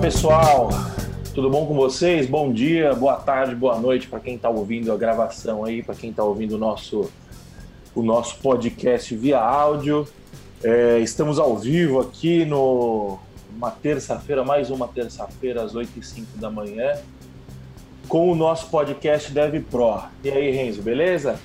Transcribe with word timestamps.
pessoal, 0.00 0.70
tudo 1.34 1.50
bom 1.50 1.66
com 1.66 1.74
vocês? 1.74 2.26
Bom 2.26 2.50
dia, 2.50 2.94
boa 2.94 3.16
tarde, 3.16 3.54
boa 3.54 3.78
noite 3.78 4.08
para 4.08 4.18
quem 4.18 4.36
está 4.36 4.48
ouvindo 4.48 4.90
a 4.90 4.96
gravação 4.96 5.62
aí, 5.62 5.82
para 5.82 5.94
quem 5.94 6.08
está 6.08 6.24
ouvindo 6.24 6.54
o 6.54 6.58
nosso, 6.58 7.10
o 7.94 8.02
nosso 8.02 8.38
podcast 8.38 9.14
via 9.14 9.38
áudio. 9.38 10.08
É, 10.64 10.98
estamos 11.00 11.38
ao 11.38 11.54
vivo 11.54 12.00
aqui 12.00 12.46
no 12.46 13.18
uma 13.54 13.70
terça-feira, 13.70 14.42
mais 14.42 14.70
uma 14.70 14.88
terça-feira, 14.88 15.62
às 15.62 15.74
8 15.74 15.90
e 15.98 16.02
05 16.02 16.38
da 16.38 16.48
manhã, 16.48 16.94
com 18.08 18.32
o 18.32 18.34
nosso 18.34 18.68
podcast 18.70 19.30
Dev 19.30 19.62
Pro. 19.70 20.00
E 20.24 20.30
aí, 20.30 20.50
Renzo, 20.50 20.80
beleza? 20.80 21.38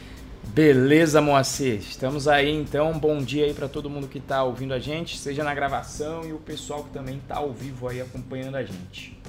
Beleza, 0.56 1.20
Moacir. 1.20 1.80
Estamos 1.80 2.30
aí 2.30 2.50
então. 2.50 2.98
Bom 2.98 3.18
dia 3.18 3.44
aí 3.44 3.54
para 3.54 3.68
todo 3.68 3.90
mundo 3.90 4.08
que 4.08 4.20
está 4.20 4.42
ouvindo 4.42 4.74
a 4.74 4.80
gente, 4.80 5.18
seja 5.18 5.44
na 5.44 5.54
gravação 5.54 6.23
e 6.26 6.31
o 6.31 6.38
pessoal 6.38 6.81
que 6.81 6.91
também 6.91 7.18
está 7.18 7.36
ao 7.36 7.52
vivo 7.52 7.90
aí 7.90 8.00
acompanhando 8.00 8.55
a 8.55 8.64
gente. 8.64 9.20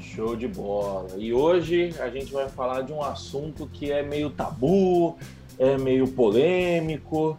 Show 0.00 0.36
de 0.36 0.46
bola. 0.46 1.08
E 1.18 1.32
hoje 1.32 1.92
a 1.98 2.08
gente 2.10 2.32
vai 2.32 2.48
falar 2.48 2.82
de 2.82 2.92
um 2.92 3.02
assunto 3.02 3.68
que 3.72 3.90
é 3.90 4.04
meio 4.04 4.30
tabu, 4.30 5.18
é 5.58 5.76
meio 5.76 6.06
polêmico. 6.06 7.36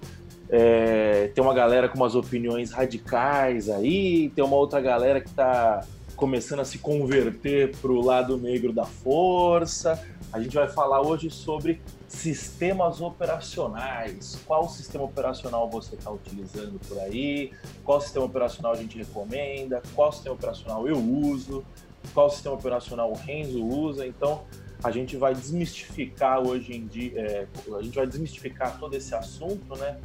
É, 0.49 1.31
tem 1.33 1.41
uma 1.41 1.53
galera 1.53 1.87
com 1.87 1.95
umas 1.95 2.13
opiniões 2.13 2.71
radicais 2.71 3.69
aí, 3.69 4.33
tem 4.35 4.43
uma 4.43 4.57
outra 4.57 4.81
galera 4.81 5.21
que 5.21 5.29
está 5.29 5.81
começando 6.17 6.59
a 6.59 6.65
se 6.65 6.77
converter 6.77 7.73
para 7.77 7.89
o 7.89 8.03
lado 8.03 8.35
negro 8.35 8.73
da 8.73 8.83
força. 8.83 9.97
A 10.33 10.41
gente 10.41 10.55
vai 10.55 10.67
falar 10.67 11.01
hoje 11.01 11.29
sobre 11.29 11.79
sistemas 12.07 13.01
operacionais. 13.01 14.39
Qual 14.45 14.67
sistema 14.69 15.03
operacional 15.03 15.69
você 15.69 15.95
está 15.95 16.09
utilizando 16.09 16.79
por 16.87 16.99
aí? 16.99 17.51
Qual 17.83 17.99
sistema 17.99 18.25
operacional 18.25 18.71
a 18.71 18.75
gente 18.75 18.97
recomenda? 18.97 19.81
Qual 19.93 20.11
sistema 20.11 20.35
operacional 20.35 20.87
eu 20.87 20.97
uso? 20.97 21.65
Qual 22.13 22.29
sistema 22.29 22.55
operacional 22.55 23.11
o 23.11 23.15
Renzo 23.15 23.63
usa? 23.63 24.07
Então, 24.07 24.43
a 24.83 24.91
gente 24.91 25.17
vai 25.17 25.33
desmistificar 25.33 26.39
hoje 26.39 26.75
em 26.75 26.85
dia, 26.85 27.19
é, 27.19 27.47
a 27.77 27.81
gente 27.81 27.95
vai 27.95 28.07
desmistificar 28.07 28.79
todo 28.79 28.93
esse 28.95 29.13
assunto, 29.13 29.75
né? 29.75 29.97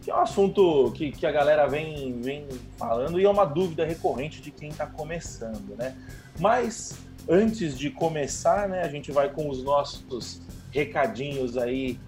Que 0.00 0.10
é 0.10 0.14
um 0.14 0.20
assunto 0.20 0.90
que, 0.92 1.12
que 1.12 1.26
a 1.26 1.30
galera 1.30 1.66
vem, 1.66 2.20
vem 2.20 2.46
falando 2.76 3.20
e 3.20 3.24
é 3.24 3.28
uma 3.28 3.44
dúvida 3.44 3.84
recorrente 3.84 4.40
de 4.40 4.50
quem 4.50 4.70
está 4.70 4.86
começando, 4.86 5.76
né? 5.76 5.96
Mas 6.40 6.98
antes 7.28 7.78
de 7.78 7.90
começar, 7.90 8.68
né, 8.68 8.82
a 8.82 8.88
gente 8.88 9.12
vai 9.12 9.28
com 9.30 9.48
os 9.48 9.62
nossos 9.62 10.40
recadinhos 10.72 11.56
aí 11.56 11.98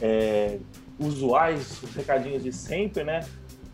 é, 0.00 0.58
usuais, 0.98 1.82
os 1.82 1.94
recadinhos 1.94 2.42
de 2.42 2.52
sempre, 2.52 3.04
né? 3.04 3.20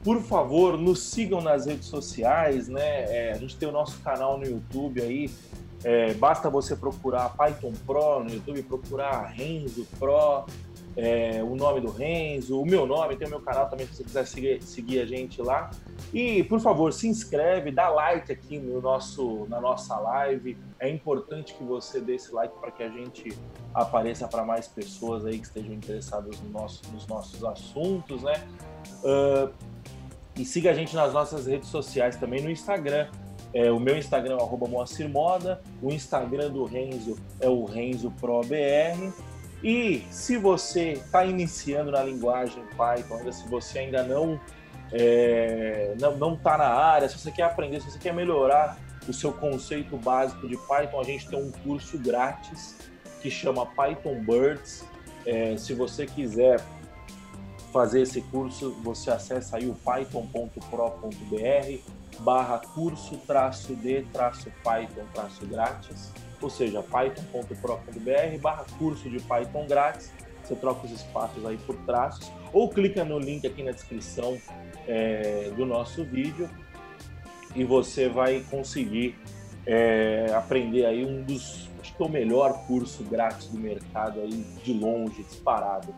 Por 0.03 0.23
favor, 0.23 0.79
nos 0.79 1.03
sigam 1.03 1.41
nas 1.41 1.67
redes 1.67 1.87
sociais, 1.87 2.69
né? 2.69 3.29
É, 3.29 3.33
a 3.33 3.37
gente 3.37 3.57
tem 3.57 3.69
o 3.69 3.73
nosso 3.73 4.01
canal 4.01 4.39
no 4.39 4.47
YouTube 4.47 5.01
aí. 5.03 5.31
É, 5.85 6.13
basta 6.15 6.51
você 6.51 6.75
procurar 6.75 7.29
Python 7.37 7.73
Pro 7.87 8.25
no 8.25 8.31
YouTube, 8.31 8.63
procurar 8.63 9.27
Renzo 9.27 9.87
Pro, 9.99 10.47
é, 11.01 11.41
o 11.45 11.55
nome 11.55 11.81
do 11.81 11.93
Renzo, 11.93 12.61
o 12.61 12.67
meu 12.67 12.85
nome, 12.85 13.15
tem 13.15 13.29
o 13.29 13.31
meu 13.31 13.41
canal 13.41 13.71
também, 13.71 13.87
se 13.87 13.95
você 13.95 14.03
quiser 14.03 14.27
seguir, 14.27 14.63
seguir 14.65 14.99
a 14.99 15.07
gente 15.07 15.41
lá. 15.41 15.71
E, 16.13 16.43
por 16.43 16.59
favor, 16.59 16.93
se 16.93 17.07
inscreve, 17.07 17.71
dá 17.71 17.89
like 17.89 18.33
aqui 18.33 18.59
no 18.59 18.81
nosso, 18.81 19.47
na 19.49 19.61
nossa 19.61 19.97
live. 19.97 20.59
É 20.81 20.89
importante 20.89 21.55
que 21.55 21.63
você 21.63 22.01
dê 22.01 22.17
esse 22.17 22.35
like 22.35 22.53
para 22.59 22.73
que 22.73 22.83
a 22.83 22.89
gente 22.89 23.29
apareça 23.73 24.27
para 24.27 24.45
mais 24.45 24.67
pessoas 24.67 25.25
aí 25.25 25.39
que 25.39 25.47
estejam 25.47 25.73
interessadas 25.73 26.41
no 26.41 26.51
nosso, 26.51 26.83
nos 26.93 27.07
nossos 27.07 27.45
assuntos, 27.45 28.25
né? 28.25 28.45
Uh, 29.05 29.55
e 30.35 30.45
siga 30.45 30.73
a 30.73 30.75
gente 30.75 30.97
nas 30.97 31.12
nossas 31.12 31.47
redes 31.47 31.69
sociais 31.69 32.17
também 32.17 32.43
no 32.43 32.51
Instagram. 32.51 33.07
É, 33.55 33.71
o 33.71 33.79
meu 33.79 33.97
Instagram 33.97 34.37
é 34.37 34.69
Moacir 34.69 35.09
Moda, 35.09 35.62
o 35.81 35.93
Instagram 35.93 36.51
do 36.51 36.65
Renzo 36.65 37.17
é 37.41 37.49
o 37.49 37.65
Renzo 37.65 38.11
Pro 38.21 38.41
BR. 38.41 39.12
E 39.63 40.07
se 40.11 40.37
você 40.37 40.93
está 40.93 41.25
iniciando 41.25 41.91
na 41.91 42.03
linguagem 42.03 42.63
Python, 42.77 43.33
se 43.33 43.49
você 43.49 43.81
ainda 43.81 44.03
não 44.03 44.41
é, 44.93 45.95
não 45.99 46.35
está 46.35 46.57
na 46.57 46.69
área, 46.69 47.09
se 47.09 47.19
você 47.19 47.31
quer 47.31 47.43
aprender, 47.43 47.81
se 47.81 47.91
você 47.91 47.99
quer 47.99 48.15
melhorar 48.15 48.79
o 49.07 49.13
seu 49.13 49.33
conceito 49.33 49.97
básico 49.97 50.47
de 50.49 50.57
Python, 50.57 51.01
a 51.01 51.05
gente 51.05 51.29
tem 51.29 51.43
um 51.43 51.51
curso 51.51 51.99
grátis 51.99 52.77
que 53.21 53.31
chama 53.31 53.67
Python 53.67 54.23
Birds. 54.23 54.85
É, 55.27 55.57
se 55.57 55.75
você 55.75 56.07
quiser 56.07 56.61
fazer 57.73 58.03
esse 58.03 58.21
curso, 58.23 58.73
você 58.83 59.11
acessa 59.11 59.57
aí 59.57 59.69
o 59.69 59.75
python.pro.br 59.75 60.61
barra 62.21 62.59
curso 62.75 63.17
traço 63.27 63.75
de 63.77 64.03
traço 64.13 64.51
Python 64.65 65.05
traço 65.13 65.47
grátis 65.47 66.13
ou 66.41 66.50
seja, 66.50 66.82
python.pro.br 66.82 68.38
barra 68.41 68.65
curso 68.78 69.09
de 69.09 69.21
Python 69.21 69.66
grátis. 69.66 70.12
Você 70.43 70.54
troca 70.56 70.87
os 70.87 70.93
espaços 70.93 71.44
aí 71.44 71.59
por 71.59 71.76
traços 71.84 72.32
ou 72.53 72.71
clica 72.71 73.04
no 73.04 73.19
link 73.19 73.47
aqui 73.47 73.62
na 73.62 73.72
descrição 73.72 74.38
é, 74.87 75.50
do 75.54 75.66
nosso 75.66 76.04
vídeo 76.04 76.48
e 77.54 77.65
você 77.65 78.09
vai 78.09 78.44
conseguir 78.50 79.16
é, 79.66 80.32
aprender 80.34 80.87
aí 80.87 81.04
um 81.04 81.22
dos, 81.22 81.69
acho 81.81 81.94
que 81.94 82.03
é 82.03 82.06
o 82.06 82.09
melhor 82.09 82.66
curso 82.66 83.04
grátis 83.04 83.48
do 83.48 83.59
mercado 83.59 84.21
aí 84.21 84.44
de 84.65 84.72
longe, 84.72 85.22
disparado. 85.22 85.94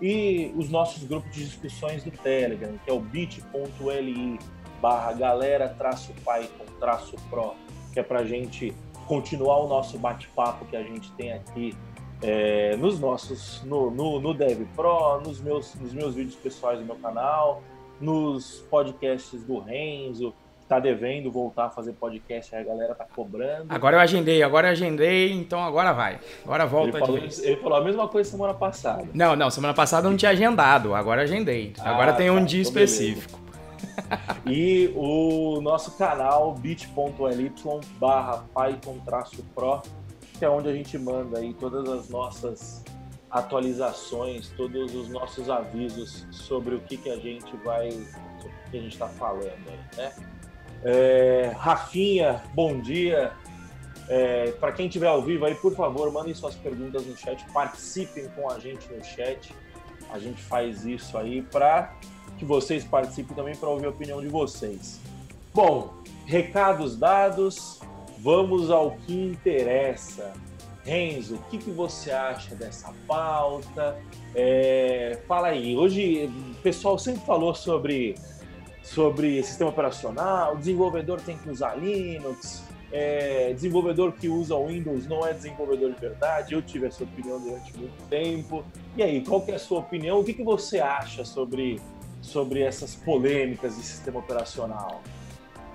E 0.00 0.52
os 0.56 0.68
nossos 0.68 1.04
grupos 1.04 1.32
de 1.32 1.44
discussões 1.44 2.02
do 2.02 2.10
Telegram, 2.10 2.72
que 2.84 2.90
é 2.90 2.92
o 2.92 2.98
bit.li 2.98 4.38
barra 4.80 5.12
galera 5.12 5.68
traço 5.68 6.12
Python 6.24 6.64
traço 6.80 7.14
pro, 7.30 7.54
que 7.92 8.00
é 8.00 8.02
para 8.02 8.24
gente 8.24 8.74
continuar 9.06 9.58
o 9.58 9.68
nosso 9.68 9.98
bate-papo 9.98 10.64
que 10.66 10.76
a 10.76 10.82
gente 10.82 11.10
tem 11.12 11.32
aqui 11.32 11.76
é, 12.22 12.76
nos 12.76 13.00
nossos, 13.00 13.62
no, 13.64 13.90
no, 13.90 14.20
no 14.20 14.32
Dev 14.32 14.66
Pro, 14.76 15.20
nos 15.20 15.40
meus, 15.40 15.74
nos 15.74 15.92
meus 15.92 16.14
vídeos 16.14 16.36
pessoais 16.36 16.78
do 16.78 16.84
meu 16.84 16.96
canal, 16.96 17.62
nos 18.00 18.64
podcasts 18.70 19.42
do 19.42 19.58
Renzo, 19.58 20.32
tá 20.68 20.78
devendo 20.78 21.30
voltar 21.30 21.66
a 21.66 21.70
fazer 21.70 21.92
podcast, 21.92 22.54
aí 22.54 22.62
a 22.62 22.64
galera 22.64 22.94
tá 22.94 23.04
cobrando. 23.04 23.66
Agora 23.68 23.96
eu 23.96 24.00
agendei, 24.00 24.42
agora 24.42 24.68
eu 24.68 24.72
agendei, 24.72 25.32
então 25.32 25.62
agora 25.62 25.92
vai. 25.92 26.18
Agora 26.44 26.64
volta 26.64 26.96
ele 26.96 27.06
falou, 27.06 27.18
ele 27.18 27.56
falou 27.56 27.78
a 27.78 27.84
mesma 27.84 28.08
coisa 28.08 28.30
semana 28.30 28.54
passada. 28.54 29.04
Não, 29.12 29.36
não, 29.36 29.50
semana 29.50 29.74
passada 29.74 30.06
eu 30.06 30.10
não 30.10 30.16
tinha 30.16 30.30
agendado, 30.30 30.94
agora 30.94 31.22
eu 31.22 31.24
agendei. 31.24 31.74
Agora 31.80 32.12
ah, 32.12 32.14
tem 32.14 32.30
um 32.30 32.38
tá, 32.38 32.44
dia 32.44 32.62
então 32.62 32.70
específico. 32.70 33.32
Beleza 33.32 33.41
e 34.46 34.92
o 34.94 35.60
nosso 35.60 35.92
canal 35.92 36.54
bit.ly 36.54 37.52
barra 37.98 38.44
python-pro, 38.54 39.82
que 40.38 40.44
é 40.44 40.48
onde 40.48 40.68
a 40.68 40.72
gente 40.72 40.98
manda 40.98 41.38
aí 41.38 41.54
todas 41.54 41.88
as 41.88 42.08
nossas 42.08 42.84
atualizações, 43.30 44.48
todos 44.50 44.94
os 44.94 45.08
nossos 45.08 45.48
avisos 45.48 46.26
sobre 46.30 46.74
o 46.74 46.80
que, 46.80 46.96
que 46.96 47.10
a 47.10 47.16
gente 47.16 47.56
vai, 47.64 47.88
o 47.88 48.70
que 48.70 48.78
a 48.78 48.80
gente 48.80 48.92
está 48.92 49.08
falando 49.08 49.44
aí, 49.44 49.80
né? 49.96 50.12
É, 50.84 51.52
Rafinha, 51.56 52.42
bom 52.54 52.80
dia. 52.80 53.32
É, 54.08 54.50
Para 54.52 54.72
quem 54.72 54.86
estiver 54.86 55.06
ao 55.06 55.22
vivo 55.22 55.44
aí, 55.44 55.54
por 55.54 55.74
favor, 55.74 56.12
mandem 56.12 56.34
suas 56.34 56.54
perguntas 56.54 57.06
no 57.06 57.16
chat, 57.16 57.44
participem 57.52 58.28
com 58.30 58.50
a 58.50 58.58
gente 58.58 58.92
no 58.92 59.02
chat. 59.02 59.54
A 60.10 60.18
gente 60.18 60.42
faz 60.42 60.84
isso 60.84 61.16
aí 61.16 61.40
para 61.40 61.94
que 62.42 62.46
vocês 62.46 62.82
participem 62.82 63.36
também 63.36 63.54
para 63.54 63.68
ouvir 63.68 63.86
a 63.86 63.90
opinião 63.90 64.20
de 64.20 64.26
vocês. 64.26 64.98
Bom, 65.54 65.94
recados 66.26 66.96
dados, 66.96 67.80
vamos 68.18 68.68
ao 68.68 68.96
que 69.06 69.14
interessa. 69.14 70.32
Renzo, 70.84 71.36
o 71.36 71.38
que, 71.44 71.58
que 71.58 71.70
você 71.70 72.10
acha 72.10 72.56
dessa 72.56 72.92
pauta? 73.06 73.96
É, 74.34 75.20
fala 75.28 75.48
aí, 75.48 75.76
hoje 75.76 76.26
o 76.26 76.62
pessoal 76.62 76.98
sempre 76.98 77.24
falou 77.24 77.54
sobre, 77.54 78.16
sobre 78.82 79.40
sistema 79.44 79.70
operacional, 79.70 80.54
o 80.54 80.58
desenvolvedor 80.58 81.20
tem 81.20 81.38
que 81.38 81.48
usar 81.48 81.76
Linux, 81.76 82.64
é, 82.90 83.52
desenvolvedor 83.54 84.12
que 84.12 84.28
usa 84.28 84.56
Windows 84.58 85.06
não 85.06 85.24
é 85.24 85.32
desenvolvedor 85.32 85.92
de 85.92 86.00
verdade. 86.00 86.54
Eu 86.54 86.60
tive 86.60 86.88
essa 86.88 87.04
opinião 87.04 87.40
durante 87.40 87.74
muito 87.78 88.02
tempo. 88.10 88.64
E 88.96 89.02
aí, 89.02 89.24
qual 89.24 89.40
que 89.40 89.52
é 89.52 89.54
a 89.54 89.58
sua 89.58 89.78
opinião? 89.78 90.18
O 90.18 90.24
que, 90.24 90.34
que 90.34 90.44
você 90.44 90.80
acha 90.80 91.24
sobre 91.24 91.80
sobre 92.22 92.60
essas 92.62 92.94
polêmicas 92.94 93.76
de 93.76 93.82
sistema 93.82 94.20
operacional? 94.20 95.02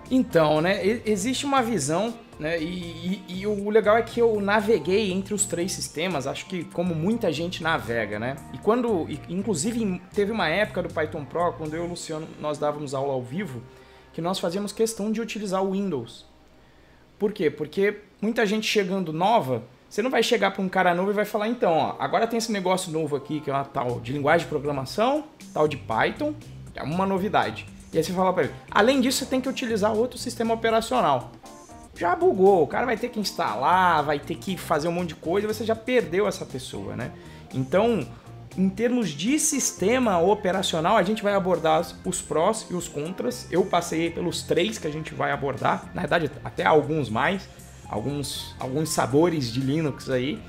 Então, 0.09 0.61
né, 0.61 1.01
existe 1.05 1.45
uma 1.45 1.61
visão, 1.61 2.13
né, 2.39 2.57
e, 2.61 3.21
e, 3.27 3.41
e, 3.41 3.47
o 3.47 3.69
legal 3.69 3.97
é 3.97 4.01
que 4.01 4.21
eu 4.21 4.39
naveguei 4.39 5.11
entre 5.11 5.33
os 5.33 5.45
três 5.45 5.73
sistemas, 5.73 6.25
acho 6.25 6.45
que 6.45 6.63
como 6.63 6.95
muita 6.95 7.31
gente 7.31 7.61
navega, 7.61 8.17
né, 8.17 8.38
e 8.53 8.57
quando, 8.57 9.05
inclusive 9.27 10.01
teve 10.13 10.31
uma 10.31 10.47
época 10.47 10.83
do 10.83 10.94
Python 10.94 11.25
Pro, 11.25 11.51
quando 11.53 11.73
eu 11.73 11.83
e 11.83 11.88
o 11.88 11.89
Luciano, 11.89 12.25
nós 12.39 12.57
dávamos 12.57 12.94
aula 12.94 13.11
ao 13.11 13.21
vivo, 13.21 13.61
que 14.13 14.21
nós 14.21 14.39
fazíamos 14.39 14.71
questão 14.71 15.11
de 15.11 15.19
utilizar 15.19 15.61
o 15.61 15.71
Windows. 15.71 16.25
Por 17.19 17.33
quê? 17.33 17.49
Porque 17.49 17.97
muita 18.21 18.45
gente 18.45 18.65
chegando 18.65 19.11
nova, 19.11 19.63
você 19.89 20.01
não 20.01 20.10
vai 20.10 20.22
chegar 20.22 20.51
para 20.51 20.62
um 20.62 20.69
cara 20.69 20.94
novo 20.94 21.12
e 21.12 21.13
vai 21.13 21.25
falar, 21.25 21.48
então, 21.48 21.72
ó, 21.72 21.95
agora 22.00 22.28
tem 22.28 22.38
esse 22.38 22.51
negócio 22.51 22.92
novo 22.92 23.16
aqui, 23.16 23.39
que 23.39 23.50
é 23.50 23.54
uma 23.54 23.63
tal 23.63 24.00
de 24.00 24.12
linguagem 24.12 24.45
de 24.45 24.50
programação, 24.50 25.24
tal 25.54 25.68
de 25.68 25.78
Python, 25.78 26.34
é 26.75 26.84
uma 26.84 27.06
novidade. 27.06 27.66
E 27.92 27.98
aí 27.98 28.04
você 28.04 28.12
fala 28.12 28.34
para 28.34 28.44
ele, 28.44 28.54
além 28.69 29.00
disso, 29.00 29.19
você 29.19 29.25
tem 29.25 29.39
que 29.39 29.48
utilizar 29.48 29.94
outro 29.94 30.18
sistema 30.18 30.54
operacional. 30.54 31.31
já 31.95 32.16
bugou. 32.16 32.63
O 32.63 32.68
cara 32.68 32.86
vai 32.86 32.98
ter 32.98 33.10
que 33.10 33.19
instalar, 33.19 34.04
vai 34.04 34.19
ter 34.19 34.36
que 34.36 34.57
fazer 34.57 34.88
um 34.88 34.92
monte 34.92 35.10
de 35.10 35.16
coisa, 35.16 35.48
você 35.48 35.66
já 35.66 35.75
perdeu 35.75 36.28
essa 36.28 36.45
pessoa, 36.45 36.95
né? 36.95 37.12
Então, 37.54 38.06
em 38.57 38.69
termos 38.69 39.10
de 39.10 39.40
sistema 39.40 40.19
operacional, 40.19 40.98
a 40.98 41.04
gente 41.04 41.24
vai 41.24 41.33
abordar 41.33 41.86
os 42.04 42.22
prós 42.22 42.68
e 42.69 42.74
os 42.74 42.88
contras. 42.88 43.48
Eu 43.50 43.66
passei 43.66 44.10
pelos 44.10 44.44
três 44.44 44.78
que 44.78 44.88
a 44.88 44.92
gente 44.92 45.13
vai 45.13 45.31
abordar, 45.31 45.90
na 45.94 46.01
verdade, 46.01 46.30
até 46.44 46.66
alguns 46.66 47.10
mais, 47.10 47.48
alguns, 47.89 48.56
alguns 48.60 48.89
sabores 48.89 49.51
de 49.51 49.60
Linux 49.60 50.10
aí. 50.10 50.39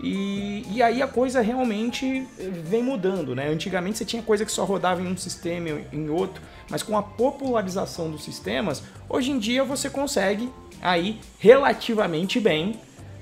E, 0.00 0.64
e 0.70 0.82
aí 0.82 1.02
a 1.02 1.08
coisa 1.08 1.40
realmente 1.40 2.26
vem 2.64 2.82
mudando, 2.82 3.34
né? 3.34 3.48
Antigamente 3.48 3.98
você 3.98 4.04
tinha 4.04 4.22
coisa 4.22 4.44
que 4.44 4.52
só 4.52 4.64
rodava 4.64 5.02
em 5.02 5.08
um 5.08 5.16
sistema 5.16 5.68
e 5.68 5.86
em 5.92 6.08
outro, 6.08 6.40
mas 6.70 6.82
com 6.82 6.96
a 6.96 7.02
popularização 7.02 8.10
dos 8.10 8.22
sistemas, 8.22 8.82
hoje 9.08 9.32
em 9.32 9.38
dia 9.38 9.64
você 9.64 9.90
consegue 9.90 10.52
aí 10.80 11.18
relativamente 11.38 12.38
bem 12.38 12.78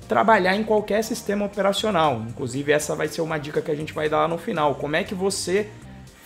trabalhar 0.07 0.55
em 0.55 0.63
qualquer 0.63 1.03
sistema 1.03 1.47
operacional. 1.47 2.23
Inclusive, 2.29 2.73
essa 2.73 2.95
vai 2.95 3.09
ser 3.09 3.23
uma 3.23 3.39
dica 3.39 3.63
que 3.63 3.71
a 3.71 3.75
gente 3.75 3.93
vai 3.93 4.09
dar 4.09 4.19
lá 4.19 4.29
no 4.29 4.39
final. 4.39 4.75
Como 4.75 4.97
é 4.97 5.03
que 5.03 5.15
você 5.15 5.69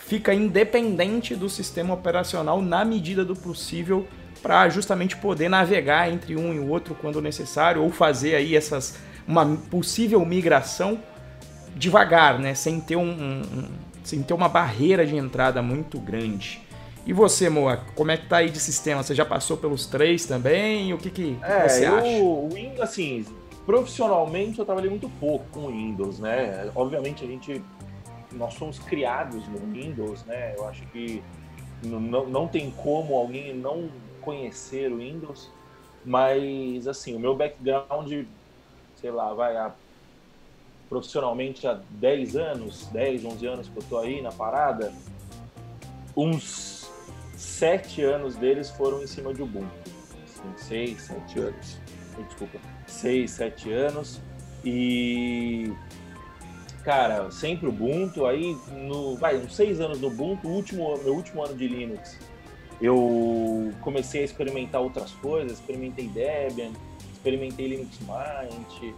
fica 0.05 0.33
independente 0.33 1.35
do 1.35 1.49
sistema 1.49 1.93
operacional 1.93 2.61
na 2.61 2.83
medida 2.83 3.23
do 3.23 3.35
possível 3.35 4.05
para 4.41 4.67
justamente 4.69 5.15
poder 5.17 5.49
navegar 5.49 6.11
entre 6.11 6.35
um 6.35 6.53
e 6.53 6.59
o 6.59 6.69
outro 6.69 6.95
quando 6.99 7.21
necessário 7.21 7.83
ou 7.83 7.91
fazer 7.91 8.35
aí 8.35 8.55
essas 8.55 8.97
uma 9.27 9.45
possível 9.69 10.25
migração 10.25 10.99
devagar, 11.75 12.39
né, 12.39 12.53
sem 12.53 12.81
ter 12.81 12.95
um, 12.95 13.11
um 13.11 13.69
sem 14.03 14.23
ter 14.23 14.33
uma 14.33 14.49
barreira 14.49 15.05
de 15.05 15.15
entrada 15.15 15.61
muito 15.61 15.99
grande. 15.99 16.59
E 17.05 17.13
você, 17.13 17.49
Moa, 17.49 17.77
como 17.95 18.11
é 18.11 18.17
que 18.17 18.27
tá 18.27 18.37
aí 18.37 18.49
de 18.49 18.59
sistema? 18.59 19.01
Você 19.01 19.15
já 19.15 19.25
passou 19.25 19.57
pelos 19.57 19.85
três 19.85 20.25
também? 20.25 20.93
O 20.93 20.97
que, 20.97 21.09
que 21.09 21.37
é, 21.41 21.67
você 21.67 21.87
eu, 21.87 21.95
acha? 21.95 22.07
O 22.07 22.49
Windows, 22.49 22.81
assim, 22.81 23.25
profissionalmente 23.65 24.59
eu 24.59 24.65
trabalhei 24.65 24.89
muito 24.89 25.09
pouco 25.19 25.45
com 25.51 25.67
Windows, 25.67 26.19
né? 26.19 26.69
Obviamente 26.75 27.23
a 27.23 27.27
gente, 27.27 27.63
nós 28.33 28.53
somos 28.53 28.77
criados 28.79 29.47
no 29.47 29.59
Windows, 29.71 30.23
né? 30.25 30.53
Eu 30.57 30.67
acho 30.67 30.83
que 30.87 31.23
não, 31.83 31.99
não 32.27 32.47
tem 32.47 32.69
como 32.71 33.15
alguém 33.15 33.55
não 33.55 33.89
conhecer 34.21 34.91
o 34.91 34.97
Windows, 34.97 35.49
mas 36.05 36.87
assim, 36.87 37.15
o 37.15 37.19
meu 37.19 37.35
background, 37.35 38.25
sei 38.95 39.11
lá, 39.11 39.33
vai 39.33 39.57
a, 39.57 39.73
profissionalmente 40.89 41.67
há 41.67 41.79
10 41.89 42.35
anos, 42.35 42.87
10, 42.87 43.25
11 43.25 43.47
anos 43.47 43.69
que 43.69 43.77
eu 43.77 43.83
tô 43.83 43.97
aí 43.97 44.21
na 44.21 44.31
parada, 44.31 44.93
uns 46.15 46.89
sete 47.35 48.03
anos 48.03 48.35
deles 48.35 48.69
foram 48.69 49.01
em 49.01 49.07
cima 49.07 49.33
de 49.33 49.41
Ubuntu. 49.41 49.71
Assim, 50.23 50.53
seis, 50.57 51.01
sete 51.01 51.39
anos. 51.39 51.79
Desculpa. 52.27 52.59
Seis, 52.87 53.31
sete 53.31 53.71
anos. 53.71 54.19
E. 54.63 55.71
Cara, 56.83 57.31
sempre 57.31 57.67
Ubuntu. 57.67 58.25
Aí, 58.25 58.55
no, 58.71 59.15
vai, 59.15 59.37
uns 59.37 59.55
seis 59.55 59.79
anos 59.79 59.99
no 59.99 60.07
Ubuntu, 60.07 60.47
último, 60.47 60.97
meu 61.03 61.15
último 61.15 61.43
ano 61.43 61.55
de 61.55 61.67
Linux, 61.67 62.17
eu 62.81 63.71
comecei 63.81 64.21
a 64.21 64.25
experimentar 64.25 64.81
outras 64.81 65.11
coisas. 65.11 65.53
Experimentei 65.53 66.07
Debian, 66.07 66.71
experimentei 67.13 67.67
Linux 67.67 67.99
Mint. 67.99 68.95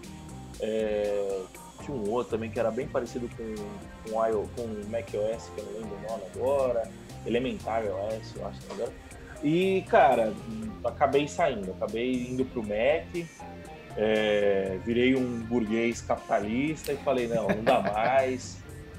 É, 0.61 1.41
tinha 1.83 1.97
um 1.97 2.09
outro 2.09 2.31
também 2.31 2.49
que 2.49 2.59
era 2.59 2.71
bem 2.71 2.87
parecido 2.87 3.29
com, 3.35 4.09
com, 4.09 4.25
IO, 4.27 4.49
com 4.55 4.67
macOS, 4.89 5.49
que 5.53 5.59
eu 5.59 5.65
não 5.65 5.73
lembro 5.73 5.97
o 5.97 6.09
nome 6.09 6.23
agora. 6.33 6.89
Elementar 7.25 7.83
OS, 7.83 8.35
eu 8.35 8.47
acho, 8.47 8.59
agora. 8.71 8.91
E, 9.43 9.83
cara, 9.89 10.33
acabei 10.85 11.27
saindo, 11.27 11.71
acabei 11.71 12.29
indo 12.29 12.45
pro 12.45 12.63
Mac, 12.63 13.27
é, 13.97 14.79
virei 14.85 15.15
um 15.15 15.39
burguês 15.41 16.01
capitalista 16.01 16.93
e 16.93 16.97
falei, 16.97 17.27
não, 17.27 17.49
não 17.49 17.63
dá 17.63 17.81
mais. 17.81 18.57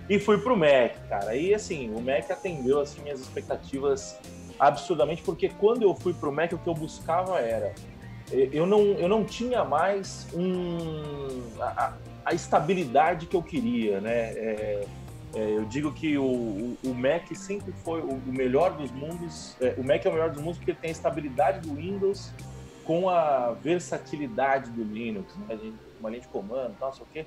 e 0.09 0.19
fui 0.19 0.37
pro 0.37 0.55
Mac, 0.55 0.93
cara. 1.09 1.35
E 1.35 1.55
assim, 1.55 1.91
o 1.95 2.01
Mac 2.01 2.31
atendeu 2.31 2.81
assim, 2.81 3.01
minhas 3.01 3.21
expectativas 3.21 4.19
absurdamente, 4.59 5.23
porque 5.23 5.49
quando 5.49 5.83
eu 5.83 5.95
fui 5.95 6.13
pro 6.13 6.33
Mac, 6.33 6.53
o 6.53 6.59
que 6.59 6.69
eu 6.69 6.75
buscava 6.75 7.39
era. 7.39 7.75
Eu 8.33 8.67
não, 8.67 8.81
eu 8.81 9.09
não 9.09 9.23
tinha 9.25 9.65
mais 9.65 10.27
um, 10.33 11.43
a, 11.61 11.93
a 12.25 12.33
estabilidade 12.33 13.27
que 13.27 13.37
eu 13.37 13.43
queria, 13.43 14.01
né? 14.01 14.33
É, 14.33 14.87
é, 15.35 15.57
eu 15.57 15.65
digo 15.65 15.93
que 15.93 16.17
o, 16.17 16.25
o, 16.25 16.79
o, 16.85 16.95
Mac 16.95 17.27
sempre 17.35 17.73
foi 17.85 18.01
o, 18.01 18.15
o 18.15 18.23
melhor 18.27 18.73
dos 18.73 18.91
mundos. 18.91 19.57
É, 19.61 19.75
o 19.77 19.85
Mac 19.85 20.05
é 20.05 20.09
o 20.09 20.13
melhor 20.13 20.31
dos 20.31 20.41
mundos 20.41 20.59
porque 20.59 20.73
tem 20.73 20.89
a 20.89 20.93
estabilidade 20.93 21.61
do 21.61 21.75
Windows 21.75 22.33
com 22.85 23.09
a 23.09 23.53
versatilidade 23.53 24.71
do 24.71 24.85
Linux, 24.85 25.35
né? 25.49 25.59
uma 25.99 26.11
linha 26.11 26.23
de 26.23 26.29
comando, 26.29 26.75
tal, 26.79 26.93
sei 26.93 27.03
o 27.03 27.09
quê. 27.13 27.27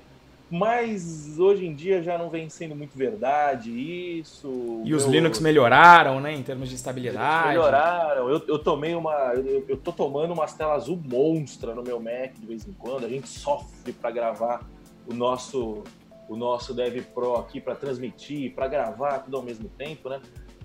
Mas 0.50 1.38
hoje 1.38 1.66
em 1.66 1.74
dia 1.74 2.02
já 2.02 2.16
não 2.16 2.30
vem 2.30 2.48
sendo 2.48 2.74
muito 2.74 2.96
verdade 2.96 3.70
isso. 3.70 4.80
E 4.84 4.94
os 4.94 5.04
Linux 5.04 5.40
melhoraram, 5.40 6.20
né, 6.20 6.34
em 6.34 6.42
termos 6.42 6.70
de 6.70 6.74
estabilidade. 6.74 7.48
Melhoraram. 7.48 8.30
Eu, 8.30 8.42
eu 8.48 8.58
tomei 8.58 8.94
uma, 8.94 9.34
eu, 9.34 9.64
eu 9.68 9.76
tô 9.76 9.92
tomando 9.92 10.32
umas 10.32 10.54
telas 10.54 10.84
azul 10.84 10.98
monstra 11.04 11.74
no 11.74 11.82
meu 11.82 12.00
Mac 12.00 12.32
de 12.38 12.46
vez 12.46 12.66
em 12.66 12.72
quando. 12.72 13.04
A 13.04 13.08
gente 13.08 13.28
sofre 13.28 13.92
para 13.92 14.10
gravar 14.10 14.66
o 15.06 15.12
nosso 15.12 15.84
o 16.28 16.36
nosso 16.36 16.74
Dev 16.74 17.02
Pro 17.14 17.36
aqui 17.36 17.58
para 17.58 17.74
transmitir, 17.74 18.54
para 18.54 18.68
gravar 18.68 19.20
tudo 19.20 19.38
ao 19.38 19.42
mesmo 19.42 19.68
tempo, 19.70 20.10
né? 20.10 20.20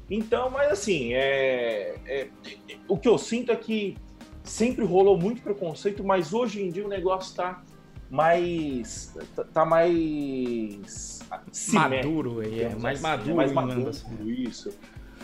Então, 0.09 0.49
mas 0.49 0.71
assim, 0.71 1.13
é, 1.13 1.95
é, 2.05 2.27
o 2.87 2.97
que 2.97 3.07
eu 3.07 3.17
sinto 3.17 3.51
é 3.51 3.55
que 3.55 3.95
sempre 4.43 4.83
rolou 4.83 5.17
muito 5.17 5.41
preconceito, 5.41 6.03
mas 6.03 6.33
hoje 6.33 6.61
em 6.61 6.69
dia 6.69 6.85
o 6.85 6.89
negócio 6.89 7.29
está 7.29 7.63
mais 8.13 9.11
tá, 9.35 9.43
tá 9.43 9.65
mais 9.65 11.19
maduro, 11.73 12.43
é, 12.43 12.61
é 12.61 12.75
mais 12.75 13.01
maduro, 13.01 13.31
é 13.31 13.33
mais 13.33 13.51
maduro 13.51 13.91
isso. 14.29 14.69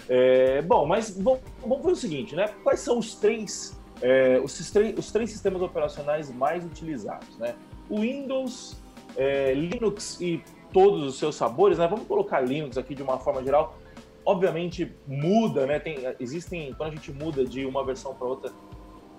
É, 0.10 0.64
bom, 0.64 0.88
mas 0.88 1.16
vamos, 1.16 1.42
vamos 1.62 1.86
ver 1.86 1.92
o 1.92 1.96
seguinte, 1.96 2.36
né? 2.36 2.48
Quais 2.64 2.80
são 2.80 2.98
os 2.98 3.14
três, 3.14 3.80
é, 4.02 4.40
os, 4.44 4.60
os 4.98 5.12
três 5.12 5.30
sistemas 5.30 5.62
operacionais 5.62 6.32
mais 6.32 6.66
utilizados, 6.66 7.38
né? 7.38 7.54
O 7.88 8.00
Windows, 8.00 8.76
é, 9.16 9.54
Linux 9.54 10.20
e 10.20 10.44
todos 10.74 11.04
os 11.04 11.20
seus 11.20 11.36
sabores, 11.36 11.78
né? 11.78 11.88
Vamos 11.88 12.08
colocar 12.08 12.42
Linux 12.42 12.76
aqui 12.76 12.96
de 12.96 13.04
uma 13.04 13.20
forma 13.20 13.44
geral. 13.44 13.78
Obviamente 14.26 14.92
muda, 15.06 15.68
né? 15.68 15.78
Tem, 15.78 16.00
existem 16.20 16.74
quando 16.74 16.94
a 16.94 16.96
gente 16.96 17.12
muda 17.12 17.46
de 17.46 17.68
uma 17.68 17.86
versão 17.86 18.16
para 18.16 18.28
outra, 18.28 18.52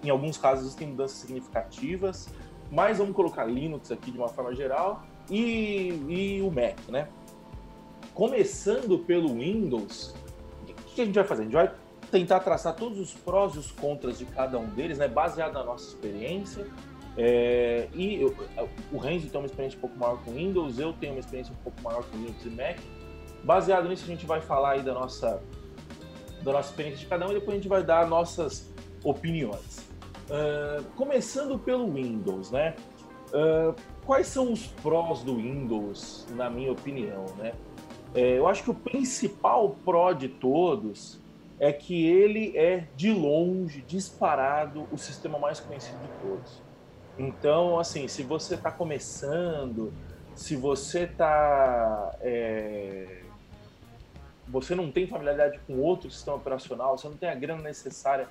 em 0.02 0.10
alguns 0.10 0.36
casos 0.36 0.64
existem 0.64 0.88
mudanças 0.88 1.18
significativas, 1.18 2.28
mas 2.70 2.98
vamos 2.98 3.14
colocar 3.14 3.44
Linux 3.44 3.90
aqui 3.90 4.10
de 4.10 4.18
uma 4.18 4.28
forma 4.28 4.54
geral 4.54 5.02
e, 5.28 5.88
e 6.08 6.42
o 6.42 6.50
Mac, 6.50 6.78
né? 6.88 7.08
Começando 8.14 8.98
pelo 8.98 9.34
Windows, 9.34 10.14
o 10.68 10.94
que 10.94 11.02
a 11.02 11.04
gente 11.04 11.14
vai 11.14 11.24
fazer? 11.24 11.42
A 11.42 11.44
gente 11.44 11.54
vai 11.54 11.72
tentar 12.10 12.40
traçar 12.40 12.74
todos 12.74 12.98
os 12.98 13.12
prós 13.14 13.54
e 13.54 13.58
os 13.58 13.70
contras 13.70 14.18
de 14.18 14.24
cada 14.24 14.58
um 14.58 14.66
deles, 14.66 14.98
né? 14.98 15.08
Baseado 15.08 15.54
na 15.54 15.64
nossa 15.64 15.88
experiência 15.88 16.66
é, 17.16 17.88
e 17.92 18.22
eu, 18.22 18.34
o 18.92 18.98
Renzo 18.98 19.28
tem 19.28 19.40
uma 19.40 19.46
experiência 19.46 19.76
um 19.76 19.80
pouco 19.80 19.98
maior 19.98 20.22
com 20.24 20.32
Windows, 20.32 20.78
eu 20.78 20.92
tenho 20.92 21.12
uma 21.14 21.20
experiência 21.20 21.52
um 21.52 21.62
pouco 21.62 21.80
maior 21.82 22.04
com 22.04 22.16
Linux 22.16 22.44
e 22.44 22.50
Mac. 22.50 22.78
Baseado 23.42 23.88
nisso, 23.88 24.04
a 24.04 24.06
gente 24.06 24.26
vai 24.26 24.40
falar 24.40 24.72
aí 24.72 24.82
da 24.82 24.94
nossa, 24.94 25.42
da 26.42 26.52
nossa 26.52 26.70
experiência 26.70 27.00
de 27.00 27.06
cada 27.06 27.26
um 27.26 27.30
e 27.30 27.34
depois 27.34 27.52
a 27.52 27.56
gente 27.56 27.68
vai 27.68 27.82
dar 27.82 28.06
nossas 28.06 28.70
opiniões. 29.02 29.89
Uh, 30.30 30.84
começando 30.96 31.58
pelo 31.58 31.92
Windows, 31.92 32.50
né? 32.50 32.76
Uh, 33.28 33.74
quais 34.06 34.28
são 34.28 34.52
os 34.52 34.66
prós 34.66 35.22
do 35.22 35.36
Windows, 35.36 36.26
na 36.30 36.48
minha 36.48 36.70
opinião, 36.70 37.26
né? 37.36 37.52
É, 38.14 38.38
eu 38.38 38.48
acho 38.48 38.64
que 38.64 38.70
o 38.70 38.74
principal 38.74 39.76
pró 39.84 40.12
de 40.12 40.28
todos 40.28 41.20
é 41.58 41.72
que 41.72 42.06
ele 42.06 42.56
é, 42.56 42.88
de 42.96 43.12
longe, 43.12 43.82
disparado, 43.82 44.88
o 44.90 44.98
sistema 44.98 45.38
mais 45.38 45.60
conhecido 45.60 45.98
de 45.98 46.28
todos. 46.28 46.62
Então, 47.18 47.78
assim, 47.78 48.08
se 48.08 48.22
você 48.22 48.54
está 48.54 48.70
começando, 48.70 49.92
se 50.34 50.56
você 50.56 51.00
está. 51.00 52.16
É, 52.20 53.22
você 54.48 54.74
não 54.74 54.90
tem 54.90 55.06
familiaridade 55.06 55.60
com 55.66 55.78
outro 55.78 56.10
sistema 56.10 56.36
operacional, 56.36 56.96
você 56.96 57.08
não 57.08 57.16
tem 57.16 57.28
a 57.28 57.34
grana 57.34 57.62
necessária 57.62 58.28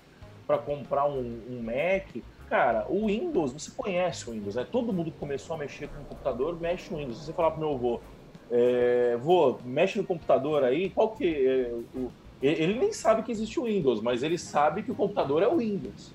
para 0.50 0.58
comprar 0.58 1.06
um, 1.06 1.40
um, 1.48 1.62
Mac, 1.62 2.08
cara, 2.50 2.84
o 2.90 3.06
Windows, 3.06 3.54
você 3.54 3.70
conhece 3.70 4.28
o 4.28 4.34
Windows, 4.34 4.56
né? 4.56 4.66
Todo 4.72 4.92
mundo 4.92 5.12
que 5.12 5.20
começou 5.20 5.56
a 5.56 5.60
mexer 5.60 5.88
com 5.90 6.02
o 6.02 6.06
computador 6.06 6.60
mexe 6.60 6.92
no 6.92 6.98
Windows. 6.98 7.20
Se 7.20 7.26
você 7.26 7.34
falar 7.34 7.52
para 7.52 7.60
meu 7.60 7.76
avô, 7.76 8.02
é, 8.50 9.16
vô, 9.22 9.60
mexe 9.64 10.00
no 10.00 10.04
computador 10.04 10.64
aí, 10.64 10.90
qual 10.90 11.12
que 11.12 11.28
é, 11.28 11.72
o, 11.96 12.12
ele 12.42 12.80
nem 12.80 12.92
sabe 12.92 13.22
que 13.22 13.32
existe 13.32 13.60
o 13.60 13.66
Windows, 13.66 14.02
mas 14.02 14.24
ele 14.24 14.40
sabe 14.40 14.82
que 14.82 14.90
o 14.90 14.96
computador 14.96 15.44
é 15.44 15.48
o 15.48 15.58
Windows. 15.58 16.12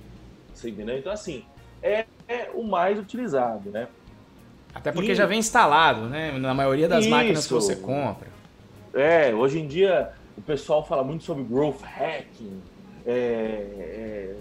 Você 0.52 0.68
entendeu? 0.68 0.98
Então, 0.98 1.12
assim, 1.12 1.44
é, 1.80 2.04
é 2.26 2.50
o 2.52 2.64
mais 2.64 2.98
utilizado, 2.98 3.70
né? 3.70 3.86
Até 4.74 4.90
porque 4.90 5.12
e... 5.12 5.14
já 5.14 5.26
vem 5.26 5.38
instalado, 5.38 6.08
né? 6.08 6.36
Na 6.38 6.52
maioria 6.52 6.88
das 6.88 7.04
Isso. 7.04 7.10
máquinas 7.10 7.46
que 7.46 7.52
você 7.52 7.76
compra. 7.76 8.26
É, 8.92 9.32
hoje 9.32 9.60
em 9.60 9.68
dia 9.68 10.10
o 10.36 10.42
pessoal 10.42 10.84
fala 10.84 11.04
muito 11.04 11.22
sobre 11.22 11.44
growth 11.44 11.82
hacking. 11.82 12.73
É, 13.06 13.12
é, 13.12 14.36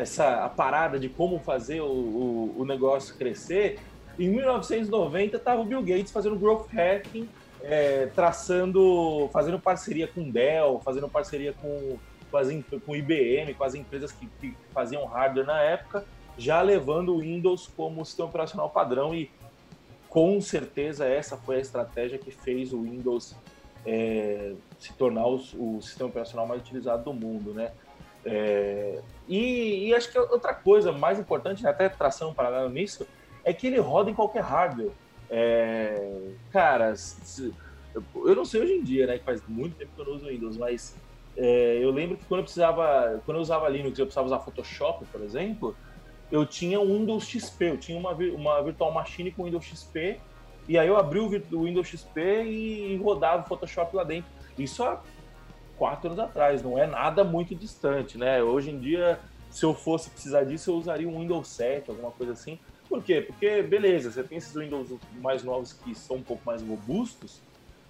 essa 0.00 0.44
a 0.44 0.48
parada 0.48 0.98
de 0.98 1.08
como 1.08 1.38
fazer 1.38 1.80
o, 1.80 1.86
o, 1.86 2.54
o 2.58 2.64
negócio 2.64 3.14
crescer, 3.16 3.78
em 4.18 4.28
1990 4.28 5.36
estava 5.36 5.60
o 5.60 5.64
Bill 5.64 5.82
Gates 5.82 6.10
fazendo 6.10 6.36
growth 6.36 6.68
hacking, 6.72 7.28
é, 7.62 8.06
traçando, 8.14 9.28
fazendo 9.32 9.58
parceria 9.58 10.06
com 10.06 10.30
Dell, 10.30 10.80
fazendo 10.84 11.08
parceria 11.08 11.52
com, 11.52 11.98
com, 12.30 12.36
as, 12.36 12.48
com 12.84 12.96
IBM, 12.96 13.52
com 13.54 13.64
as 13.64 13.74
empresas 13.74 14.12
que, 14.12 14.26
que 14.40 14.54
faziam 14.72 15.04
hardware 15.04 15.46
na 15.46 15.60
época, 15.60 16.04
já 16.38 16.62
levando 16.62 17.14
o 17.14 17.20
Windows 17.20 17.66
como 17.76 18.04
sistema 18.04 18.28
operacional 18.28 18.70
padrão 18.70 19.14
e 19.14 19.30
com 20.08 20.40
certeza 20.40 21.06
essa 21.06 21.36
foi 21.36 21.56
a 21.56 21.60
estratégia 21.60 22.18
que 22.18 22.30
fez 22.30 22.72
o 22.72 22.82
Windows 22.82 23.36
é, 23.84 24.54
se 24.78 24.92
tornar 24.94 25.26
o, 25.26 25.34
o, 25.34 25.80
sistema 25.82 26.08
operacional 26.08 26.46
mais 26.46 26.60
utilizado 26.60 27.04
do 27.04 27.12
mundo, 27.12 27.52
né? 27.52 27.72
É, 28.26 29.00
e, 29.28 29.88
e, 29.88 29.94
acho 29.94 30.10
que 30.10 30.18
outra 30.18 30.52
coisa 30.52 30.90
mais 30.90 31.18
importante, 31.18 31.66
até 31.66 31.88
tração 31.88 32.34
paralela 32.34 32.68
nisso, 32.68 33.06
é 33.44 33.52
que 33.52 33.68
ele 33.68 33.78
roda 33.78 34.10
em 34.10 34.14
qualquer 34.14 34.42
hardware. 34.42 34.90
É, 35.30 36.32
cara, 36.50 36.92
eu 37.94 38.34
não 38.34 38.44
sei 38.44 38.62
hoje 38.62 38.72
em 38.72 38.82
dia, 38.82 39.06
né? 39.06 39.18
Que 39.18 39.24
faz 39.24 39.40
muito 39.46 39.76
tempo 39.76 39.92
que 39.94 40.00
eu 40.00 40.04
não 40.04 40.14
uso 40.14 40.26
Windows, 40.26 40.56
mas 40.56 40.96
é, 41.36 41.78
eu 41.80 41.90
lembro 41.90 42.16
que 42.16 42.24
quando 42.24 42.40
eu 42.40 42.44
precisava, 42.44 43.22
quando 43.24 43.36
eu 43.36 43.42
usava 43.42 43.68
Linux, 43.68 43.96
eu 43.98 44.06
precisava 44.06 44.26
usar 44.26 44.40
Photoshop, 44.40 45.04
por 45.06 45.20
exemplo, 45.20 45.76
eu 46.30 46.44
tinha 46.44 46.80
um 46.80 46.98
Windows 46.98 47.26
XP, 47.26 47.64
eu 47.70 47.76
tinha 47.76 47.98
uma, 47.98 48.12
uma 48.12 48.62
virtual 48.62 48.92
machine 48.92 49.30
com 49.30 49.44
Windows 49.44 49.64
XP, 49.64 50.18
e 50.68 50.76
aí 50.76 50.88
eu 50.88 50.96
abri 50.96 51.20
o 51.20 51.28
Windows 51.28 51.86
XP 51.86 52.20
e 52.42 52.96
rodava 52.96 53.44
o 53.44 53.46
Photoshop 53.46 53.94
lá 53.94 54.02
dentro. 54.02 54.28
Isso 54.58 54.82
há 54.82 55.00
quatro 55.76 56.08
anos 56.08 56.18
atrás, 56.18 56.62
não 56.62 56.78
é 56.78 56.86
nada 56.86 57.24
muito 57.24 57.54
distante, 57.54 58.18
né? 58.18 58.42
Hoje 58.42 58.70
em 58.70 58.78
dia, 58.78 59.18
se 59.50 59.64
eu 59.64 59.74
fosse 59.74 60.10
precisar 60.10 60.44
disso, 60.44 60.70
eu 60.70 60.76
usaria 60.76 61.08
um 61.08 61.20
Windows 61.20 61.48
7, 61.48 61.90
alguma 61.90 62.10
coisa 62.10 62.32
assim. 62.32 62.58
Por 62.88 63.02
quê? 63.02 63.20
Porque, 63.20 63.62
beleza, 63.62 64.10
você 64.10 64.22
tem 64.22 64.38
esses 64.38 64.54
Windows 64.54 64.90
mais 65.20 65.42
novos 65.42 65.72
que 65.72 65.94
são 65.94 66.16
um 66.16 66.22
pouco 66.22 66.42
mais 66.46 66.62
robustos, 66.62 67.40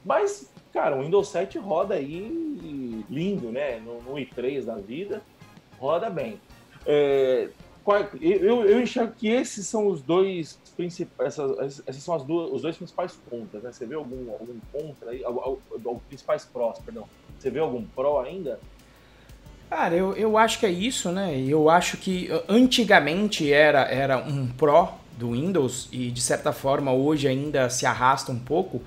mas, 0.06 0.48
cara, 0.72 0.96
o 0.96 1.02
Windows 1.02 1.28
7 1.28 1.58
roda 1.58 1.94
aí 1.94 3.04
lindo, 3.10 3.50
né? 3.50 3.80
No, 3.80 4.00
no 4.02 4.14
i3 4.14 4.64
da 4.64 4.76
vida, 4.76 5.20
roda 5.78 6.08
bem. 6.08 6.40
É, 6.86 7.48
eu, 8.20 8.64
eu 8.64 8.80
enxergo 8.80 9.12
que 9.14 9.28
esses 9.28 9.66
são 9.66 9.88
os 9.88 10.00
dois 10.00 10.58
principais, 10.76 11.38
essas, 11.38 11.82
essas 11.86 12.02
são 12.02 12.14
as 12.14 12.22
duas, 12.22 12.52
os 12.52 12.62
dois 12.62 12.76
principais 12.76 13.16
pontos, 13.28 13.60
né? 13.62 13.72
Você 13.72 13.84
vê 13.84 13.96
algum, 13.96 14.30
algum 14.30 14.58
contra 14.72 15.10
aí, 15.10 15.22
os 15.24 16.02
principais 16.08 16.44
prós, 16.44 16.78
perdão. 16.78 17.08
Você 17.38 17.50
vê 17.50 17.58
algum 17.58 17.84
pró 17.84 18.20
ainda? 18.20 18.58
Cara, 19.68 19.94
eu, 19.94 20.14
eu 20.14 20.38
acho 20.38 20.60
que 20.60 20.66
é 20.66 20.70
isso, 20.70 21.10
né? 21.10 21.38
Eu 21.40 21.68
acho 21.68 21.96
que 21.96 22.30
antigamente 22.48 23.52
era, 23.52 23.82
era 23.82 24.18
um 24.18 24.46
pró 24.46 24.98
do 25.16 25.32
Windows 25.32 25.88
e 25.90 26.10
de 26.10 26.20
certa 26.20 26.52
forma 26.52 26.92
hoje 26.92 27.26
ainda 27.26 27.68
se 27.70 27.86
arrasta 27.86 28.30
um 28.30 28.38
pouco, 28.38 28.82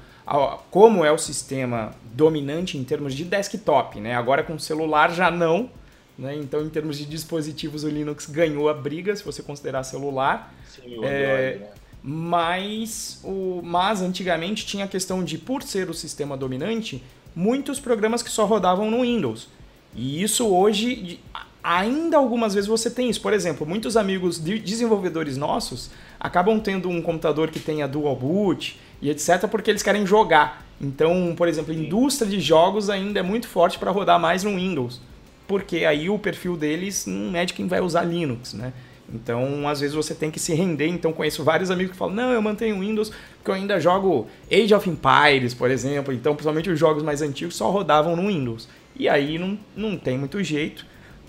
como 0.69 1.03
é 1.03 1.11
o 1.11 1.17
sistema 1.17 1.91
dominante 2.13 2.77
em 2.77 2.83
termos 2.83 3.13
de 3.13 3.23
desktop, 3.23 3.99
né? 3.99 4.15
Agora 4.15 4.43
com 4.43 4.57
celular 4.59 5.11
já 5.11 5.31
não, 5.31 5.69
né? 6.17 6.35
Então, 6.35 6.61
em 6.61 6.69
termos 6.69 6.97
de 6.97 7.05
dispositivos, 7.05 7.83
o 7.83 7.89
Linux 7.89 8.27
ganhou 8.27 8.69
a 8.69 8.73
briga, 8.73 9.15
se 9.15 9.23
você 9.23 9.41
considerar 9.41 9.83
celular. 9.83 10.53
Sim, 10.67 10.99
o 10.99 11.03
é, 11.03 11.07
Android, 11.07 11.59
né? 11.59 11.69
Mas, 12.01 13.19
o, 13.23 13.61
mas 13.63 14.01
antigamente 14.01 14.65
tinha 14.65 14.85
a 14.85 14.87
questão 14.87 15.23
de, 15.23 15.37
por 15.37 15.63
ser 15.63 15.89
o 15.89 15.93
sistema 15.93 16.37
dominante, 16.37 17.03
muitos 17.35 17.79
programas 17.79 18.21
que 18.21 18.29
só 18.29 18.45
rodavam 18.45 18.89
no 18.89 19.01
Windows. 19.01 19.47
E 19.95 20.21
isso 20.21 20.47
hoje, 20.47 21.19
ainda 21.63 22.17
algumas 22.17 22.53
vezes 22.53 22.67
você 22.67 22.89
tem 22.89 23.09
isso. 23.09 23.21
Por 23.21 23.33
exemplo, 23.33 23.65
muitos 23.65 23.97
amigos 23.97 24.43
de 24.43 24.59
desenvolvedores 24.59 25.37
nossos 25.37 25.89
acabam 26.19 26.59
tendo 26.59 26.89
um 26.89 27.01
computador 27.01 27.49
que 27.49 27.59
tenha 27.59 27.87
dual 27.87 28.15
boot 28.15 28.79
e 29.01 29.09
etc, 29.09 29.47
porque 29.49 29.71
eles 29.71 29.83
querem 29.83 30.05
jogar. 30.05 30.65
Então, 30.79 31.33
por 31.35 31.47
exemplo, 31.47 31.73
a 31.73 31.75
indústria 31.75 32.29
de 32.29 32.39
jogos 32.39 32.89
ainda 32.89 33.19
é 33.19 33.23
muito 33.23 33.47
forte 33.47 33.79
para 33.79 33.91
rodar 33.91 34.19
mais 34.19 34.43
no 34.43 34.55
Windows 34.55 35.01
porque 35.49 35.83
aí 35.83 36.11
o 36.11 36.19
perfil 36.19 36.55
deles 36.55 37.07
não 37.07 37.35
é 37.35 37.43
de 37.43 37.55
quem 37.55 37.67
vai 37.67 37.81
usar 37.81 38.03
Linux, 38.03 38.53
né? 38.53 38.71
Então, 39.13 39.67
às 39.67 39.79
vezes 39.79 39.95
você 39.95 40.13
tem 40.13 40.29
que 40.29 40.39
se 40.39 40.53
render. 40.53 40.87
Então, 40.87 41.11
conheço 41.11 41.43
vários 41.43 41.71
amigos 41.71 41.91
que 41.91 41.97
falam: 41.97 42.15
não, 42.15 42.31
eu 42.31 42.41
mantenho 42.41 42.79
Windows 42.79 43.11
porque 43.37 43.51
eu 43.51 43.55
ainda 43.55 43.79
jogo 43.79 44.27
Age 44.51 44.73
of 44.73 44.89
Empires, 44.89 45.53
por 45.53 45.71
exemplo. 45.71 46.13
Então, 46.13 46.35
principalmente 46.35 46.69
os 46.69 46.79
jogos 46.79 47.03
mais 47.03 47.21
antigos 47.21 47.55
só 47.55 47.69
rodavam 47.69 48.15
no 48.15 48.27
Windows. 48.27 48.67
E 48.95 49.07
aí 49.07 49.37
não, 49.37 49.57
não 49.75 49.97
tem 49.97 50.17
muito 50.17 50.43
jeito. 50.43 50.85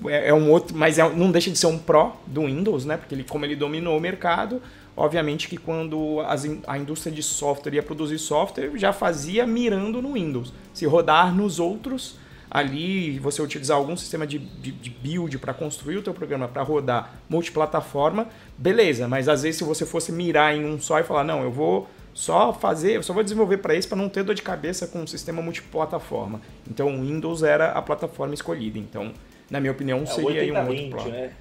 É, 0.07 0.29
é 0.29 0.35
um 0.35 0.51
outro, 0.51 0.77
mas 0.77 0.99
é, 0.99 1.09
não 1.09 1.31
deixa 1.31 1.51
de 1.51 1.59
ser 1.59 1.67
um 1.67 1.79
pró 1.79 2.21
do 2.27 2.43
Windows, 2.47 2.85
né? 2.85 2.97
Porque 2.97 3.15
ele, 3.15 3.25
como 3.25 3.45
ele 3.45 3.55
dominou 3.57 3.97
o 3.97 4.01
mercado, 4.01 4.61
obviamente 4.97 5.49
que 5.49 5.57
quando 5.57 6.21
as, 6.27 6.47
a 6.67 6.79
indústria 6.79 7.15
de 7.15 7.23
software 7.23 7.75
ia 7.75 7.83
produzir 7.83 8.19
software, 8.19 8.73
já 8.77 8.93
fazia 8.93 9.47
mirando 9.47 10.03
no 10.03 10.15
Windows. 10.15 10.53
Se 10.73 10.87
rodar 10.87 11.35
nos 11.35 11.59
outros 11.59 12.19
ali 12.51 13.19
você 13.19 13.41
utilizar 13.41 13.77
algum 13.77 13.97
sistema 13.97 14.27
de, 14.27 14.39
de, 14.39 14.73
de 14.73 14.91
build 14.91 15.39
para 15.39 15.55
construir 15.55 15.99
o 15.99 16.03
teu 16.03 16.13
programa 16.13 16.49
para 16.49 16.63
rodar 16.63 17.15
multiplataforma, 17.29 18.29
beleza, 18.59 19.07
mas 19.07 19.29
às 19.29 19.43
vezes 19.43 19.59
se 19.59 19.65
você 19.65 19.87
fosse 19.87 20.11
mirar 20.11 20.55
em 20.55 20.65
um 20.65 20.81
só 20.81 20.99
e 20.99 21.05
falar, 21.05 21.23
não, 21.23 21.43
eu 21.43 21.51
vou 21.51 21.89
só 22.13 22.53
fazer, 22.53 22.97
eu 22.97 23.03
só 23.03 23.13
vou 23.13 23.23
desenvolver 23.23 23.59
para 23.59 23.75
esse 23.75 23.87
para 23.87 23.97
não 23.97 24.09
ter 24.09 24.25
dor 24.25 24.35
de 24.35 24.43
cabeça 24.43 24.87
com 24.87 25.01
um 25.01 25.07
sistema 25.07 25.41
multiplataforma. 25.41 26.41
Então 26.69 26.89
o 26.89 27.03
Windows 27.03 27.43
era 27.43 27.71
a 27.73 27.81
plataforma 27.81 28.35
escolhida. 28.35 28.79
Então, 28.79 29.13
na 29.49 29.61
minha 29.61 29.73
opinião, 29.73 30.03
é, 30.03 30.07
seria 30.07 30.43
aí 30.43 30.51
um 30.51 30.69
outro 30.69 30.91
plano. 30.91 31.11
Né? 31.11 31.33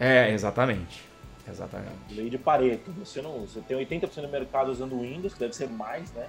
É, 0.00 0.32
exatamente. 0.32 1.08
Exatamente. 1.50 1.94
Lei 2.10 2.28
de 2.28 2.36
Pareto. 2.36 2.92
Você 2.92 3.22
não, 3.22 3.40
você 3.40 3.60
tem 3.60 3.76
80% 3.76 4.20
do 4.20 4.28
mercado 4.28 4.70
usando 4.70 5.00
Windows, 5.00 5.32
que 5.32 5.40
deve 5.40 5.54
ser 5.54 5.68
mais, 5.68 6.12
né? 6.12 6.26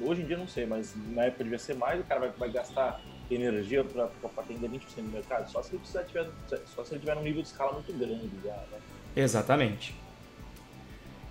Hoje 0.00 0.22
em 0.22 0.24
dia 0.24 0.38
não 0.38 0.46
sei, 0.46 0.64
mas 0.64 0.94
na 1.08 1.24
época 1.24 1.44
devia 1.44 1.58
ser 1.58 1.74
mais, 1.74 2.00
o 2.00 2.04
cara 2.04 2.20
vai, 2.20 2.30
vai 2.30 2.50
gastar 2.50 3.00
energia 3.30 3.84
para 3.84 4.08
atender 4.36 4.68
20% 4.68 4.80
do 4.96 5.12
mercado, 5.12 5.50
só 5.50 5.62
se 5.62 5.70
ele 5.70 5.78
precisar 5.78 6.04
tiver, 6.04 6.28
só 6.74 6.84
se 6.84 6.92
ele 6.92 7.00
tiver 7.00 7.16
um 7.16 7.22
nível 7.22 7.42
de 7.42 7.48
escala 7.48 7.72
muito 7.72 7.92
grande 7.92 8.30
já, 8.44 8.52
né? 8.52 8.78
Exatamente. 9.16 9.94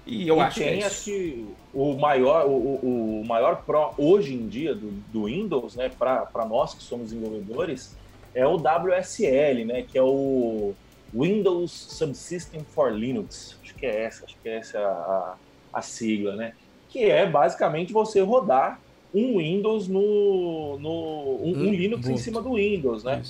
E 0.06 0.28
eu 0.28 0.38
e 0.38 0.40
acho 0.42 0.60
tem, 0.60 0.78
que, 0.78 0.84
é 0.84 0.88
acho 0.88 1.04
que 1.06 1.48
o 1.74 1.94
maior, 1.96 2.46
o, 2.46 3.22
o 3.22 3.26
maior 3.26 3.64
pró 3.64 3.94
hoje 3.98 4.34
em 4.34 4.48
dia 4.48 4.76
do, 4.76 4.92
do 5.12 5.26
Windows, 5.26 5.76
né, 5.76 5.90
para 5.90 6.46
nós 6.46 6.74
que 6.74 6.84
somos 6.84 7.12
desenvolvedores, 7.12 7.96
é 8.36 8.46
o 8.46 8.56
WSL, 8.56 9.66
né, 9.66 9.84
que 9.84 9.98
é 9.98 10.02
o 10.02 10.74
Windows 11.14 11.72
Subsystem 11.72 12.64
for 12.64 12.92
Linux. 12.92 13.58
Acho 13.62 13.76
que 13.76 13.86
é 13.86 14.04
essa, 14.04 14.26
acho 14.26 14.36
que 14.42 14.50
é 14.50 14.58
essa 14.58 14.80
a, 14.80 15.36
a 15.72 15.82
sigla, 15.82 16.36
né? 16.36 16.54
Que 16.90 17.06
é 17.06 17.26
basicamente 17.26 17.94
você 17.94 18.20
rodar 18.22 18.80
um 19.14 19.38
Windows 19.38 19.88
no. 19.88 20.80
no 20.80 21.40
um, 21.42 21.68
um 21.68 21.74
Linux 21.74 22.08
em 22.08 22.18
cima 22.18 22.42
do 22.42 22.54
Windows, 22.56 23.04
né? 23.04 23.22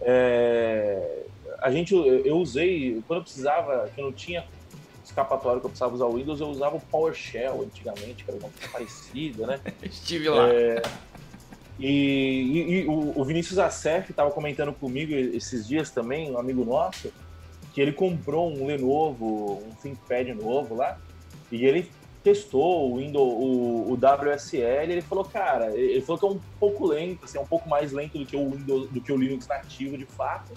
É, 0.00 1.24
a 1.60 1.70
gente, 1.70 1.94
eu 1.94 2.36
usei, 2.38 3.02
quando 3.06 3.20
eu 3.20 3.22
precisava, 3.24 3.88
que 3.94 4.00
eu 4.00 4.06
não 4.06 4.12
tinha 4.12 4.44
escapatório 5.04 5.60
que 5.60 5.66
eu 5.66 5.70
precisava 5.70 5.94
usar 5.94 6.06
o 6.06 6.14
Windows, 6.14 6.40
eu 6.40 6.48
usava 6.48 6.76
o 6.76 6.80
PowerShell 6.80 7.62
antigamente, 7.62 8.24
que 8.24 8.30
era 8.30 8.38
uma 8.38 8.48
coisa 8.48 8.72
parecida, 8.72 9.46
né? 9.46 9.60
Estive 9.82 10.28
lá. 10.28 10.48
É, 10.48 10.82
e, 11.78 11.88
e, 11.88 12.72
e, 12.72 12.86
o, 12.86 13.20
o 13.20 13.24
Vinícius 13.24 13.58
Acef 13.58 14.10
estava 14.10 14.30
comentando 14.30 14.72
comigo 14.72 15.12
esses 15.12 15.66
dias 15.66 15.90
também, 15.90 16.30
um 16.30 16.38
amigo 16.38 16.64
nosso, 16.64 17.12
que 17.72 17.80
ele 17.80 17.92
comprou 17.92 18.52
um 18.52 18.66
Lenovo, 18.66 19.62
um 19.66 19.74
ThinkPad 19.82 20.28
novo 20.28 20.74
lá, 20.74 20.98
e 21.50 21.64
ele 21.64 21.90
testou 22.22 22.92
o 22.92 22.98
Windows, 22.98 23.34
o, 23.34 23.92
o 23.92 23.94
WSL, 23.94 24.92
ele 24.92 25.02
falou, 25.02 25.24
cara, 25.24 25.76
ele 25.76 26.00
falou 26.00 26.18
que 26.18 26.24
é 26.24 26.28
um 26.28 26.40
pouco 26.58 26.86
lento, 26.86 27.24
assim, 27.24 27.38
é 27.38 27.40
um 27.40 27.46
pouco 27.46 27.68
mais 27.68 27.92
lento 27.92 28.18
do 28.18 28.24
que 28.24 28.36
o 28.36 28.50
Windows, 28.50 28.88
do 28.90 29.00
que 29.00 29.12
o 29.12 29.16
Linux 29.16 29.46
nativo 29.46 29.98
de 29.98 30.06
fato, 30.06 30.52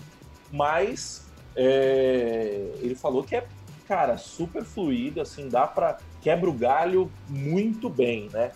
mas 0.51 1.27
é, 1.55 2.71
ele 2.81 2.95
falou 2.95 3.23
que 3.23 3.35
é, 3.35 3.47
cara, 3.87 4.17
super 4.17 4.63
fluido, 4.63 5.21
assim, 5.21 5.49
dá 5.49 5.65
para 5.65 5.97
quebra 6.21 6.49
o 6.49 6.53
galho 6.53 7.11
muito 7.29 7.89
bem, 7.89 8.29
né? 8.33 8.51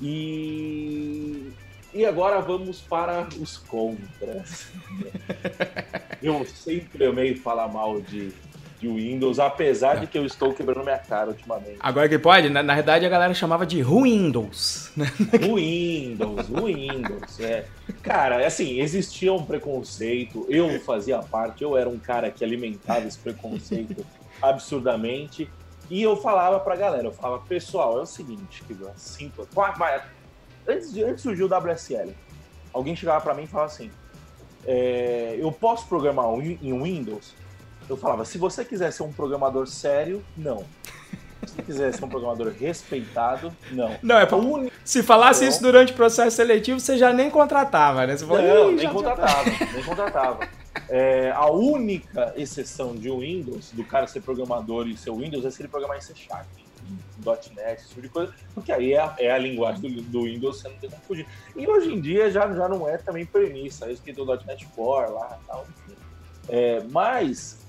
E 0.00 1.52
e 1.94 2.06
agora 2.06 2.40
vamos 2.40 2.80
para 2.80 3.28
os 3.38 3.58
contras. 3.58 4.68
Eu 6.22 6.46
sempre 6.46 7.04
amei 7.04 7.34
falar 7.34 7.68
mal 7.68 8.00
de 8.00 8.32
de 8.82 8.88
Windows, 8.88 9.38
apesar 9.38 10.00
de 10.00 10.08
que 10.08 10.18
eu 10.18 10.26
estou 10.26 10.52
quebrando 10.52 10.82
minha 10.82 10.98
cara 10.98 11.28
ultimamente. 11.28 11.76
Agora 11.78 12.08
que 12.08 12.18
pode, 12.18 12.50
na, 12.50 12.64
na 12.64 12.74
verdade 12.74 13.06
a 13.06 13.08
galera 13.08 13.32
chamava 13.32 13.64
de 13.64 13.80
Windows. 13.80 14.90
Né? 14.96 15.06
Windows, 15.40 16.48
Windows, 16.48 17.38
é. 17.38 17.66
Cara, 18.02 18.44
assim, 18.44 18.80
existia 18.80 19.32
um 19.32 19.44
preconceito, 19.44 20.44
eu 20.48 20.80
fazia 20.80 21.20
parte, 21.20 21.62
eu 21.62 21.76
era 21.76 21.88
um 21.88 21.96
cara 21.96 22.28
que 22.32 22.44
alimentava 22.44 23.06
esse 23.06 23.18
preconceito 23.18 24.04
absurdamente, 24.42 25.48
e 25.88 26.02
eu 26.02 26.16
falava 26.16 26.58
pra 26.58 26.74
galera, 26.74 27.06
eu 27.06 27.12
falava, 27.12 27.44
pessoal, 27.44 28.00
é 28.00 28.02
o 28.02 28.06
seguinte, 28.06 28.64
que 28.66 28.76
simples, 28.96 29.46
antes 30.66 30.92
de, 30.92 31.04
antes 31.04 31.22
surgiu 31.22 31.46
o 31.46 31.56
WSL, 31.56 32.12
alguém 32.72 32.96
chegava 32.96 33.20
pra 33.20 33.32
mim 33.32 33.44
e 33.44 33.46
falava 33.46 33.70
assim, 33.70 33.92
é, 34.66 35.36
eu 35.38 35.52
posso 35.52 35.86
programar 35.86 36.26
em 36.34 36.82
Windows? 36.82 37.41
Eu 37.88 37.96
falava, 37.96 38.24
se 38.24 38.38
você 38.38 38.64
quiser 38.64 38.92
ser 38.92 39.02
um 39.02 39.12
programador 39.12 39.66
sério, 39.66 40.24
não. 40.36 40.64
Se 41.46 41.54
você 41.54 41.62
quiser 41.62 41.92
ser 41.92 42.04
um 42.04 42.08
programador 42.08 42.52
respeitado, 42.58 43.52
não. 43.72 43.96
Não, 44.02 44.18
é 44.18 44.26
pra... 44.26 44.38
Se 44.84 45.02
falasse 45.02 45.46
isso 45.46 45.62
durante 45.62 45.92
o 45.92 45.96
processo 45.96 46.36
seletivo, 46.36 46.78
você 46.78 46.96
já 46.96 47.12
nem 47.12 47.30
contratava, 47.30 48.06
né? 48.06 48.16
Você 48.16 48.26
falou, 48.26 48.42
não, 48.42 48.72
nem 48.72 48.88
contratava, 48.88 49.44
nem 49.74 49.84
contratava. 49.84 50.48
É, 50.88 51.30
a 51.32 51.50
única 51.50 52.32
exceção 52.36 52.94
de 52.94 53.10
Windows, 53.10 53.72
do 53.72 53.84
cara 53.84 54.06
ser 54.06 54.20
programador 54.20 54.88
e 54.88 54.96
ser 54.96 55.10
Windows, 55.12 55.44
é 55.44 55.50
se 55.50 55.62
ele 55.62 55.68
programar 55.68 55.98
em 55.98 56.00
C 56.00 56.14
Sharp, 56.14 56.46
.NET, 57.54 57.80
esse 57.80 57.88
tipo 57.88 58.02
de 58.02 58.08
coisa, 58.08 58.34
porque 58.54 58.72
aí 58.72 58.92
é 58.92 59.00
a, 59.00 59.14
é 59.18 59.30
a 59.30 59.38
linguagem 59.38 59.80
do, 59.80 60.02
do, 60.02 60.24
Windows, 60.24 60.60
você 60.60 60.68
não 60.68 60.76
tem 60.76 60.90
como 60.90 61.02
fugir. 61.02 61.26
E 61.54 61.66
hoje 61.66 61.92
em 61.92 62.00
dia 62.00 62.30
já, 62.30 62.52
já 62.52 62.68
não 62.68 62.88
é 62.88 62.98
também 62.98 63.24
premissa, 63.24 63.90
isso 63.90 64.02
que 64.02 64.12
tem 64.12 64.24
o 64.24 64.26
.NET 64.26 64.66
Core 64.74 65.12
lá 65.12 65.38
e 65.40 65.46
tal, 65.46 65.66
enfim. 65.68 65.96
É, 66.48 66.82
mas 66.90 67.61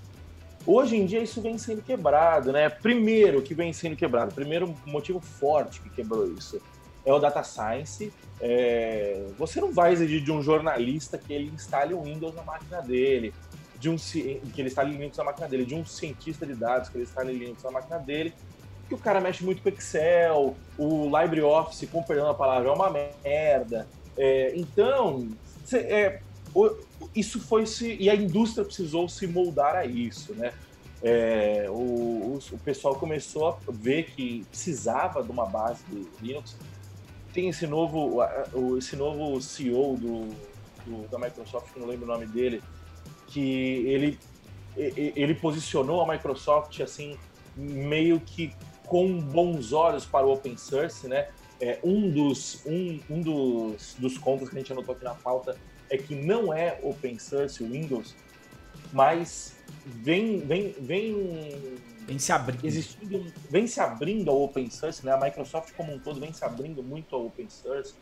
Hoje 0.65 0.95
em 0.95 1.05
dia 1.05 1.21
isso 1.21 1.41
vem 1.41 1.57
sendo 1.57 1.81
quebrado, 1.81 2.51
né? 2.51 2.69
Primeiro 2.69 3.41
que 3.41 3.53
vem 3.53 3.73
sendo 3.73 3.95
quebrado, 3.95 4.33
primeiro 4.33 4.73
motivo 4.85 5.19
forte 5.19 5.81
que 5.81 5.89
quebrou 5.89 6.31
isso 6.31 6.61
é 7.05 7.13
o 7.13 7.19
data 7.19 7.43
science. 7.43 8.11
É... 8.39 9.25
Você 9.37 9.59
não 9.59 9.71
vai 9.71 9.93
exigir 9.93 10.23
de 10.23 10.31
um 10.31 10.41
jornalista 10.41 11.17
que 11.17 11.33
ele 11.33 11.51
instale 11.53 11.93
o 11.93 12.01
Windows 12.01 12.35
na 12.35 12.43
máquina 12.43 12.81
dele, 12.81 13.33
de 13.79 13.89
um 13.89 13.97
que 13.97 14.39
ele 14.57 14.69
instale 14.69 14.95
Linux 14.95 15.17
na 15.17 15.23
máquina 15.23 15.47
dele, 15.47 15.65
de 15.65 15.75
um 15.75 15.85
cientista 15.85 16.45
de 16.45 16.55
dados 16.55 16.89
que 16.89 16.97
ele 16.97 17.03
instale 17.03 17.33
Linux 17.33 17.63
na 17.63 17.71
máquina 17.71 17.99
dele, 17.99 18.33
que 18.87 18.95
o 18.95 18.97
cara 18.97 19.19
mexe 19.19 19.43
muito 19.43 19.61
com 19.61 19.69
Excel, 19.69 20.55
o 20.77 21.11
LibreOffice, 21.17 21.87
com 21.87 22.01
perdão 22.01 22.29
a 22.29 22.33
palavra, 22.33 22.69
é 22.69 22.71
uma 22.71 22.89
merda. 22.89 23.87
É... 24.17 24.53
então, 24.55 25.27
cê, 25.65 25.79
é, 25.79 26.21
isso 27.15 27.39
foi 27.39 27.65
se 27.65 27.95
e 27.99 28.09
a 28.09 28.15
indústria 28.15 28.65
precisou 28.65 29.07
se 29.07 29.27
moldar 29.27 29.75
a 29.75 29.85
isso, 29.85 30.33
né? 30.33 30.51
É, 31.01 31.65
o, 31.69 32.39
o, 32.51 32.57
pessoal 32.63 32.95
começou 32.95 33.49
a 33.49 33.57
ver 33.69 34.05
que 34.05 34.45
precisava 34.49 35.21
de 35.21 35.29
uma 35.29 35.45
base 35.45 35.83
de 35.89 36.07
Linux. 36.21 36.55
Tem 37.33 37.49
esse 37.49 37.67
novo, 37.67 38.19
esse 38.77 38.95
novo 38.95 39.41
CEO 39.41 39.97
do, 39.97 40.29
do, 40.85 41.07
da 41.09 41.19
Microsoft, 41.19 41.73
que 41.73 41.79
não 41.79 41.87
lembro 41.87 42.05
o 42.05 42.07
nome 42.07 42.25
dele, 42.25 42.63
que 43.27 43.41
ele, 43.41 44.19
ele 44.77 45.35
posicionou 45.35 46.01
a 46.01 46.07
Microsoft 46.07 46.79
assim 46.79 47.17
meio 47.57 48.19
que 48.19 48.53
com 48.85 49.19
bons 49.19 49.73
olhos 49.73 50.05
para 50.05 50.25
o 50.25 50.31
open 50.31 50.55
source, 50.55 51.07
né? 51.07 51.27
É, 51.59 51.79
um 51.83 52.09
dos, 52.09 52.61
um, 52.65 52.99
um 53.09 53.21
dos, 53.21 53.95
dos 53.97 54.17
contos 54.17 54.49
que 54.49 54.55
a 54.55 54.59
gente 54.59 54.71
anotou 54.71 54.95
aqui 54.95 55.03
na 55.03 55.15
pauta 55.15 55.57
é 55.89 55.97
que 55.97 56.15
não 56.15 56.53
é 56.53 56.79
open 56.81 57.17
source 57.19 57.63
o 57.63 57.69
Windows, 57.69 58.15
mas 58.91 59.55
vem 59.85 60.39
vem 60.39 60.71
vem 60.79 61.77
vem 62.05 62.19
se 62.19 62.31
abrindo 62.31 62.65
existindo, 62.65 63.33
vem 63.49 63.67
se 63.67 63.79
abrindo 63.79 64.29
ao 64.29 64.41
open 64.43 64.69
source, 64.69 65.05
né? 65.05 65.13
A 65.13 65.17
Microsoft 65.17 65.73
como 65.73 65.93
um 65.93 65.99
todo 65.99 66.19
vem 66.19 66.33
se 66.33 66.43
abrindo 66.43 66.83
muito 66.83 67.15
ao 67.15 67.25
open 67.25 67.49
source. 67.49 67.95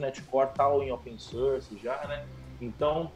.NET 0.00 0.22
Core 0.22 0.50
tá 0.54 0.68
em 0.82 0.90
open 0.90 1.18
source 1.18 1.78
já, 1.78 2.06
né? 2.06 2.26
Então 2.60 3.10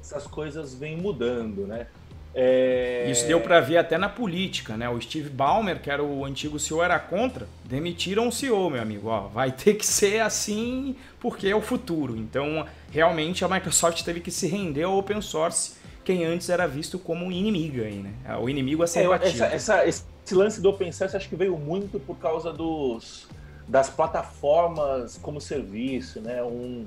essas 0.00 0.26
coisas 0.26 0.74
vêm 0.74 0.96
mudando, 0.96 1.66
né? 1.66 1.86
É... 2.34 3.10
Isso 3.10 3.26
deu 3.26 3.40
para 3.40 3.60
ver 3.60 3.78
até 3.78 3.98
na 3.98 4.08
política, 4.08 4.76
né? 4.76 4.88
O 4.88 5.00
Steve 5.00 5.28
Ballmer, 5.28 5.80
que 5.80 5.90
era 5.90 6.02
o 6.02 6.24
antigo 6.24 6.58
CEO, 6.58 6.82
era 6.82 6.98
contra. 6.98 7.48
Demitiram 7.64 8.28
o 8.28 8.32
CEO, 8.32 8.70
meu 8.70 8.80
amigo. 8.80 9.08
Ó, 9.08 9.28
vai 9.28 9.50
ter 9.50 9.74
que 9.74 9.86
ser 9.86 10.20
assim 10.20 10.94
porque 11.18 11.48
é 11.48 11.56
o 11.56 11.60
futuro. 11.60 12.16
Então, 12.16 12.64
realmente, 12.90 13.44
a 13.44 13.48
Microsoft 13.48 14.02
teve 14.02 14.20
que 14.20 14.30
se 14.30 14.46
render 14.46 14.84
ao 14.84 14.96
open 14.96 15.20
source, 15.20 15.74
quem 16.04 16.24
antes 16.24 16.48
era 16.48 16.66
visto 16.66 16.98
como 16.98 17.30
inimigo 17.30 17.82
aí, 17.82 17.96
né? 17.96 18.12
O 18.40 18.48
inimigo 18.48 18.82
a 18.82 18.86
ser 18.86 19.08
é. 19.08 19.14
Essa, 19.14 19.46
essa, 19.46 19.86
esse 19.86 20.04
lance 20.32 20.60
do 20.60 20.70
open 20.70 20.90
source 20.92 21.16
acho 21.16 21.28
que 21.28 21.36
veio 21.36 21.56
muito 21.58 21.98
por 22.00 22.16
causa 22.16 22.52
dos, 22.52 23.28
das 23.68 23.90
plataformas 23.90 25.18
como 25.18 25.40
serviço, 25.40 26.20
né? 26.20 26.42
Um, 26.42 26.86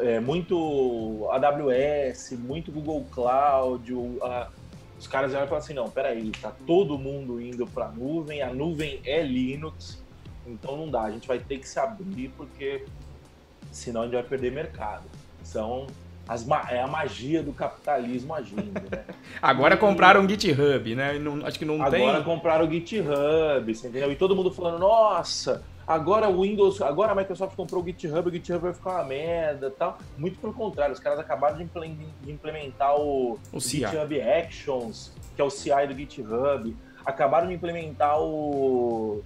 é, 0.00 0.20
muito 0.20 1.28
AWS, 1.30 2.32
muito 2.38 2.70
Google 2.70 3.04
Cloud, 3.10 3.92
a, 4.22 4.48
os 5.02 5.08
caras 5.08 5.32
vão 5.32 5.44
falar 5.48 5.58
assim, 5.58 5.74
não, 5.74 5.90
peraí, 5.90 6.30
tá 6.40 6.52
todo 6.64 6.96
mundo 6.96 7.40
indo 7.40 7.66
para 7.66 7.86
a 7.86 7.90
nuvem, 7.90 8.40
a 8.40 8.54
nuvem 8.54 9.00
é 9.04 9.20
Linux, 9.20 10.00
então 10.46 10.76
não 10.76 10.88
dá, 10.88 11.02
a 11.02 11.10
gente 11.10 11.26
vai 11.26 11.40
ter 11.40 11.58
que 11.58 11.68
se 11.68 11.76
abrir 11.80 12.28
porque 12.36 12.84
senão 13.72 14.02
a 14.02 14.04
gente 14.04 14.14
vai 14.14 14.22
perder 14.22 14.52
mercado. 14.52 15.02
São 15.42 15.88
as, 16.28 16.46
é 16.70 16.80
a 16.80 16.86
magia 16.86 17.42
do 17.42 17.52
capitalismo 17.52 18.32
agindo, 18.32 18.80
né? 18.88 19.04
Agora 19.42 19.76
compraram 19.76 20.24
o 20.24 20.28
GitHub, 20.28 20.94
né? 20.94 21.18
Não, 21.18 21.44
acho 21.44 21.58
que 21.58 21.64
não 21.64 21.74
agora 21.74 21.90
tem. 21.90 22.08
Agora 22.08 22.22
compraram 22.22 22.68
o 22.68 22.70
GitHub, 22.70 23.74
você 23.74 23.88
entendeu? 23.88 24.12
E 24.12 24.14
todo 24.14 24.36
mundo 24.36 24.52
falando, 24.52 24.78
nossa, 24.78 25.64
Agora 25.86 26.28
o 26.28 26.42
Windows, 26.42 26.80
agora 26.80 27.12
a 27.12 27.14
Microsoft 27.14 27.56
comprou 27.56 27.82
o 27.82 27.86
GitHub, 27.86 28.28
o 28.28 28.32
GitHub 28.32 28.60
vai 28.60 28.72
ficar 28.72 28.90
uma 28.90 29.04
merda 29.04 29.70
tal. 29.70 29.98
Muito 30.16 30.38
pelo 30.38 30.52
contrário, 30.52 30.92
os 30.92 31.00
caras 31.00 31.18
acabaram 31.18 31.58
de 31.58 31.68
implementar 32.26 32.94
o, 33.00 33.38
o 33.52 33.60
GitHub 33.60 34.20
Actions, 34.20 35.12
que 35.34 35.42
é 35.42 35.44
o 35.44 35.50
CI 35.50 35.86
do 35.88 35.94
GitHub. 35.94 36.76
Acabaram 37.04 37.48
de 37.48 37.54
implementar 37.54 38.20
o. 38.20 39.22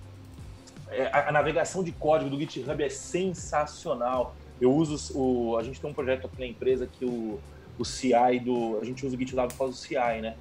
É, 0.88 1.06
a, 1.12 1.28
a 1.28 1.32
navegação 1.32 1.84
de 1.84 1.92
código 1.92 2.30
do 2.30 2.38
GitHub 2.38 2.82
é 2.82 2.88
sensacional. 2.88 4.34
Eu 4.58 4.72
uso 4.72 5.12
o. 5.18 5.58
A 5.58 5.62
gente 5.62 5.78
tem 5.78 5.90
um 5.90 5.94
projeto 5.94 6.26
aqui 6.26 6.40
na 6.40 6.46
empresa 6.46 6.86
que 6.86 7.04
o, 7.04 7.38
o 7.78 7.84
CI 7.84 8.40
do. 8.42 8.78
A 8.80 8.84
gente 8.84 9.04
usa 9.04 9.14
o 9.14 9.18
GitLab 9.18 9.52
por 9.52 9.58
causa 9.58 9.74
do 9.74 9.78
CI, 9.78 10.22
né? 10.22 10.36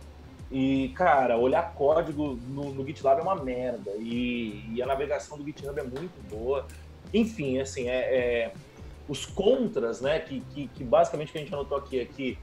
E, 0.52 0.90
cara, 0.90 1.38
olhar 1.38 1.74
código 1.74 2.38
no, 2.48 2.74
no 2.74 2.86
GitLab 2.86 3.20
é 3.20 3.24
uma 3.24 3.36
merda. 3.36 3.92
E, 3.98 4.64
e, 4.74 4.82
a 4.82 4.86
navegação 4.86 5.38
do 5.38 5.44
GitHub 5.44 5.80
é 5.80 5.84
muito 5.84 6.30
boa. 6.30 6.66
Enfim, 7.14 7.60
assim, 7.60 7.88
é, 7.88 7.98
é 7.98 8.52
os 9.08 9.26
contras, 9.26 10.02
né, 10.02 10.20
que, 10.20 10.42
que, 10.54 10.68
que, 10.68 10.84
basicamente 10.84 11.32
que 11.32 11.38
a 11.38 11.42
gente 11.42 11.54
anotou 11.54 11.78
aqui 11.78 12.00
é 12.00 12.06
que 12.06 12.38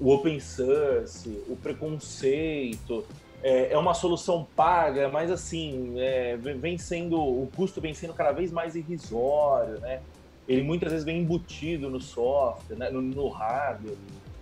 o 0.00 0.10
open 0.10 0.40
source, 0.40 1.28
o 1.48 1.56
preconceito, 1.56 3.04
é, 3.42 3.72
é 3.72 3.78
uma 3.78 3.94
solução 3.94 4.46
paga, 4.56 5.08
mas 5.08 5.30
assim, 5.30 5.94
é, 5.98 6.36
vem 6.36 6.78
sendo, 6.78 7.18
o 7.18 7.48
custo 7.54 7.80
vem 7.80 7.94
sendo 7.94 8.14
cada 8.14 8.32
vez 8.32 8.50
mais 8.50 8.74
irrisório, 8.74 9.78
né? 9.80 10.00
Ele 10.48 10.62
muitas 10.62 10.92
vezes 10.92 11.04
vem 11.04 11.20
embutido 11.20 11.90
no 11.90 12.00
software, 12.00 12.76
né, 12.76 12.90
no, 12.90 13.02
no 13.02 13.28
hardware. 13.28 13.96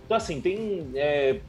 Então, 0.05 0.15
assim, 0.15 0.39
tem. 0.39 0.87
É, 0.93 1.39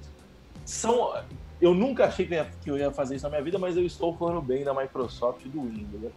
são 0.65 1.13
eu 1.61 1.75
nunca 1.75 2.05
achei 2.05 2.27
que 2.27 2.35
eu, 2.67 2.77
ia, 2.77 2.91
fazer 2.91 3.17
isso 3.17 3.25
na 3.25 3.31
minha 3.31 3.43
vida, 3.43 3.59
mas 3.59 3.77
eu 3.77 3.85
estou 3.85 4.15
falando 4.17 4.43
bem 4.43 4.65
da 4.65 4.75
Microsoft 4.75 5.45
e 5.45 5.49
do 5.49 5.63
Windows. 5.63 6.03
Né? 6.03 6.11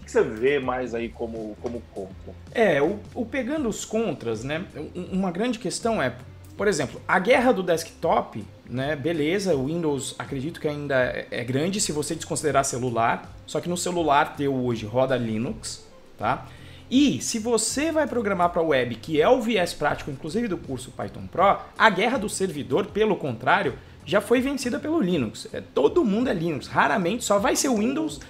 O 0.00 0.04
que 0.04 0.10
você 0.10 0.22
vê 0.22 0.58
mais 0.58 0.94
aí 0.94 1.08
como, 1.08 1.56
como 1.60 1.82
contra? 1.94 2.34
É, 2.52 2.82
o, 2.82 2.98
o 3.14 3.24
pegando 3.24 3.68
os 3.68 3.84
contras, 3.84 4.42
né? 4.44 4.66
Uma 4.94 5.30
grande 5.30 5.58
questão 5.58 6.02
é, 6.02 6.14
por 6.56 6.68
exemplo, 6.68 7.00
a 7.06 7.18
guerra 7.18 7.52
do 7.52 7.62
desktop, 7.62 8.44
né? 8.68 8.96
Beleza, 8.96 9.54
o 9.54 9.66
Windows 9.66 10.14
acredito 10.18 10.60
que 10.60 10.68
ainda 10.68 10.96
é, 10.96 11.26
é 11.30 11.44
grande 11.44 11.80
se 11.80 11.92
você 11.92 12.14
desconsiderar 12.14 12.64
celular, 12.64 13.32
só 13.46 13.60
que 13.60 13.68
no 13.68 13.76
celular 13.76 14.36
teu 14.36 14.54
hoje 14.54 14.84
roda 14.84 15.16
Linux, 15.16 15.86
tá? 16.18 16.46
E 16.90 17.22
se 17.22 17.38
você 17.38 17.90
vai 17.90 18.06
programar 18.06 18.50
para 18.50 18.60
web, 18.60 18.96
que 18.96 19.18
é 19.18 19.26
o 19.26 19.40
viés 19.40 19.72
prático, 19.72 20.10
inclusive 20.10 20.46
do 20.46 20.58
curso 20.58 20.90
Python 20.90 21.26
Pro, 21.26 21.58
a 21.78 21.88
guerra 21.88 22.18
do 22.18 22.28
servidor, 22.28 22.88
pelo 22.88 23.16
contrário, 23.16 23.78
já 24.04 24.20
foi 24.20 24.40
vencida 24.40 24.78
pelo 24.78 25.00
Linux. 25.00 25.48
É, 25.52 25.60
todo 25.60 26.04
mundo 26.04 26.28
é 26.28 26.34
Linux. 26.34 26.66
Raramente 26.66 27.24
só 27.24 27.38
vai 27.38 27.56
ser 27.56 27.68
Windows 27.68 28.20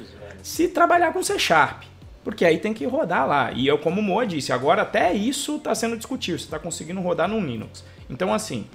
se 0.43 0.69
trabalhar 0.69 1.13
com 1.13 1.23
C 1.23 1.39
Sharp. 1.39 1.85
Porque 2.25 2.45
aí 2.45 2.59
tem 2.59 2.73
que 2.73 2.87
rodar 2.87 3.27
lá. 3.27 3.53
E 3.53 3.67
eu, 3.67 3.79
como 3.79 4.01
o 4.01 4.03
Moa 4.03 4.27
disse, 4.27 4.53
agora 4.53 4.83
até 4.83 5.13
isso 5.13 5.57
está 5.57 5.75
sendo 5.75 5.97
discutido. 5.97 6.39
Você 6.39 6.45
está 6.45 6.59
conseguindo 6.59 7.01
rodar 7.01 7.29
no 7.29 7.41
Linux. 7.41 7.85
Então, 8.09 8.33
assim, 8.33 8.67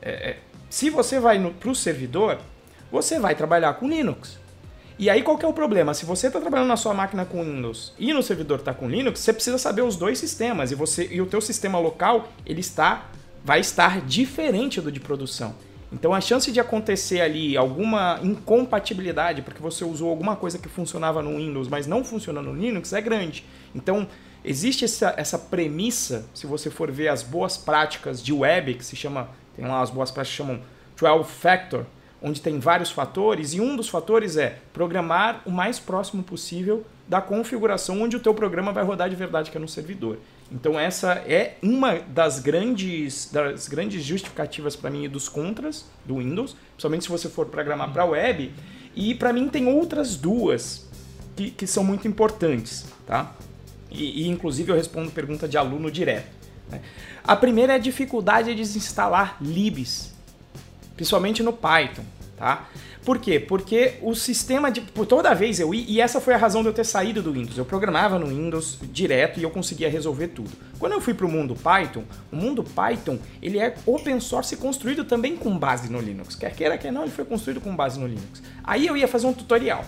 é, 0.00 0.10
é, 0.10 0.38
se 0.68 0.90
você 0.90 1.18
vai 1.18 1.38
para 1.58 1.70
o 1.70 1.74
servidor, 1.74 2.38
você 2.90 3.18
vai 3.18 3.34
trabalhar 3.34 3.74
com 3.74 3.88
Linux. 3.88 4.38
E 4.98 5.08
aí 5.08 5.22
qual 5.22 5.38
que 5.38 5.44
é 5.44 5.48
o 5.48 5.52
problema? 5.52 5.94
Se 5.94 6.04
você 6.04 6.26
está 6.26 6.38
trabalhando 6.38 6.68
na 6.68 6.76
sua 6.76 6.92
máquina 6.92 7.24
com 7.24 7.42
Windows 7.42 7.94
e 7.98 8.12
no 8.12 8.22
servidor 8.22 8.58
está 8.58 8.74
com 8.74 8.88
Linux, 8.88 9.20
você 9.20 9.32
precisa 9.32 9.58
saber 9.58 9.82
os 9.82 9.96
dois 9.96 10.18
sistemas 10.18 10.70
e 10.70 10.74
você 10.74 11.08
e 11.10 11.20
o 11.20 11.26
teu 11.26 11.40
sistema 11.40 11.78
local 11.78 12.28
ele 12.44 12.60
está 12.60 13.06
vai 13.44 13.60
estar 13.60 14.00
diferente 14.02 14.80
do 14.80 14.92
de 14.92 15.00
produção. 15.00 15.54
Então 15.92 16.14
a 16.14 16.20
chance 16.20 16.50
de 16.50 16.58
acontecer 16.58 17.20
ali 17.20 17.56
alguma 17.56 18.18
incompatibilidade, 18.22 19.42
porque 19.42 19.60
você 19.60 19.84
usou 19.84 20.08
alguma 20.08 20.34
coisa 20.34 20.58
que 20.58 20.68
funcionava 20.68 21.22
no 21.22 21.36
Windows, 21.36 21.68
mas 21.68 21.86
não 21.86 22.02
funciona 22.02 22.40
no 22.40 22.54
Linux, 22.54 22.92
é 22.94 23.00
grande. 23.00 23.44
Então 23.74 24.08
existe 24.42 24.86
essa, 24.86 25.12
essa 25.16 25.38
premissa, 25.38 26.24
se 26.32 26.46
você 26.46 26.70
for 26.70 26.90
ver 26.90 27.08
as 27.08 27.22
boas 27.22 27.58
práticas 27.58 28.22
de 28.22 28.32
web, 28.32 28.74
que 28.74 28.84
se 28.84 28.96
chama, 28.96 29.28
tem 29.54 29.66
lá 29.66 29.82
as 29.82 29.90
boas 29.90 30.10
práticas 30.10 30.34
chamam 30.34 30.60
12 30.98 31.30
Factor, 31.30 31.84
onde 32.22 32.40
tem 32.40 32.58
vários 32.58 32.90
fatores, 32.90 33.52
e 33.52 33.60
um 33.60 33.76
dos 33.76 33.88
fatores 33.88 34.36
é 34.36 34.58
programar 34.72 35.42
o 35.44 35.50
mais 35.50 35.78
próximo 35.78 36.22
possível 36.22 36.86
da 37.06 37.20
configuração 37.20 38.00
onde 38.00 38.16
o 38.16 38.20
teu 38.20 38.32
programa 38.32 38.72
vai 38.72 38.84
rodar 38.84 39.10
de 39.10 39.16
verdade, 39.16 39.50
que 39.50 39.56
é 39.56 39.60
no 39.60 39.68
servidor. 39.68 40.18
Então 40.52 40.78
essa 40.78 41.12
é 41.26 41.56
uma 41.62 41.94
das 41.94 42.38
grandes, 42.38 43.30
das 43.32 43.66
grandes 43.66 44.04
justificativas 44.04 44.76
para 44.76 44.90
mim 44.90 45.08
dos 45.08 45.26
contras 45.26 45.86
do 46.04 46.18
Windows, 46.18 46.54
principalmente 46.72 47.04
se 47.04 47.08
você 47.08 47.28
for 47.30 47.46
programar 47.46 47.90
para 47.90 48.04
web. 48.04 48.52
E 48.94 49.14
para 49.14 49.32
mim 49.32 49.48
tem 49.48 49.66
outras 49.66 50.14
duas 50.14 50.86
que, 51.34 51.50
que 51.50 51.66
são 51.66 51.82
muito 51.82 52.06
importantes, 52.06 52.84
tá? 53.06 53.34
E, 53.90 54.24
e, 54.24 54.28
inclusive 54.28 54.70
eu 54.70 54.76
respondo 54.76 55.10
pergunta 55.10 55.48
de 55.48 55.56
aluno 55.56 55.90
direto. 55.90 56.28
Né? 56.70 56.82
A 57.24 57.34
primeira 57.34 57.72
é 57.72 57.76
a 57.76 57.78
dificuldade 57.78 58.50
de 58.50 58.56
desinstalar 58.56 59.38
libs, 59.40 60.12
principalmente 60.94 61.42
no 61.42 61.52
Python, 61.52 62.04
tá? 62.42 62.66
Por 63.04 63.20
quê? 63.20 63.38
Porque 63.38 63.94
o 64.02 64.16
sistema 64.16 64.68
de. 64.68 64.80
Por 64.80 65.06
toda 65.06 65.32
vez 65.32 65.60
eu 65.60 65.72
ia, 65.72 65.84
e 65.86 66.00
essa 66.00 66.20
foi 66.20 66.34
a 66.34 66.36
razão 66.36 66.60
de 66.62 66.68
eu 66.68 66.72
ter 66.72 66.84
saído 66.84 67.22
do 67.22 67.32
Windows. 67.32 67.56
Eu 67.56 67.64
programava 67.64 68.18
no 68.18 68.26
Windows 68.26 68.80
direto 68.82 69.38
e 69.38 69.44
eu 69.44 69.50
conseguia 69.50 69.88
resolver 69.88 70.28
tudo. 70.28 70.50
Quando 70.76 70.92
eu 70.92 71.00
fui 71.00 71.14
para 71.14 71.24
o 71.24 71.28
mundo 71.30 71.54
Python, 71.54 72.02
o 72.32 72.36
mundo 72.36 72.64
Python 72.64 73.16
ele 73.40 73.60
é 73.60 73.74
open 73.86 74.18
source 74.18 74.56
construído 74.56 75.04
também 75.04 75.36
com 75.36 75.56
base 75.56 75.88
no 75.88 76.00
Linux. 76.00 76.34
Quer 76.34 76.52
queira, 76.52 76.76
quer 76.76 76.92
não, 76.92 77.02
ele 77.02 77.12
foi 77.12 77.24
construído 77.24 77.60
com 77.60 77.76
base 77.76 78.00
no 78.00 78.08
Linux. 78.08 78.42
Aí 78.64 78.88
eu 78.88 78.96
ia 78.96 79.06
fazer 79.06 79.28
um 79.28 79.32
tutorial. 79.32 79.84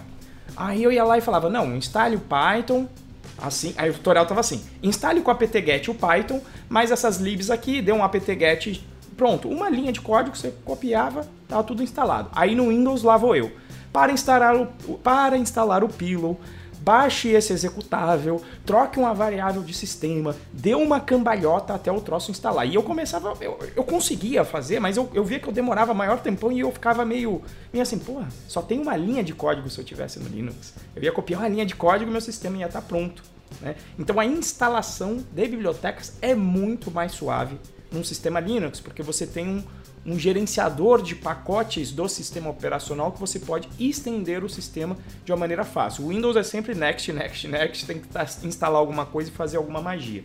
Aí 0.56 0.80
eu 0.80 0.92
ia 0.92 1.02
lá 1.02 1.18
e 1.18 1.20
falava: 1.20 1.50
não, 1.50 1.76
instale 1.76 2.14
o 2.14 2.20
Python, 2.20 2.88
Assim, 3.36 3.74
aí 3.76 3.90
o 3.90 3.94
tutorial 3.94 4.26
tava 4.26 4.38
assim: 4.38 4.62
instale 4.80 5.20
com 5.20 5.30
apt-get 5.30 5.88
o 5.88 5.94
Python, 5.94 6.40
mas 6.68 6.92
essas 6.92 7.16
libs 7.16 7.50
aqui, 7.50 7.82
dê 7.82 7.90
um 7.90 8.04
apt-get 8.04 8.80
Pronto, 9.16 9.48
uma 9.48 9.68
linha 9.68 9.92
de 9.92 10.00
código 10.00 10.36
você 10.36 10.52
copiava, 10.64 11.26
tava 11.48 11.62
tudo 11.62 11.82
instalado. 11.82 12.30
Aí 12.32 12.54
no 12.54 12.68
Windows 12.68 13.02
lá 13.02 13.16
vou 13.16 13.34
eu. 13.36 13.52
Para 13.92 14.12
instalar 14.12 14.56
o, 14.56 14.66
para 14.98 15.36
instalar 15.36 15.84
o 15.84 15.88
Pillow, 15.88 16.40
baixe 16.84 17.28
esse 17.28 17.52
executável, 17.52 18.42
troque 18.66 18.98
uma 18.98 19.14
variável 19.14 19.62
de 19.62 19.72
sistema, 19.72 20.36
dê 20.52 20.74
uma 20.74 21.00
cambalhota 21.00 21.72
até 21.72 21.90
o 21.90 22.00
troço 22.00 22.30
instalar. 22.30 22.66
E 22.66 22.74
eu 22.74 22.82
começava, 22.82 23.34
eu, 23.40 23.58
eu 23.74 23.82
conseguia 23.82 24.44
fazer, 24.44 24.80
mas 24.80 24.98
eu, 24.98 25.08
eu 25.14 25.24
via 25.24 25.40
que 25.40 25.48
eu 25.48 25.52
demorava 25.52 25.94
maior 25.94 26.20
tempão 26.20 26.52
e 26.52 26.60
eu 26.60 26.70
ficava 26.70 27.04
meio, 27.04 27.40
meio 27.72 27.82
assim, 27.82 27.98
porra, 27.98 28.28
só 28.46 28.60
tem 28.60 28.78
uma 28.78 28.96
linha 28.96 29.24
de 29.24 29.32
código 29.32 29.70
se 29.70 29.80
eu 29.80 29.84
tivesse 29.84 30.20
no 30.20 30.28
Linux. 30.28 30.74
Eu 30.94 31.02
ia 31.02 31.12
copiar 31.12 31.40
uma 31.40 31.48
linha 31.48 31.64
de 31.64 31.74
código 31.74 32.10
e 32.10 32.12
meu 32.12 32.20
sistema 32.20 32.58
ia 32.58 32.66
estar 32.66 32.82
pronto. 32.82 33.22
Né? 33.62 33.76
Então 33.98 34.20
a 34.20 34.26
instalação 34.26 35.24
de 35.32 35.48
bibliotecas 35.48 36.18
é 36.20 36.34
muito 36.34 36.90
mais 36.90 37.12
suave 37.12 37.58
num 37.90 38.04
sistema 38.04 38.40
Linux, 38.40 38.80
porque 38.80 39.02
você 39.02 39.26
tem 39.26 39.48
um, 39.48 39.64
um 40.06 40.18
gerenciador 40.18 41.02
de 41.02 41.14
pacotes 41.14 41.90
do 41.90 42.08
sistema 42.08 42.50
operacional 42.50 43.12
que 43.12 43.20
você 43.20 43.38
pode 43.38 43.68
estender 43.78 44.44
o 44.44 44.48
sistema 44.48 44.96
de 45.24 45.32
uma 45.32 45.38
maneira 45.38 45.64
fácil. 45.64 46.04
O 46.04 46.08
Windows 46.08 46.36
é 46.36 46.42
sempre 46.42 46.74
next, 46.74 47.12
next, 47.12 47.48
next, 47.48 47.86
tem 47.86 48.00
que 48.00 48.46
instalar 48.46 48.78
alguma 48.78 49.06
coisa 49.06 49.30
e 49.30 49.32
fazer 49.32 49.56
alguma 49.56 49.80
magia. 49.80 50.24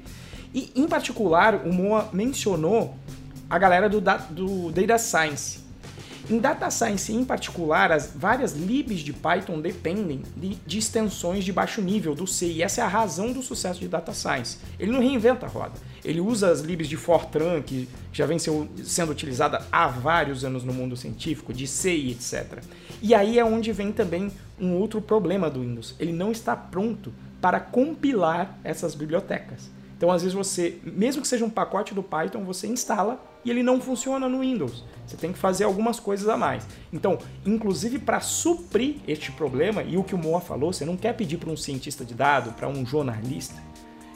E, 0.53 0.71
em 0.75 0.87
particular, 0.87 1.55
o 1.65 1.71
Moa 1.71 2.09
mencionou 2.11 2.95
a 3.49 3.57
galera 3.57 3.87
do, 3.87 4.01
do 4.01 4.71
Data 4.71 4.97
Science. 4.97 5.68
Em 6.29 6.37
Data 6.37 6.69
Science, 6.69 7.11
em 7.11 7.25
particular, 7.25 7.91
as 7.91 8.13
várias 8.15 8.53
libs 8.53 8.99
de 8.99 9.11
Python 9.11 9.59
dependem 9.59 10.21
de, 10.37 10.55
de, 10.55 10.77
extensões 10.77 11.43
de 11.43 11.51
baixo 11.51 11.81
nível 11.81 12.13
do 12.13 12.27
C, 12.27 12.45
e 12.45 12.61
essa 12.61 12.81
é 12.81 12.83
a 12.83 12.87
razão 12.87 13.31
do 13.31 13.41
sucesso 13.41 13.79
de 13.79 13.87
Data 13.87 14.13
Science. 14.13 14.59
Ele 14.79 14.91
não 14.91 14.99
reinventa 14.99 15.47
a 15.47 15.49
roda. 15.49 15.73
Ele 16.05 16.21
usa 16.21 16.51
as 16.51 16.59
libs 16.59 16.87
de 16.87 16.95
Fortran, 16.95 17.63
que 17.63 17.89
já 18.13 18.27
vem 18.27 18.37
sendo 18.37 19.11
utilizada 19.11 19.65
há 19.71 19.87
vários 19.87 20.45
anos 20.45 20.63
no 20.63 20.71
mundo 20.71 20.95
científico, 20.95 21.51
de 21.51 21.65
C 21.65 21.95
e 21.95 22.11
etc. 22.11 22.59
E 23.01 23.15
aí 23.15 23.39
é 23.39 23.43
onde 23.43 23.71
vem 23.71 23.91
também 23.91 24.31
um 24.59 24.75
outro 24.75 25.01
problema 25.01 25.49
do 25.49 25.61
Windows. 25.61 25.95
Ele 25.99 26.13
não 26.13 26.31
está 26.31 26.55
pronto 26.55 27.11
para 27.41 27.59
compilar 27.59 28.59
essas 28.63 28.93
bibliotecas. 28.93 29.67
Então, 29.97 30.11
às 30.11 30.21
vezes, 30.21 30.35
você, 30.35 30.77
mesmo 30.83 31.23
que 31.23 31.27
seja 31.27 31.43
um 31.43 31.49
pacote 31.49 31.95
do 31.95 32.03
Python, 32.03 32.43
você 32.43 32.67
instala 32.67 33.19
e 33.43 33.49
ele 33.49 33.63
não 33.63 33.79
funciona 33.79 34.27
no 34.27 34.41
Windows. 34.41 34.83
Você 35.05 35.17
tem 35.17 35.33
que 35.33 35.39
fazer 35.39 35.63
algumas 35.63 35.99
coisas 35.99 36.27
a 36.29 36.37
mais. 36.37 36.67
Então, 36.93 37.17
inclusive 37.45 37.99
para 37.99 38.19
suprir 38.19 38.97
este 39.07 39.31
problema, 39.31 39.81
e 39.83 39.97
o 39.97 40.03
que 40.03 40.13
o 40.13 40.17
Moa 40.17 40.39
falou, 40.39 40.71
você 40.71 40.85
não 40.85 40.95
quer 40.95 41.13
pedir 41.13 41.37
para 41.37 41.49
um 41.49 41.57
cientista 41.57 42.05
de 42.05 42.13
dados, 42.13 42.53
para 42.53 42.67
um 42.67 42.85
jornalista, 42.85 43.55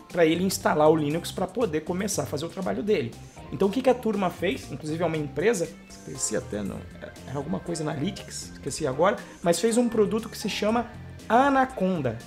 para 0.07 0.25
ele 0.25 0.43
instalar 0.43 0.89
o 0.89 0.95
Linux 0.95 1.31
para 1.31 1.47
poder 1.47 1.81
começar 1.81 2.23
a 2.23 2.25
fazer 2.25 2.45
o 2.45 2.49
trabalho 2.49 2.83
dele. 2.83 3.11
Então, 3.51 3.67
o 3.67 3.71
que, 3.71 3.81
que 3.81 3.89
a 3.89 3.93
turma 3.93 4.29
fez? 4.29 4.71
Inclusive, 4.71 5.01
é 5.01 5.05
uma 5.05 5.17
empresa, 5.17 5.67
esqueci 5.89 6.35
até, 6.35 6.61
não, 6.61 6.79
era 7.27 7.37
alguma 7.37 7.59
coisa 7.59 7.83
Analytics, 7.83 8.51
esqueci 8.53 8.85
agora, 8.85 9.17
mas 9.41 9.59
fez 9.59 9.77
um 9.77 9.89
produto 9.89 10.29
que 10.29 10.37
se 10.37 10.49
chama 10.49 10.87
Anaconda. 11.27 12.17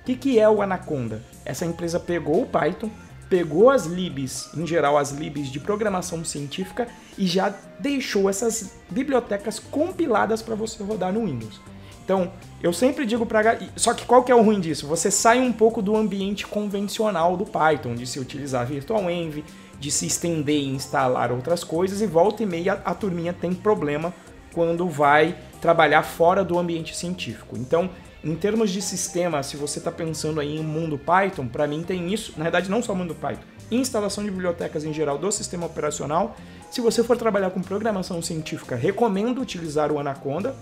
O 0.00 0.04
que, 0.04 0.16
que 0.16 0.38
é 0.38 0.48
o 0.48 0.60
Anaconda? 0.60 1.22
Essa 1.44 1.64
empresa 1.64 1.98
pegou 1.98 2.42
o 2.42 2.46
Python, 2.46 2.90
pegou 3.34 3.68
as 3.68 3.84
libs, 3.86 4.48
em 4.56 4.64
geral 4.64 4.96
as 4.96 5.10
libs 5.10 5.50
de 5.50 5.58
programação 5.58 6.24
científica, 6.24 6.86
e 7.18 7.26
já 7.26 7.52
deixou 7.80 8.30
essas 8.30 8.76
bibliotecas 8.88 9.58
compiladas 9.58 10.40
para 10.40 10.54
você 10.54 10.80
rodar 10.84 11.12
no 11.12 11.26
Windows. 11.26 11.60
Então, 12.04 12.30
eu 12.62 12.72
sempre 12.72 13.04
digo 13.04 13.26
para 13.26 13.58
só 13.74 13.92
que 13.92 14.06
qual 14.06 14.22
que 14.22 14.30
é 14.30 14.34
o 14.36 14.40
ruim 14.40 14.60
disso? 14.60 14.86
Você 14.86 15.10
sai 15.10 15.40
um 15.40 15.52
pouco 15.52 15.82
do 15.82 15.96
ambiente 15.96 16.46
convencional 16.46 17.36
do 17.36 17.44
Python, 17.44 17.96
de 17.96 18.06
se 18.06 18.20
utilizar 18.20 18.66
virtualenv, 18.66 19.42
de 19.80 19.90
se 19.90 20.06
estender 20.06 20.60
e 20.60 20.68
instalar 20.68 21.32
outras 21.32 21.64
coisas 21.64 22.00
e 22.00 22.06
volta 22.06 22.44
e 22.44 22.46
meia 22.46 22.80
a 22.84 22.94
turminha 22.94 23.32
tem 23.32 23.52
problema 23.52 24.14
quando 24.52 24.88
vai 24.88 25.36
trabalhar 25.60 26.04
fora 26.04 26.44
do 26.44 26.56
ambiente 26.56 26.96
científico. 26.96 27.56
Então, 27.58 27.90
em 28.24 28.34
termos 28.34 28.70
de 28.70 28.80
sistema, 28.80 29.42
se 29.42 29.56
você 29.56 29.78
está 29.78 29.92
pensando 29.92 30.40
aí 30.40 30.56
em 30.56 30.62
mundo 30.62 30.98
Python, 30.98 31.46
para 31.46 31.66
mim 31.66 31.82
tem 31.82 32.12
isso, 32.12 32.32
na 32.36 32.44
verdade 32.44 32.70
não 32.70 32.82
só 32.82 32.94
mundo 32.94 33.14
Python, 33.14 33.42
instalação 33.70 34.24
de 34.24 34.30
bibliotecas 34.30 34.84
em 34.84 34.92
geral 34.92 35.18
do 35.18 35.30
sistema 35.30 35.66
operacional. 35.66 36.34
Se 36.70 36.80
você 36.80 37.04
for 37.04 37.16
trabalhar 37.16 37.50
com 37.50 37.60
programação 37.60 38.22
científica, 38.22 38.76
recomendo 38.76 39.40
utilizar 39.40 39.92
o 39.92 39.98
Anaconda, 39.98 40.54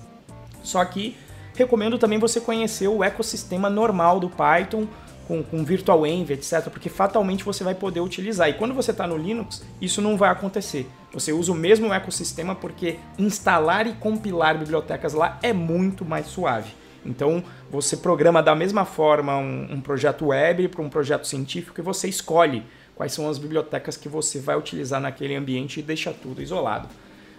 só 0.62 0.84
que 0.84 1.16
recomendo 1.54 1.98
também 1.98 2.18
você 2.18 2.40
conhecer 2.40 2.88
o 2.88 3.04
ecossistema 3.04 3.70
normal 3.70 4.18
do 4.18 4.28
Python, 4.28 4.86
com, 5.28 5.42
com 5.42 5.64
virtualenv, 5.64 6.32
etc., 6.32 6.68
porque 6.68 6.88
fatalmente 6.88 7.44
você 7.44 7.62
vai 7.62 7.74
poder 7.74 8.00
utilizar. 8.00 8.48
E 8.48 8.54
quando 8.54 8.74
você 8.74 8.90
está 8.90 9.06
no 9.06 9.16
Linux, 9.16 9.64
isso 9.80 10.02
não 10.02 10.16
vai 10.16 10.30
acontecer. 10.30 10.88
Você 11.12 11.32
usa 11.32 11.52
o 11.52 11.54
mesmo 11.54 11.92
ecossistema 11.92 12.54
porque 12.54 12.98
instalar 13.16 13.86
e 13.86 13.92
compilar 13.92 14.58
bibliotecas 14.58 15.12
lá 15.12 15.38
é 15.42 15.52
muito 15.52 16.04
mais 16.04 16.26
suave. 16.26 16.81
Então, 17.04 17.42
você 17.70 17.96
programa 17.96 18.42
da 18.42 18.54
mesma 18.54 18.84
forma 18.84 19.36
um, 19.36 19.74
um 19.74 19.80
projeto 19.80 20.26
web 20.26 20.68
para 20.68 20.82
um 20.82 20.88
projeto 20.88 21.26
científico 21.26 21.80
e 21.80 21.82
você 21.82 22.08
escolhe 22.08 22.64
quais 22.94 23.12
são 23.12 23.28
as 23.28 23.38
bibliotecas 23.38 23.96
que 23.96 24.08
você 24.08 24.38
vai 24.38 24.56
utilizar 24.56 25.00
naquele 25.00 25.34
ambiente 25.34 25.80
e 25.80 25.82
deixa 25.82 26.12
tudo 26.12 26.40
isolado. 26.40 26.88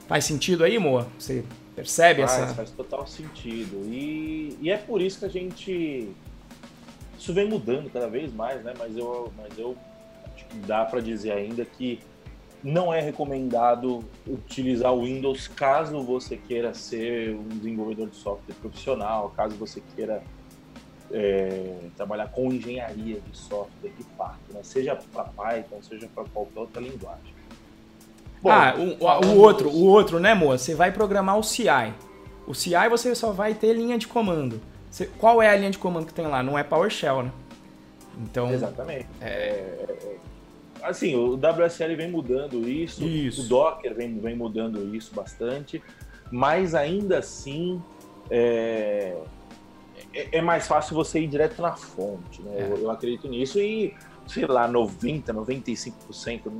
Faz 0.08 0.26
sentido 0.26 0.64
aí, 0.64 0.78
Moa? 0.78 1.08
Você 1.18 1.44
percebe 1.76 2.22
faz, 2.22 2.42
essa? 2.42 2.54
Faz 2.54 2.72
total 2.72 3.08
sentido. 3.08 3.86
E, 3.88 4.58
e 4.62 4.70
é 4.70 4.78
por 4.78 5.02
isso 5.02 5.20
que 5.20 5.26
a 5.26 5.30
gente. 5.30 6.10
Isso 7.18 7.34
vem 7.34 7.48
mudando 7.48 7.90
cada 7.90 8.08
vez 8.08 8.34
mais, 8.34 8.62
né? 8.64 8.74
Mas 8.78 8.98
eu, 8.98 9.32
mas 9.38 9.58
eu 9.58 9.78
acho 10.26 10.46
que 10.46 10.58
dá 10.58 10.84
para 10.84 11.00
dizer 11.00 11.32
ainda 11.32 11.64
que 11.64 12.00
não 12.64 12.94
é 12.94 13.02
recomendado 13.02 14.04
utilizar 14.26 14.94
o 14.94 15.04
Windows 15.04 15.48
caso 15.50 16.02
você 16.02 16.38
queira 16.38 16.74
ser 16.74 17.36
um 17.36 17.48
desenvolvedor 17.50 18.10
de 18.10 18.16
software 18.16 18.56
profissional, 18.56 19.34
caso 19.36 19.56
você 19.58 19.84
queira 19.96 20.24
é, 21.12 21.76
trabalhar 21.98 22.30
com 22.30 22.52
engenharia 22.54 23.20
de 23.20 23.38
software 23.38 23.92
de 23.98 24.04
fato, 24.18 24.40
né? 24.54 24.62
seja 24.64 24.96
para 24.96 25.26
Python, 25.26 25.82
seja 25.82 26.08
para 26.14 26.24
qualquer 26.26 26.60
outra 26.60 26.82
linguagem. 26.82 27.34
Bom, 28.42 28.50
ah, 28.50 28.76
o, 28.78 29.28
o, 29.28 29.40
outro, 29.40 29.70
o 29.70 29.86
outro, 29.86 30.20
né, 30.20 30.34
moça? 30.34 30.66
Você 30.66 30.76
vai 30.76 30.92
programar 30.92 31.38
o 31.38 31.44
CI. 31.44 31.94
O 32.46 32.54
CI 32.54 32.90
você 32.90 33.16
só 33.16 33.32
vai 33.32 33.54
ter 33.54 33.74
linha 33.74 33.98
de 33.98 34.08
comando. 34.08 34.60
Você, 34.92 35.06
qual 35.18 35.42
é 35.42 35.50
a 35.50 35.56
linha 35.56 35.72
de 35.72 35.78
comando 35.78 36.06
que 36.06 36.14
tem 36.14 36.28
lá? 36.28 36.44
Não 36.44 36.58
é 36.58 36.64
PowerShell, 36.64 37.24
né? 37.24 37.32
Então, 38.22 38.52
Exatamente. 38.52 39.08
É, 39.22 40.18
assim, 40.84 41.16
o 41.16 41.36
WSL 41.36 41.96
vem 41.96 42.12
mudando 42.12 42.68
isso, 42.68 43.04
isso. 43.04 43.44
o 43.44 43.48
Docker 43.48 43.96
vem, 43.96 44.20
vem 44.20 44.36
mudando 44.36 44.94
isso 44.96 45.14
bastante, 45.14 45.82
mas 46.32 46.76
ainda 46.76 47.20
assim 47.20 47.82
é, 48.30 49.18
é, 50.14 50.38
é 50.38 50.42
mais 50.42 50.68
fácil 50.68 50.96
você 50.96 51.20
ir 51.22 51.28
direto 51.28 51.62
na 51.62 51.76
fonte, 51.76 52.42
né? 52.42 52.60
É. 52.60 52.72
Eu, 52.72 52.78
eu, 52.78 52.92
acredito 52.92 53.28
nisso 53.28 53.60
e, 53.60 53.96
sei 54.28 54.46
lá, 54.46 54.68
90, 54.68 55.34
95%, 55.34 56.52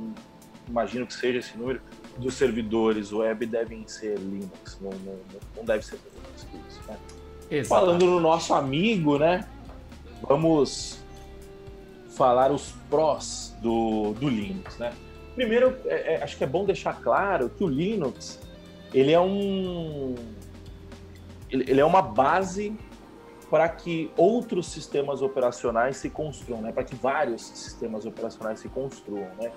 imagino 0.68 1.06
que 1.06 1.14
seja 1.14 1.38
esse 1.38 1.56
número, 1.56 1.80
dos 2.16 2.34
servidores 2.34 3.12
web 3.12 3.44
devem 3.46 3.86
ser 3.86 4.18
Linux, 4.18 4.78
não, 4.80 4.90
não, 4.90 5.18
não 5.56 5.64
deve 5.64 5.84
ser 5.84 5.98
Linux 6.14 6.46
isso, 6.68 6.80
né? 6.88 7.64
Falando 7.64 8.06
no 8.06 8.20
nosso 8.20 8.54
amigo, 8.54 9.18
né? 9.18 9.46
Vamos 10.22 10.98
falar 12.08 12.50
os 12.50 12.72
prós 12.88 13.53
do, 13.64 14.12
do 14.12 14.28
Linux, 14.28 14.76
né? 14.76 14.92
Primeiro, 15.34 15.74
é, 15.86 16.14
é, 16.14 16.22
acho 16.22 16.36
que 16.36 16.44
é 16.44 16.46
bom 16.46 16.66
deixar 16.66 17.00
claro 17.00 17.48
que 17.48 17.64
o 17.64 17.66
Linux 17.66 18.38
ele 18.92 19.10
é 19.10 19.20
um 19.20 20.14
ele, 21.50 21.64
ele 21.68 21.80
é 21.80 21.84
uma 21.84 22.02
base 22.02 22.76
para 23.48 23.68
que 23.68 24.10
outros 24.16 24.66
sistemas 24.66 25.22
operacionais 25.22 25.96
se 25.96 26.10
construam, 26.10 26.60
né? 26.60 26.72
para 26.72 26.84
que 26.84 26.94
vários 26.94 27.46
sistemas 27.46 28.04
operacionais 28.04 28.60
se 28.60 28.68
construam. 28.68 29.28
Né? 29.40 29.50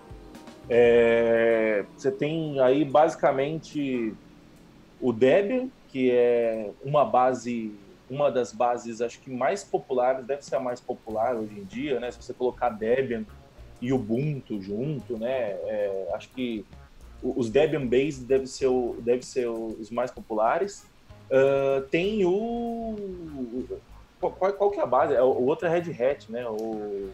É, 0.70 1.86
você 1.96 2.12
tem 2.12 2.60
aí 2.60 2.86
basicamente 2.86 4.14
o 5.02 5.12
Debian, 5.12 5.70
que 5.90 6.12
é 6.12 6.72
uma 6.84 7.06
base, 7.06 7.74
uma 8.10 8.32
das 8.32 8.54
bases 8.54 9.02
acho 9.02 9.20
que 9.20 9.32
mais 9.32 9.64
populares, 9.64 10.26
deve 10.26 10.44
ser 10.44 10.56
a 10.56 10.60
mais 10.60 10.80
popular 10.80 11.36
hoje 11.36 11.60
em 11.60 11.64
dia, 11.64 12.00
né? 12.00 12.12
Se 12.12 12.22
você 12.22 12.34
colocar 12.34 12.70
Debian 12.70 13.26
e 13.82 13.94
Ubuntu 13.94 14.62
junto, 14.62 15.18
né? 15.18 15.52
É, 15.52 16.10
acho 16.14 16.30
que 16.30 16.66
os 17.22 17.50
Debian 17.50 17.86
Base 17.86 18.24
deve 18.24 18.48
ser, 18.48 18.68
o, 18.68 18.96
deve 19.00 19.26
ser 19.26 19.48
os 19.48 19.90
mais 19.90 20.12
populares. 20.12 20.86
Uh, 21.30 21.82
tem 21.90 22.26
o. 22.26 22.96
Qual, 24.20 24.32
qual, 24.32 24.72
que 24.72 24.80
é 24.80 24.84
a 24.84 24.86
base? 24.86 25.14
É, 25.14 25.22
o 25.22 25.44
outro 25.44 25.68
é 25.68 25.70
Red 25.70 25.92
Hat, 25.92 26.32
né? 26.32 26.48
O, 26.48 27.10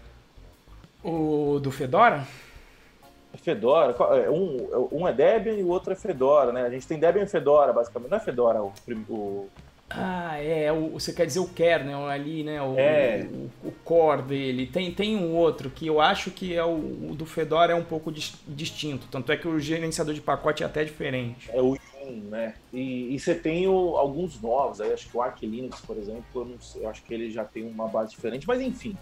o 1.03 1.59
do 1.59 1.71
Fedora? 1.71 2.25
Fedora. 3.35 3.95
É, 4.23 4.29
um, 4.29 4.89
um 4.91 5.07
é 5.07 5.13
Debian 5.13 5.53
e 5.53 5.63
o 5.63 5.69
outro 5.69 5.91
é 5.91 5.95
Fedora, 5.95 6.51
né? 6.51 6.63
A 6.63 6.69
gente 6.69 6.87
tem 6.87 6.99
Debian 6.99 7.23
e 7.23 7.27
Fedora, 7.27 7.73
basicamente. 7.73 8.11
Não 8.11 8.17
é 8.17 8.21
Fedora 8.21 8.61
o, 8.61 8.71
o 9.09 9.49
ah, 9.95 10.37
é, 10.41 10.71
o, 10.71 10.89
você 10.89 11.13
quer 11.13 11.25
dizer 11.25 11.39
o 11.39 11.47
kernel 11.47 12.07
ali, 12.07 12.43
né? 12.43 12.61
O, 12.61 12.75
é. 12.77 13.27
o, 13.31 13.67
o, 13.67 13.71
core 13.83 14.23
dele. 14.23 14.65
Tem, 14.65 14.91
tem 14.91 15.15
um 15.15 15.35
outro 15.35 15.69
que 15.69 15.85
eu 15.85 16.01
acho 16.01 16.31
que 16.31 16.55
é 16.55 16.63
o, 16.63 17.11
o 17.11 17.15
do 17.15 17.25
Fedora 17.25 17.73
é 17.73 17.75
um 17.75 17.83
pouco 17.83 18.11
dis, 18.11 18.33
distinto. 18.47 19.07
Tanto 19.11 19.31
é 19.31 19.37
que 19.37 19.47
o 19.47 19.59
gerenciador 19.59 20.13
de 20.13 20.21
pacote 20.21 20.63
é 20.63 20.65
até 20.65 20.83
diferente. 20.83 21.49
É 21.51 21.61
o 21.61 21.75
Yum, 21.75 22.23
né? 22.29 22.55
E, 22.73 23.13
e 23.13 23.19
você 23.19 23.35
tem 23.35 23.67
o, 23.67 23.95
alguns 23.95 24.41
novos, 24.41 24.81
aí 24.81 24.91
acho 24.91 25.07
que 25.07 25.15
o 25.15 25.21
Arch 25.21 25.43
Linux, 25.43 25.81
por 25.81 25.97
exemplo, 25.97 26.25
eu, 26.33 26.45
não 26.45 26.59
sei, 26.59 26.83
eu 26.83 26.89
acho 26.89 27.03
que 27.03 27.13
ele 27.13 27.29
já 27.29 27.45
tem 27.45 27.63
uma 27.63 27.87
base 27.87 28.11
diferente, 28.11 28.47
mas 28.47 28.61
enfim. 28.61 28.97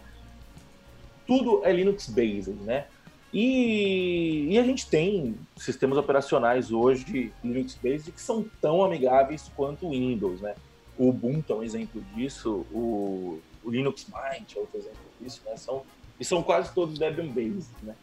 Tudo 1.25 1.61
é 1.63 1.71
Linux 1.71 2.09
based, 2.09 2.53
né? 2.63 2.85
E, 3.33 4.47
e, 4.49 4.59
a 4.59 4.63
gente 4.63 4.89
tem 4.89 5.37
sistemas 5.55 5.97
operacionais 5.97 6.69
hoje 6.69 7.31
Linux 7.41 7.79
based 7.81 8.11
que 8.11 8.19
são 8.19 8.45
tão 8.59 8.83
amigáveis 8.83 9.49
quanto 9.55 9.87
o 9.87 9.91
Windows, 9.91 10.41
né? 10.41 10.53
O 11.01 11.09
Ubuntu 11.09 11.51
é 11.51 11.55
um 11.55 11.63
exemplo 11.63 11.99
disso, 12.13 12.63
o, 12.71 13.39
Linux 13.65 14.05
Mint 14.05 14.55
é 14.55 14.59
outro 14.59 14.77
exemplo 14.77 14.99
disso, 15.19 15.41
né? 15.47 15.57
São, 15.57 15.81
e 16.19 16.23
são 16.23 16.43
quase 16.43 16.71
todos 16.75 16.99
Debian-based, 16.99 17.71
né? 17.81 17.95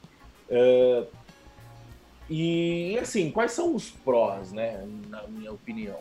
Uh, 0.50 1.06
e, 2.28 2.98
assim, 3.00 3.30
quais 3.30 3.52
são 3.52 3.72
os 3.72 3.88
prós, 3.88 4.50
né? 4.50 4.84
Na 5.08 5.22
minha 5.28 5.52
opinião. 5.52 6.00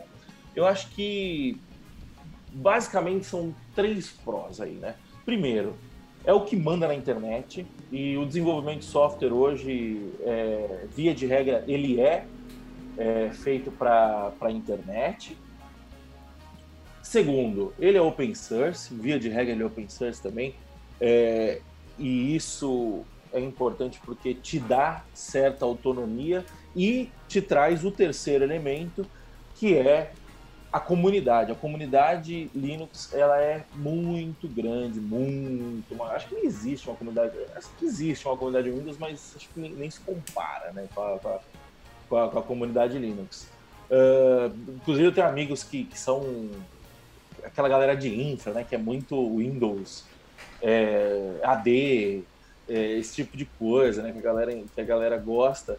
Eu 0.56 0.66
acho 0.66 0.90
que 0.90 1.56
basicamente 2.52 3.26
são 3.26 3.54
três 3.76 4.10
prós 4.10 4.60
aí, 4.60 4.74
né? 4.74 4.96
Primeiro, 5.24 5.76
é 6.24 6.32
o 6.32 6.44
que 6.44 6.56
manda 6.56 6.88
na 6.88 6.96
internet 6.96 7.64
e 7.92 8.16
o 8.16 8.26
desenvolvimento 8.26 8.80
de 8.80 8.86
software 8.86 9.32
hoje, 9.32 10.12
é, 10.22 10.84
via 10.96 11.14
de 11.14 11.26
regra, 11.26 11.62
ele 11.68 12.00
é, 12.00 12.26
é 12.96 13.30
feito 13.30 13.70
para 13.70 14.32
a 14.40 14.50
internet. 14.50 15.38
Segundo, 17.08 17.72
ele 17.78 17.96
é 17.96 18.02
open 18.02 18.34
source, 18.34 18.92
via 18.92 19.18
de 19.18 19.30
regra 19.30 19.54
ele 19.54 19.62
é 19.62 19.64
open 19.64 19.88
source 19.88 20.20
também, 20.20 20.54
é, 21.00 21.62
e 21.98 22.36
isso 22.36 23.02
é 23.32 23.40
importante 23.40 23.98
porque 24.04 24.34
te 24.34 24.60
dá 24.60 25.02
certa 25.14 25.64
autonomia 25.64 26.44
e 26.76 27.10
te 27.26 27.40
traz 27.40 27.82
o 27.82 27.90
terceiro 27.90 28.44
elemento, 28.44 29.06
que 29.54 29.74
é 29.74 30.12
a 30.70 30.78
comunidade. 30.78 31.50
A 31.50 31.54
comunidade 31.54 32.50
Linux 32.54 33.14
ela 33.14 33.40
é 33.40 33.64
muito 33.74 34.46
grande, 34.46 35.00
muito. 35.00 36.02
Acho 36.02 36.28
que 36.28 36.34
não 36.34 36.44
existe 36.44 36.90
uma 36.90 36.96
comunidade. 36.96 37.32
Acho 37.56 37.70
que 37.78 37.86
existe 37.86 38.28
uma 38.28 38.36
comunidade 38.36 38.70
Windows, 38.70 38.98
mas 38.98 39.32
acho 39.34 39.48
que 39.48 39.58
nem, 39.58 39.72
nem 39.72 39.90
se 39.90 40.00
compara 40.00 40.72
né, 40.72 40.86
com, 40.94 41.00
a, 41.00 41.18
com, 42.06 42.16
a, 42.18 42.28
com 42.28 42.38
a 42.38 42.42
comunidade 42.42 42.98
Linux. 42.98 43.48
Uh, 43.90 44.54
inclusive, 44.76 45.06
eu 45.06 45.12
tenho 45.12 45.26
amigos 45.26 45.62
que, 45.62 45.84
que 45.84 45.98
são 45.98 46.50
aquela 47.48 47.68
galera 47.68 47.96
de 47.96 48.08
infra, 48.08 48.52
né, 48.52 48.64
que 48.68 48.74
é 48.74 48.78
muito 48.78 49.36
Windows, 49.36 50.04
é, 50.62 51.40
AD, 51.42 52.22
é, 52.68 52.98
esse 52.98 53.14
tipo 53.16 53.36
de 53.36 53.44
coisa, 53.44 54.02
né, 54.02 54.12
que 54.12 54.18
a 54.18 54.22
galera, 54.22 54.62
que 54.74 54.80
a 54.80 54.84
galera 54.84 55.18
gosta, 55.18 55.78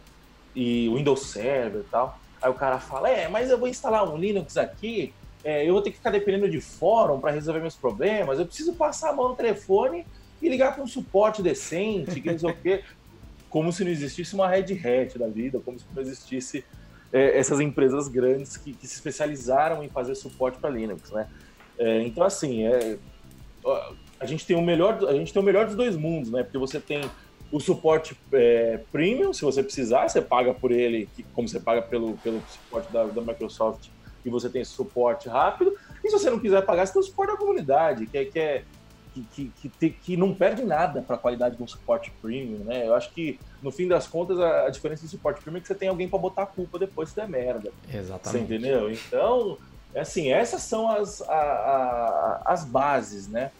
e 0.54 0.88
Windows 0.88 1.26
Server 1.26 1.82
e 1.82 1.90
tal. 1.90 2.18
Aí 2.42 2.50
o 2.50 2.54
cara 2.54 2.78
fala, 2.78 3.08
é, 3.08 3.28
mas 3.28 3.50
eu 3.50 3.58
vou 3.58 3.68
instalar 3.68 4.08
um 4.08 4.16
Linux 4.16 4.56
aqui, 4.56 5.12
é, 5.44 5.66
eu 5.66 5.72
vou 5.72 5.82
ter 5.82 5.90
que 5.90 5.96
ficar 5.96 6.10
dependendo 6.10 6.50
de 6.50 6.60
fórum 6.60 7.20
para 7.20 7.30
resolver 7.30 7.60
meus 7.60 7.76
problemas, 7.76 8.38
eu 8.38 8.46
preciso 8.46 8.74
passar 8.74 9.10
a 9.10 9.12
mão 9.12 9.28
no 9.30 9.36
telefone 9.36 10.06
e 10.40 10.48
ligar 10.48 10.74
para 10.74 10.82
um 10.82 10.86
suporte 10.86 11.42
decente, 11.42 12.20
que 12.20 12.30
não 12.30 12.38
sei 12.38 12.50
o 12.50 12.56
quê. 12.56 12.84
Como 13.48 13.72
se 13.72 13.82
não 13.82 13.90
existisse 13.90 14.32
uma 14.34 14.48
Red 14.48 14.74
Hat 14.74 15.18
da 15.18 15.26
vida, 15.26 15.58
como 15.58 15.76
se 15.76 15.84
não 15.92 16.00
existisse 16.00 16.64
é, 17.12 17.36
essas 17.36 17.58
empresas 17.58 18.06
grandes 18.06 18.56
que, 18.56 18.72
que, 18.72 18.86
se 18.86 18.94
especializaram 18.94 19.82
em 19.82 19.88
fazer 19.88 20.14
suporte 20.14 20.58
para 20.58 20.70
Linux, 20.70 21.10
né? 21.10 21.28
É, 21.80 22.02
então, 22.02 22.22
assim, 22.22 22.66
é, 22.66 22.98
a, 24.20 24.26
gente 24.26 24.46
tem 24.46 24.54
o 24.54 24.60
melhor, 24.60 25.02
a 25.08 25.14
gente 25.14 25.32
tem 25.32 25.40
o 25.40 25.44
melhor 25.44 25.64
dos 25.64 25.74
dois 25.74 25.96
mundos, 25.96 26.30
né? 26.30 26.42
Porque 26.42 26.58
você 26.58 26.78
tem 26.78 27.00
o 27.50 27.58
suporte 27.58 28.14
é, 28.32 28.80
premium, 28.92 29.32
se 29.32 29.42
você 29.42 29.62
precisar, 29.62 30.06
você 30.06 30.20
paga 30.20 30.52
por 30.52 30.70
ele, 30.70 31.08
como 31.32 31.48
você 31.48 31.58
paga 31.58 31.80
pelo, 31.80 32.18
pelo 32.18 32.42
suporte 32.46 32.92
da, 32.92 33.04
da 33.04 33.22
Microsoft, 33.22 33.88
e 34.22 34.28
você 34.28 34.50
tem 34.50 34.62
suporte 34.62 35.26
rápido. 35.26 35.74
E 36.04 36.10
se 36.10 36.18
você 36.18 36.28
não 36.28 36.38
quiser 36.38 36.64
pagar, 36.66 36.86
você 36.86 36.92
tem 36.92 37.00
o 37.00 37.04
suporte 37.04 37.32
da 37.32 37.38
comunidade, 37.38 38.06
que 38.06 38.18
é, 38.18 38.24
que, 38.26 38.38
é, 38.38 38.64
que, 39.14 39.24
que, 39.32 39.68
que, 39.70 39.90
que 39.90 40.16
não 40.18 40.34
perde 40.34 40.62
nada 40.62 41.00
para 41.00 41.16
a 41.16 41.18
qualidade 41.18 41.56
de 41.56 41.62
um 41.62 41.66
suporte 41.66 42.12
premium, 42.20 42.58
né? 42.58 42.86
Eu 42.86 42.94
acho 42.94 43.10
que, 43.12 43.40
no 43.62 43.70
fim 43.70 43.88
das 43.88 44.06
contas, 44.06 44.38
a, 44.38 44.66
a 44.66 44.68
diferença 44.68 45.02
do 45.02 45.08
suporte 45.08 45.40
premium 45.40 45.58
é 45.58 45.60
que 45.62 45.66
você 45.66 45.74
tem 45.74 45.88
alguém 45.88 46.08
para 46.10 46.18
botar 46.18 46.42
a 46.42 46.46
culpa 46.46 46.78
depois 46.78 47.08
se 47.08 47.16
der 47.16 47.26
merda. 47.26 47.72
Exatamente. 47.92 48.46
Você 48.46 48.54
entendeu? 48.54 48.90
Então, 48.92 49.56
assim, 49.94 50.30
essas 50.30 50.62
são 50.62 50.90
as, 50.90 51.22
a, 51.22 51.34
a, 51.34 52.42
as 52.46 52.64
bases, 52.64 53.28
né? 53.28 53.50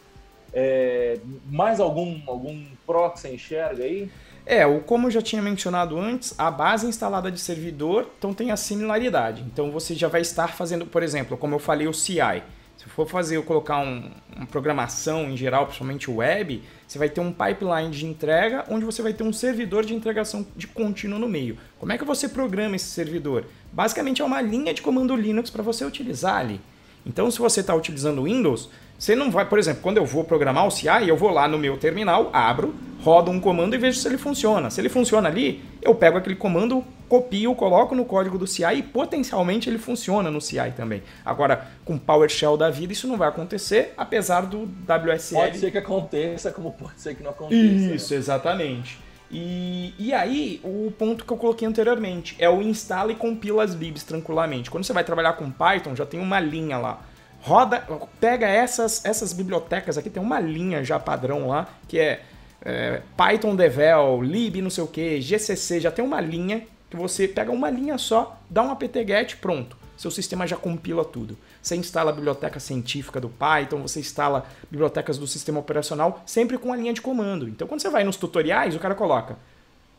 É, 0.53 1.17
mais 1.49 1.79
algum, 1.79 2.19
algum 2.27 2.65
pró 2.85 3.09
que 3.09 3.19
você 3.19 3.33
enxerga 3.33 3.83
aí? 3.83 4.09
É, 4.45 4.65
o, 4.65 4.79
como 4.81 5.07
eu 5.07 5.11
já 5.11 5.21
tinha 5.21 5.41
mencionado 5.41 5.97
antes, 5.97 6.33
a 6.37 6.49
base 6.49 6.85
instalada 6.87 7.31
de 7.31 7.39
servidor, 7.39 8.09
então 8.17 8.33
tem 8.33 8.51
a 8.51 8.57
similaridade. 8.57 9.43
Então 9.43 9.71
você 9.71 9.95
já 9.95 10.07
vai 10.07 10.21
estar 10.21 10.49
fazendo, 10.49 10.85
por 10.85 11.03
exemplo, 11.03 11.37
como 11.37 11.55
eu 11.55 11.59
falei, 11.59 11.87
o 11.87 11.93
CI. 11.93 12.43
Se 12.77 12.89
for 12.89 13.07
fazer 13.07 13.37
ou 13.37 13.43
colocar 13.43 13.77
um, 13.77 14.09
uma 14.35 14.47
programação 14.47 15.29
em 15.29 15.37
geral, 15.37 15.65
principalmente 15.65 16.09
web, 16.09 16.63
você 16.87 16.97
vai 16.97 17.07
ter 17.07 17.21
um 17.21 17.31
pipeline 17.31 17.91
de 17.91 18.07
entrega 18.07 18.65
onde 18.69 18.83
você 18.83 19.03
vai 19.03 19.13
ter 19.13 19.23
um 19.23 19.31
servidor 19.31 19.85
de 19.85 19.93
entregação 19.93 20.45
de 20.55 20.65
contínuo 20.65 21.19
no 21.19 21.29
meio. 21.29 21.59
Como 21.77 21.91
é 21.91 21.97
que 21.97 22.03
você 22.03 22.27
programa 22.27 22.75
esse 22.75 22.85
servidor? 22.85 23.45
Basicamente 23.71 24.21
é 24.21 24.25
uma 24.25 24.41
linha 24.41 24.73
de 24.73 24.81
comando 24.81 25.15
Linux 25.15 25.49
para 25.49 25.63
você 25.63 25.85
utilizar 25.85 26.35
ali. 26.35 26.59
Então, 27.05 27.31
se 27.31 27.39
você 27.39 27.61
está 27.61 27.73
utilizando 27.73 28.23
Windows, 28.23 28.69
você 28.97 29.15
não 29.15 29.31
vai, 29.31 29.45
por 29.47 29.57
exemplo, 29.57 29.81
quando 29.81 29.97
eu 29.97 30.05
vou 30.05 30.23
programar 30.23 30.67
o 30.67 30.71
CI, 30.71 31.07
eu 31.07 31.17
vou 31.17 31.31
lá 31.31 31.47
no 31.47 31.57
meu 31.57 31.77
terminal, 31.77 32.29
abro, 32.31 32.75
rodo 33.03 33.31
um 33.31 33.39
comando 33.39 33.73
e 33.73 33.77
vejo 33.77 33.97
se 33.97 34.07
ele 34.07 34.17
funciona. 34.17 34.69
Se 34.69 34.79
ele 34.79 34.89
funciona 34.89 35.27
ali, 35.27 35.63
eu 35.81 35.95
pego 35.95 36.17
aquele 36.17 36.35
comando, 36.35 36.85
copio, 37.09 37.55
coloco 37.55 37.95
no 37.95 38.05
código 38.05 38.37
do 38.37 38.45
CI 38.45 38.75
e 38.75 38.83
potencialmente 38.83 39.67
ele 39.67 39.79
funciona 39.79 40.29
no 40.29 40.39
CI 40.39 40.73
também. 40.77 41.01
Agora, 41.25 41.67
com 41.83 41.97
PowerShell 41.97 42.55
da 42.55 42.69
vida, 42.69 42.93
isso 42.93 43.07
não 43.07 43.17
vai 43.17 43.29
acontecer, 43.29 43.93
apesar 43.97 44.41
do 44.41 44.69
WSL. 44.87 45.35
Pode 45.35 45.57
ser 45.57 45.71
que 45.71 45.77
aconteça, 45.79 46.51
como 46.51 46.71
pode 46.71 47.01
ser 47.01 47.15
que 47.15 47.23
não 47.23 47.31
aconteça. 47.31 47.95
Isso, 47.95 48.13
né? 48.13 48.19
exatamente. 48.19 48.99
E, 49.31 49.93
e 49.97 50.13
aí, 50.13 50.59
o 50.63 50.91
ponto 50.91 51.23
que 51.23 51.31
eu 51.31 51.37
coloquei 51.37 51.67
anteriormente 51.67 52.35
é 52.37 52.49
o 52.49 52.61
instala 52.61 53.11
e 53.11 53.15
compila 53.15 53.63
as 53.63 53.73
libs 53.73 54.03
tranquilamente. 54.03 54.69
Quando 54.69 54.83
você 54.83 54.91
vai 54.91 55.03
trabalhar 55.03 55.33
com 55.33 55.49
Python, 55.49 55.95
já 55.95 56.05
tem 56.05 56.19
uma 56.19 56.39
linha 56.39 56.77
lá 56.77 57.01
roda, 57.41 57.83
pega 58.19 58.47
essas, 58.47 59.03
essas 59.03 59.33
bibliotecas 59.33 59.97
aqui, 59.97 60.09
tem 60.09 60.21
uma 60.21 60.39
linha 60.39 60.83
já 60.83 60.99
padrão 60.99 61.47
lá, 61.47 61.67
que 61.87 61.99
é, 61.99 62.21
é 62.63 63.01
Python 63.17 63.55
Devel, 63.55 64.21
lib 64.21 64.61
não 64.61 64.69
sei 64.69 64.83
o 64.83 64.87
que, 64.87 65.19
GCC, 65.19 65.79
já 65.79 65.91
tem 65.91 66.05
uma 66.05 66.21
linha 66.21 66.63
que 66.89 66.95
você 66.95 67.27
pega 67.27 67.51
uma 67.51 67.69
linha 67.69 67.97
só, 67.97 68.39
dá 68.49 68.61
um 68.61 68.71
apt-get, 68.71 69.37
pronto. 69.37 69.80
Seu 70.01 70.09
sistema 70.09 70.47
já 70.47 70.57
compila 70.57 71.05
tudo. 71.05 71.37
Você 71.61 71.75
instala 71.75 72.09
a 72.09 72.13
biblioteca 72.13 72.59
científica 72.59 73.21
do 73.21 73.29
Python, 73.29 73.83
você 73.83 73.99
instala 73.99 74.47
bibliotecas 74.71 75.19
do 75.19 75.27
sistema 75.27 75.59
operacional, 75.59 76.23
sempre 76.25 76.57
com 76.57 76.73
a 76.73 76.75
linha 76.75 76.91
de 76.91 76.99
comando. 76.99 77.47
Então, 77.47 77.67
quando 77.67 77.81
você 77.81 77.89
vai 77.91 78.03
nos 78.03 78.17
tutoriais, 78.17 78.75
o 78.75 78.79
cara 78.79 78.95
coloca 78.95 79.37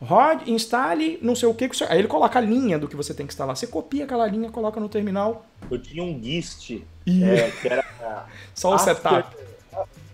Rod, 0.01 0.49
instale 0.49 1.21
não 1.23 1.37
sei 1.37 1.49
o 1.49 1.55
que. 1.55 1.71
Aí 1.89 2.01
ele 2.01 2.09
coloca 2.09 2.37
a 2.37 2.43
linha 2.43 2.81
do 2.81 2.89
que 2.89 2.97
você 2.97 3.15
tem 3.15 3.25
que 3.25 3.33
instalar. 3.33 3.55
Você 3.55 3.69
copia 3.69 4.03
aquela 4.03 4.27
linha, 4.27 4.51
coloca 4.51 4.81
no 4.81 4.89
terminal. 4.89 5.47
Eu 5.71 5.81
tinha 5.81 6.03
um 6.03 6.21
GIST, 6.21 6.85
é, 7.07 7.53
que 7.53 7.69
era. 7.69 7.85
Só 8.53 8.75
o 8.75 8.79
setup. 8.79 9.37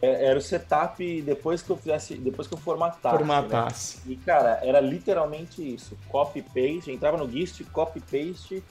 É, 0.02 0.26
era 0.26 0.38
o 0.38 0.42
setup 0.42 1.22
depois 1.22 1.62
que 1.62 1.70
eu 1.70 1.78
fizesse, 1.78 2.14
depois 2.16 2.46
que 2.46 2.52
eu 2.52 2.58
formatasse. 2.58 3.16
Formatasse. 3.16 3.96
Né? 4.04 4.12
E, 4.12 4.16
cara, 4.16 4.60
era 4.62 4.80
literalmente 4.80 5.62
isso. 5.62 5.96
Copy 6.10 6.42
paste, 6.42 6.92
entrava 6.92 7.16
no 7.16 7.26
GIST, 7.26 7.64
copy 7.72 8.00
paste 8.00 8.62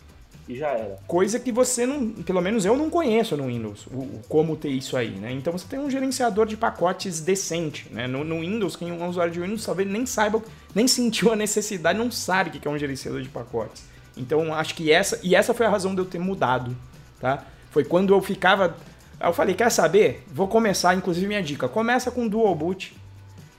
e 0.48 0.56
já 0.56 0.70
era. 0.70 0.98
Coisa 1.08 1.40
que 1.40 1.52
você 1.52 1.86
não, 1.86 2.10
pelo 2.10 2.42
menos 2.42 2.66
eu 2.66 2.76
não 2.78 2.90
conheço 2.90 3.36
no 3.36 3.48
Windows, 3.48 3.86
o, 3.88 4.00
o 4.00 4.22
como 4.30 4.56
ter 4.56 4.70
isso 4.70 4.96
aí, 4.96 5.12
né? 5.12 5.32
Então 5.32 5.52
você 5.52 5.68
tem 5.68 5.80
um 5.80 5.90
gerenciador 5.90 6.46
de 6.46 6.56
pacotes 6.56 7.20
decente, 7.20 7.88
né? 7.92 8.08
No, 8.08 8.24
no 8.24 8.40
Windows, 8.40 8.76
quem 8.76 8.90
é 8.90 8.94
um 8.94 9.08
usuário 9.08 9.34
de 9.34 9.40
Windows 9.40 9.66
talvez 9.66 9.90
nem 9.90 10.06
saiba, 10.06 10.42
nem 10.74 10.88
sentiu 10.90 11.32
a 11.32 11.36
necessidade, 11.36 12.00
não 12.00 12.12
sabe 12.12 12.50
o 12.50 12.54
que 12.54 12.68
é 12.68 12.72
um 12.72 12.78
gerenciador 12.78 13.22
de 13.22 13.30
pacotes. 13.30 13.84
Então 14.16 14.54
acho 14.54 14.74
que 14.74 14.92
essa, 14.92 15.20
e 15.22 15.36
essa 15.36 15.54
foi 15.54 15.66
a 15.66 15.70
razão 15.70 15.94
de 15.94 16.02
eu 16.02 16.06
ter 16.06 16.20
mudado, 16.20 16.76
tá? 17.20 17.44
Foi 17.70 17.84
quando 17.84 18.14
eu 18.14 18.22
ficava, 18.22 18.76
eu 19.20 19.34
falei, 19.34 19.54
quer 19.54 19.70
saber? 19.70 20.24
Vou 20.32 20.48
começar, 20.48 20.96
inclusive 20.96 21.28
minha 21.28 21.44
dica, 21.44 21.68
começa 21.68 22.10
com 22.10 22.28
Dual 22.28 22.56
Boot, 22.56 22.96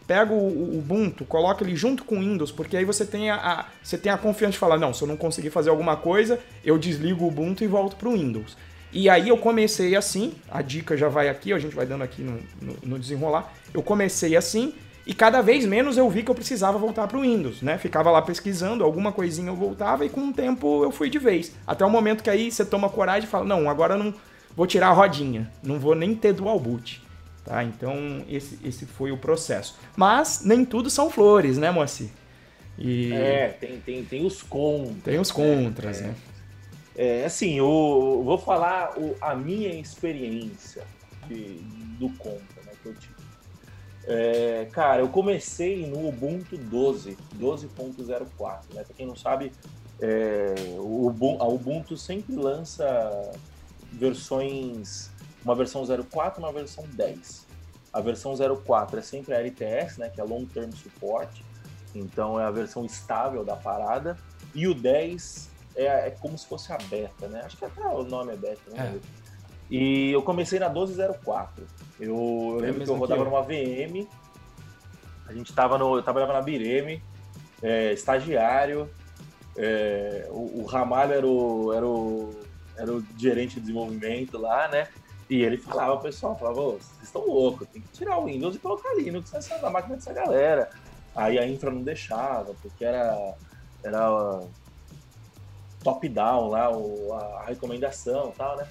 pega 0.09 0.33
o, 0.33 0.79
Ubuntu, 0.79 1.27
coloca 1.27 1.63
ele 1.63 1.77
junto 1.77 2.03
com 2.03 2.17
o 2.17 2.21
Windows, 2.21 2.51
porque 2.51 2.79
aí 2.79 2.85
você 2.85 3.05
tem 3.05 3.29
a, 3.31 3.37
a, 3.37 3.67
você 3.83 3.99
tem 3.99 4.11
a 4.11 4.17
confiança 4.17 4.53
de 4.53 4.59
falar, 4.59 4.79
não, 4.79 4.95
se 4.95 5.03
eu 5.03 5.07
não 5.07 5.19
conseguir 5.19 5.51
fazer 5.51 5.69
alguma 5.69 5.99
coisa, 5.99 6.41
eu 6.65 6.79
desligo 6.79 7.25
o 7.25 7.29
Ubuntu 7.29 7.63
e 7.63 7.67
volto 7.67 7.95
para 7.95 8.09
o 8.09 8.13
Windows. 8.13 8.57
E 8.91 9.11
aí 9.11 9.29
eu 9.29 9.37
comecei 9.37 9.95
assim, 9.95 10.33
a 10.51 10.63
dica 10.63 10.97
já 10.97 11.09
vai 11.09 11.29
aqui, 11.29 11.53
a 11.53 11.59
gente 11.59 11.77
vai 11.77 11.85
dando 11.85 12.03
aqui 12.03 12.23
no, 12.23 12.41
no, 12.61 12.77
no 12.83 12.99
desenrolar. 12.99 13.53
Eu 13.75 13.83
comecei 13.83 14.35
assim 14.35 14.73
e 15.07 15.13
cada 15.13 15.43
vez 15.43 15.67
menos 15.67 15.99
eu 15.99 16.09
vi 16.09 16.23
que 16.23 16.31
eu 16.31 16.35
precisava 16.35 16.79
voltar 16.79 17.07
para 17.07 17.19
o 17.19 17.21
Windows, 17.21 17.61
né? 17.61 17.77
Ficava 17.77 18.11
lá 18.11 18.23
pesquisando, 18.23 18.83
alguma 18.83 19.13
coisinha 19.13 19.51
eu 19.51 19.57
voltava 19.57 20.07
e 20.07 20.09
com 20.09 20.29
o 20.29 20.33
tempo 20.33 20.83
eu 20.83 20.91
fui 20.91 21.11
de 21.11 21.19
vez. 21.19 21.53
Até 21.67 21.85
o 21.85 21.91
momento 21.91 22.23
que 22.23 22.31
aí 22.31 22.51
você 22.51 22.65
toma 22.65 22.89
coragem 22.89 23.29
e 23.29 23.31
fala, 23.31 23.45
não, 23.45 23.69
agora 23.69 23.95
não 23.95 24.15
vou 24.57 24.67
tirar 24.67 24.89
a 24.89 24.93
rodinha, 24.93 25.51
não 25.63 25.79
vou 25.79 25.95
nem 25.95 26.15
ter 26.15 26.33
dual 26.33 26.59
boot. 26.59 27.07
Tá? 27.49 27.65
Então, 27.65 28.23
esse, 28.29 28.59
esse 28.63 28.85
foi 28.85 29.11
o 29.11 29.17
processo. 29.17 29.75
Mas 29.97 30.43
nem 30.45 30.67
tudo 30.67 30.91
são 30.91 31.09
flores, 31.09 31.57
né, 31.57 31.71
Moacir? 31.71 32.11
E... 32.77 33.11
É, 33.11 33.49
tem, 33.59 33.81
tem, 33.81 34.05
tem 34.05 34.27
os 34.27 34.43
contras. 34.43 35.03
Tem 35.03 35.19
os 35.19 35.31
contras, 35.31 36.03
é, 36.03 36.09
né? 36.09 36.15
É, 36.95 37.25
assim, 37.25 37.55
eu 37.55 38.21
vou 38.23 38.37
falar 38.37 38.95
a 39.19 39.35
minha 39.35 39.71
experiência 39.81 40.83
de, 41.27 41.55
do 41.99 42.11
contra, 42.19 42.63
né, 42.67 42.73
que 42.83 42.89
eu 42.91 42.95
tive. 42.95 43.15
É, 44.05 44.69
cara, 44.71 45.01
eu 45.01 45.09
comecei 45.09 45.87
no 45.87 46.07
Ubuntu 46.07 46.59
12, 46.59 47.17
12.04, 47.41 48.75
né? 48.75 48.85
Pra 48.85 48.95
quem 48.95 49.07
não 49.07 49.17
sabe, 49.17 49.53
é, 50.03 50.55
o, 50.77 51.11
a 51.41 51.49
Ubuntu 51.49 51.97
sempre 51.97 52.37
lança 52.37 53.33
versões 53.91 55.11
uma 55.49 55.55
versão 55.55 55.83
04 55.87 56.41
e 56.41 56.45
uma 56.45 56.53
versão 56.53 56.85
10. 56.93 57.47
A 57.91 58.01
versão 58.03 58.35
04 58.37 58.99
é 58.99 59.03
sempre 59.03 59.35
a 59.35 59.39
LTS, 59.39 59.99
né, 59.99 60.11
que 60.11 60.21
é 60.21 60.25
Long 60.25 60.45
Term 60.45 60.71
Support, 60.73 61.43
então 61.95 62.39
é 62.39 62.45
a 62.45 62.51
versão 62.51 62.85
estável 62.85 63.43
da 63.43 63.57
parada, 63.57 64.19
e 64.55 64.69
o 64.69 64.75
10 64.75 65.49
é, 65.75 66.09
é 66.09 66.11
como 66.11 66.37
se 66.37 66.47
fosse 66.47 66.71
a 66.71 66.77
beta, 66.77 67.29
né? 67.29 67.43
Acho 67.45 67.57
que 67.57 67.65
até 67.65 67.81
o 67.87 68.03
nome 68.03 68.33
é 68.33 68.37
beta, 68.37 68.71
né? 68.71 68.95
É. 68.95 69.01
E 69.71 70.11
eu 70.11 70.23
comecei 70.23 70.59
na 70.59 70.69
1204. 70.69 71.67
Eu, 72.01 72.15
eu 72.15 72.61
lembro 72.61 72.85
que 72.85 72.91
eu 72.91 72.97
rodava 72.97 73.23
que 73.23 73.29
eu. 73.29 73.31
numa 73.31 73.43
VM, 73.43 74.07
a 75.27 75.33
gente 75.33 75.53
tava 75.55 75.79
no, 75.79 75.97
eu 75.97 76.03
trabalhava 76.03 76.33
na 76.33 76.43
Bireme, 76.43 77.03
é, 77.63 77.93
estagiário, 77.93 78.91
é, 79.57 80.27
o, 80.31 80.63
o, 80.63 80.65
Ramalho 80.67 81.13
era 81.13 81.27
o, 81.27 81.73
era, 81.73 81.87
o, 81.87 82.41
era 82.77 82.93
o 82.93 83.05
gerente 83.17 83.55
de 83.55 83.61
desenvolvimento 83.61 84.39
lá, 84.39 84.69
né? 84.69 84.89
E 85.29 85.43
ele 85.43 85.59
falava, 85.59 85.99
pessoal 85.99 86.37
falava, 86.39 86.61
vocês 86.61 87.03
estão 87.03 87.27
loucos, 87.27 87.69
tem 87.69 87.83
que 87.83 87.89
tirar 87.89 88.19
o 88.19 88.25
Windows 88.25 88.57
e 88.57 88.59
colocar 88.59 88.95
Linux 88.95 89.31
nessa, 89.31 89.59
na 89.59 89.69
máquina 89.69 89.97
dessa 89.97 90.13
galera. 90.13 90.71
Aí 91.15 91.39
a 91.39 91.47
infra 91.47 91.71
não 91.71 91.83
deixava, 91.83 92.55
porque 92.63 92.85
era, 92.85 93.35
era 93.83 94.41
top-down 95.83 96.49
lá, 96.49 96.71
o, 96.71 97.13
a, 97.13 97.45
recomendação 97.45 98.31
e 98.31 98.39
tal, 98.39 98.57
né? 98.57 98.67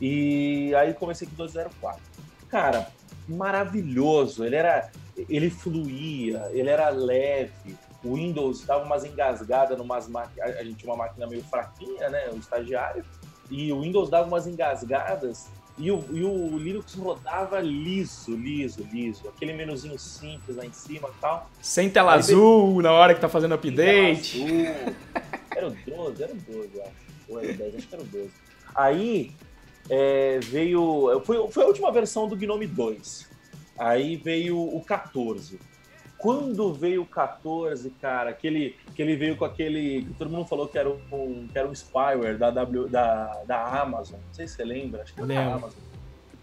E 0.00 0.74
aí 0.74 0.94
comecei 0.94 1.28
com 1.28 1.34
204. 1.36 2.00
Cara, 2.48 2.88
maravilhoso, 3.28 4.44
ele 4.44 4.56
era, 4.56 4.90
ele 5.28 5.48
fluía, 5.48 6.48
ele 6.52 6.70
era 6.70 6.88
leve, 6.88 7.76
o 8.02 8.14
Windows 8.14 8.64
dava 8.64 8.84
umas 8.84 9.04
engasgadas 9.04 9.76
numas 9.76 10.08
máquinas, 10.08 10.56
a 10.56 10.64
gente 10.64 10.76
tinha 10.76 10.92
uma 10.92 11.04
máquina 11.04 11.26
meio 11.26 11.44
fraquinha, 11.44 12.08
né, 12.08 12.30
o 12.32 12.36
estagiário, 12.36 13.04
e 13.50 13.72
o 13.72 13.82
Windows 13.82 14.08
dava 14.08 14.26
umas 14.26 14.46
engasgadas 14.46 15.48
e 15.78 15.90
o, 15.90 16.04
e 16.12 16.22
o 16.24 16.58
Linux 16.58 16.94
rodava 16.94 17.60
liso, 17.60 18.36
liso, 18.36 18.86
liso. 18.92 19.28
Aquele 19.28 19.52
menuzinho 19.52 19.98
simples 19.98 20.56
lá 20.56 20.64
em 20.64 20.72
cima 20.72 21.08
e 21.08 21.20
tal. 21.20 21.50
Sem 21.60 21.88
tela 21.88 22.12
Aí 22.12 22.18
azul 22.18 22.82
na 22.82 22.92
hora 22.92 23.14
que 23.14 23.20
tá 23.20 23.28
fazendo 23.28 23.54
update. 23.54 24.42
Era 25.56 25.68
o 25.68 25.70
12, 25.70 26.22
era 26.22 26.32
o 26.32 26.36
12, 26.36 26.70
eu 26.74 26.82
acho. 26.82 26.92
Ou 27.28 27.38
era 27.38 27.52
o 27.52 27.56
10, 27.56 27.74
acho 27.76 27.88
que 27.88 27.94
era 27.94 28.02
o 28.02 28.06
12. 28.06 28.30
Aí 28.74 29.32
é, 29.88 30.38
veio. 30.40 31.20
Foi, 31.24 31.48
foi 31.50 31.64
a 31.64 31.66
última 31.66 31.90
versão 31.90 32.28
do 32.28 32.36
Gnome 32.36 32.66
2. 32.66 33.28
Aí 33.78 34.16
veio 34.16 34.58
o 34.58 34.82
14. 34.84 35.58
Quando 36.20 36.72
veio 36.74 37.02
o 37.02 37.06
14, 37.06 37.88
cara, 38.00 38.32
que 38.34 38.46
ele, 38.46 38.76
que 38.94 39.00
ele 39.00 39.16
veio 39.16 39.36
com 39.36 39.44
aquele. 39.44 40.04
Que 40.04 40.14
todo 40.14 40.30
mundo 40.30 40.46
falou 40.46 40.68
que 40.68 40.78
era 40.78 40.88
um, 40.88 41.48
que 41.50 41.58
era 41.58 41.66
um 41.66 41.74
spyware 41.74 42.36
da, 42.36 42.50
w, 42.50 42.88
da, 42.88 43.42
da 43.46 43.80
Amazon. 43.80 44.20
Não 44.26 44.34
sei 44.34 44.46
se 44.46 44.56
você 44.56 44.64
lembra, 44.64 45.02
acho 45.02 45.14
que 45.14 45.20
era 45.20 45.28
da 45.28 45.54
Amazon. 45.54 45.80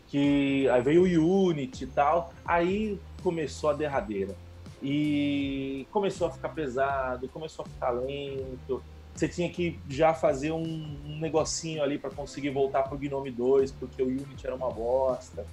Que 0.07 0.67
aí 0.69 0.81
veio 0.81 1.23
o 1.23 1.43
Unity 1.45 1.83
e 1.83 1.87
tal. 1.87 2.33
Aí 2.43 2.99
começou 3.21 3.69
a 3.69 3.73
derradeira. 3.73 4.35
E 4.81 5.87
começou 5.91 6.27
a 6.27 6.31
ficar 6.31 6.49
pesado, 6.49 7.27
começou 7.29 7.63
a 7.63 7.69
ficar 7.69 7.91
lento. 7.91 8.81
Você 9.13 9.27
tinha 9.27 9.49
que 9.49 9.79
já 9.87 10.13
fazer 10.13 10.51
um, 10.51 10.97
um 11.05 11.19
negocinho 11.19 11.83
ali 11.83 11.99
para 11.99 12.09
conseguir 12.09 12.49
voltar 12.49 12.83
pro 12.83 12.97
Gnome 12.97 13.31
2, 13.31 13.71
porque 13.73 14.01
o 14.01 14.07
Unity 14.07 14.45
era 14.45 14.55
uma 14.55 14.71
bosta. 14.71 15.45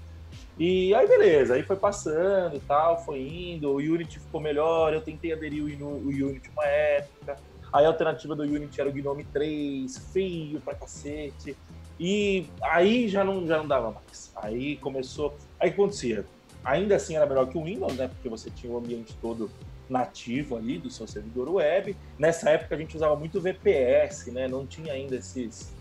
E 0.58 0.94
aí, 0.94 1.06
beleza, 1.08 1.54
aí 1.54 1.62
foi 1.62 1.76
passando 1.76 2.56
e 2.56 2.60
tal, 2.60 3.04
foi 3.04 3.20
indo, 3.20 3.70
o 3.70 3.76
Unity 3.76 4.20
ficou 4.20 4.40
melhor, 4.40 4.94
eu 4.94 5.00
tentei 5.00 5.32
aderir 5.32 5.62
o 5.62 5.66
Unity 5.66 6.48
uma 6.50 6.64
época, 6.64 7.36
aí 7.72 7.84
a 7.84 7.88
alternativa 7.88 8.36
do 8.36 8.44
Unity 8.44 8.80
era 8.80 8.88
o 8.88 8.92
Gnome 8.92 9.24
3, 9.24 9.98
feio 10.12 10.60
pra 10.60 10.74
cacete, 10.74 11.56
e 11.98 12.46
aí 12.62 13.08
já 13.08 13.24
não, 13.24 13.46
já 13.46 13.58
não 13.58 13.66
dava 13.66 13.92
mais. 13.92 14.32
Aí 14.36 14.76
começou. 14.76 15.36
Aí 15.60 15.70
o 15.70 15.72
que 15.72 15.80
acontecia? 15.80 16.24
Ainda 16.64 16.96
assim 16.96 17.16
era 17.16 17.26
melhor 17.26 17.46
que 17.48 17.58
o 17.58 17.64
Windows, 17.64 17.94
né? 17.94 18.08
Porque 18.08 18.28
você 18.28 18.50
tinha 18.50 18.72
o 18.72 18.78
ambiente 18.78 19.14
todo 19.20 19.50
nativo 19.88 20.56
ali 20.56 20.78
do 20.78 20.90
seu 20.90 21.06
servidor 21.06 21.48
web. 21.48 21.96
Nessa 22.18 22.50
época 22.50 22.74
a 22.74 22.78
gente 22.78 22.96
usava 22.96 23.14
muito 23.14 23.40
VPS, 23.40 24.30
né? 24.32 24.48
Não 24.48 24.66
tinha 24.66 24.92
ainda 24.92 25.16
esses, 25.16 25.72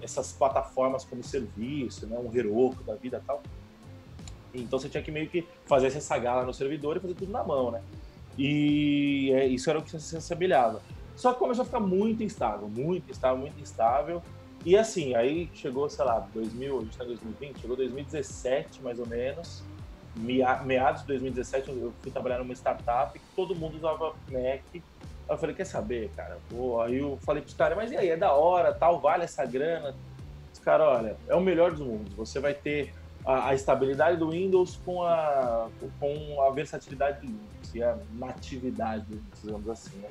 essas 0.00 0.32
plataformas 0.32 1.04
como 1.04 1.22
serviço, 1.22 2.06
né? 2.06 2.16
Um 2.18 2.34
Heroku 2.34 2.82
da 2.84 2.94
vida 2.94 3.22
tal. 3.26 3.42
Então 4.60 4.78
você 4.78 4.88
tinha 4.88 5.02
que 5.02 5.10
meio 5.10 5.28
que 5.28 5.46
fazer 5.66 5.88
essa 5.88 6.00
sagala 6.00 6.44
no 6.44 6.52
servidor 6.52 6.96
e 6.96 7.00
fazer 7.00 7.14
tudo 7.14 7.32
na 7.32 7.44
mão, 7.44 7.70
né? 7.70 7.82
E 8.38 9.32
é, 9.32 9.46
isso 9.46 9.68
era 9.70 9.78
o 9.78 9.82
que 9.82 9.90
você 9.90 10.20
se 10.20 10.32
habilitava. 10.32 10.82
Só 11.14 11.32
que 11.32 11.38
começou 11.38 11.62
a 11.62 11.64
ficar 11.64 11.80
muito 11.80 12.22
instável, 12.22 12.68
muito 12.68 13.10
instável, 13.10 13.38
muito 13.38 13.60
instável. 13.60 14.22
E 14.64 14.76
assim, 14.76 15.14
aí 15.14 15.48
chegou, 15.54 15.88
sei 15.88 16.04
lá, 16.04 16.26
2000, 16.34 16.78
a 16.78 16.80
gente 16.82 16.98
tá 16.98 17.04
em 17.04 17.08
2020, 17.08 17.60
chegou 17.60 17.76
2017 17.76 18.82
mais 18.82 18.98
ou 18.98 19.06
menos, 19.06 19.62
meados 20.16 21.02
de 21.02 21.06
2017, 21.08 21.70
eu 21.70 21.92
fui 22.02 22.10
trabalhar 22.10 22.38
numa 22.38 22.52
startup 22.54 23.18
que 23.18 23.24
todo 23.34 23.54
mundo 23.54 23.76
usava 23.76 24.14
Mac. 24.30 24.62
Aí 24.74 24.82
eu 25.28 25.38
falei, 25.38 25.54
quer 25.54 25.66
saber, 25.66 26.10
cara? 26.16 26.38
Pô, 26.48 26.80
aí 26.80 26.98
eu 26.98 27.18
falei 27.22 27.42
pros 27.42 27.54
caras, 27.54 27.76
mas 27.76 27.90
e 27.92 27.96
aí, 27.96 28.10
é 28.10 28.16
da 28.16 28.32
hora, 28.32 28.72
tal, 28.72 29.00
vale 29.00 29.24
essa 29.24 29.44
grana? 29.44 29.94
Os 30.52 30.58
caras, 30.58 30.86
olha, 30.86 31.16
é 31.28 31.34
o 31.34 31.40
melhor 31.40 31.72
dos 31.72 31.80
mundos. 31.80 32.12
Você 32.14 32.40
vai 32.40 32.54
ter 32.54 32.92
a, 33.26 33.48
a, 33.48 33.54
estabilidade 33.54 34.16
do 34.16 34.30
Windows 34.30 34.78
com 34.84 35.02
a, 35.02 35.68
com 35.98 36.42
a 36.42 36.50
versatilidade 36.50 37.20
do 37.20 37.26
Linux 37.26 37.74
e 37.74 37.82
a 37.82 37.98
natividade, 38.14 39.04
digamos 39.42 39.68
assim. 39.68 39.98
Né? 39.98 40.08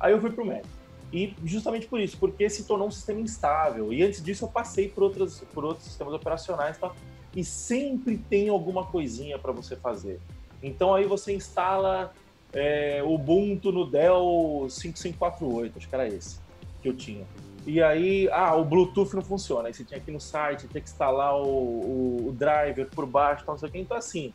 Aí 0.00 0.12
eu 0.12 0.20
fui 0.20 0.30
para 0.30 0.42
o 0.42 0.46
Mac. 0.46 0.64
E 1.12 1.34
justamente 1.44 1.86
por 1.86 2.00
isso, 2.00 2.16
porque 2.18 2.48
se 2.48 2.64
tornou 2.64 2.88
um 2.88 2.90
sistema 2.90 3.20
instável. 3.20 3.92
E 3.92 4.02
antes 4.02 4.22
disso 4.22 4.44
eu 4.44 4.48
passei 4.48 4.88
por, 4.88 5.04
outros 5.04 5.40
por 5.54 5.64
outros 5.64 5.86
sistemas 5.86 6.14
operacionais 6.14 6.76
e 6.76 6.80
tal. 6.80 6.96
E 7.34 7.44
sempre 7.44 8.16
tem 8.16 8.48
alguma 8.48 8.86
coisinha 8.86 9.38
para 9.38 9.52
você 9.52 9.76
fazer. 9.76 10.18
Então 10.62 10.94
aí 10.94 11.04
você 11.04 11.34
instala 11.34 12.12
é, 12.52 13.02
Ubuntu 13.04 13.70
no 13.70 13.86
Dell 13.86 14.66
5548, 14.68 15.78
acho 15.78 15.88
que 15.88 15.94
era 15.94 16.08
esse 16.08 16.40
que 16.82 16.88
eu 16.88 16.96
tinha. 16.96 17.26
E 17.66 17.82
aí, 17.82 18.28
ah, 18.30 18.54
o 18.54 18.64
Bluetooth 18.64 19.14
não 19.14 19.22
funciona. 19.22 19.68
Aí 19.68 19.74
você 19.74 19.84
tinha 19.84 19.98
que 19.98 20.08
ir 20.08 20.14
no 20.14 20.20
site, 20.20 20.68
tinha 20.68 20.80
que 20.80 20.88
instalar 20.88 21.34
o, 21.34 21.44
o, 21.44 22.28
o 22.28 22.32
driver 22.32 22.88
por 22.88 23.04
baixo, 23.04 23.44
tal, 23.44 23.54
não 23.54 23.58
sei 23.58 23.68
o 23.68 23.72
quê. 23.72 23.78
Então, 23.80 23.96
assim, 23.96 24.32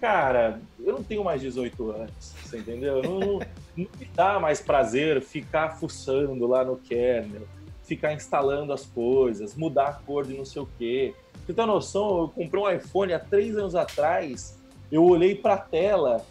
cara, 0.00 0.58
eu 0.80 0.94
não 0.94 1.02
tenho 1.02 1.22
mais 1.22 1.42
18 1.42 1.90
anos, 1.90 2.34
você 2.42 2.58
entendeu? 2.58 3.02
Não, 3.02 3.20
não, 3.20 3.38
não 3.38 3.46
me 3.76 4.08
dá 4.14 4.40
mais 4.40 4.60
prazer 4.60 5.20
ficar 5.20 5.76
fuçando 5.76 6.46
lá 6.46 6.64
no 6.64 6.76
kernel, 6.76 7.42
ficar 7.84 8.14
instalando 8.14 8.72
as 8.72 8.86
coisas, 8.86 9.54
mudar 9.54 9.88
a 9.88 9.92
cor 9.92 10.26
de 10.26 10.34
não 10.34 10.46
sei 10.46 10.62
o 10.62 10.68
quê. 10.78 11.14
Você 11.44 11.52
tem 11.52 11.66
noção? 11.66 12.22
Eu 12.22 12.28
comprei 12.28 12.62
um 12.62 12.70
iPhone 12.70 13.12
há 13.12 13.18
três 13.18 13.56
anos 13.56 13.74
atrás, 13.74 14.58
eu 14.90 15.04
olhei 15.04 15.34
para 15.34 15.54
a 15.54 15.58
tela, 15.58 16.24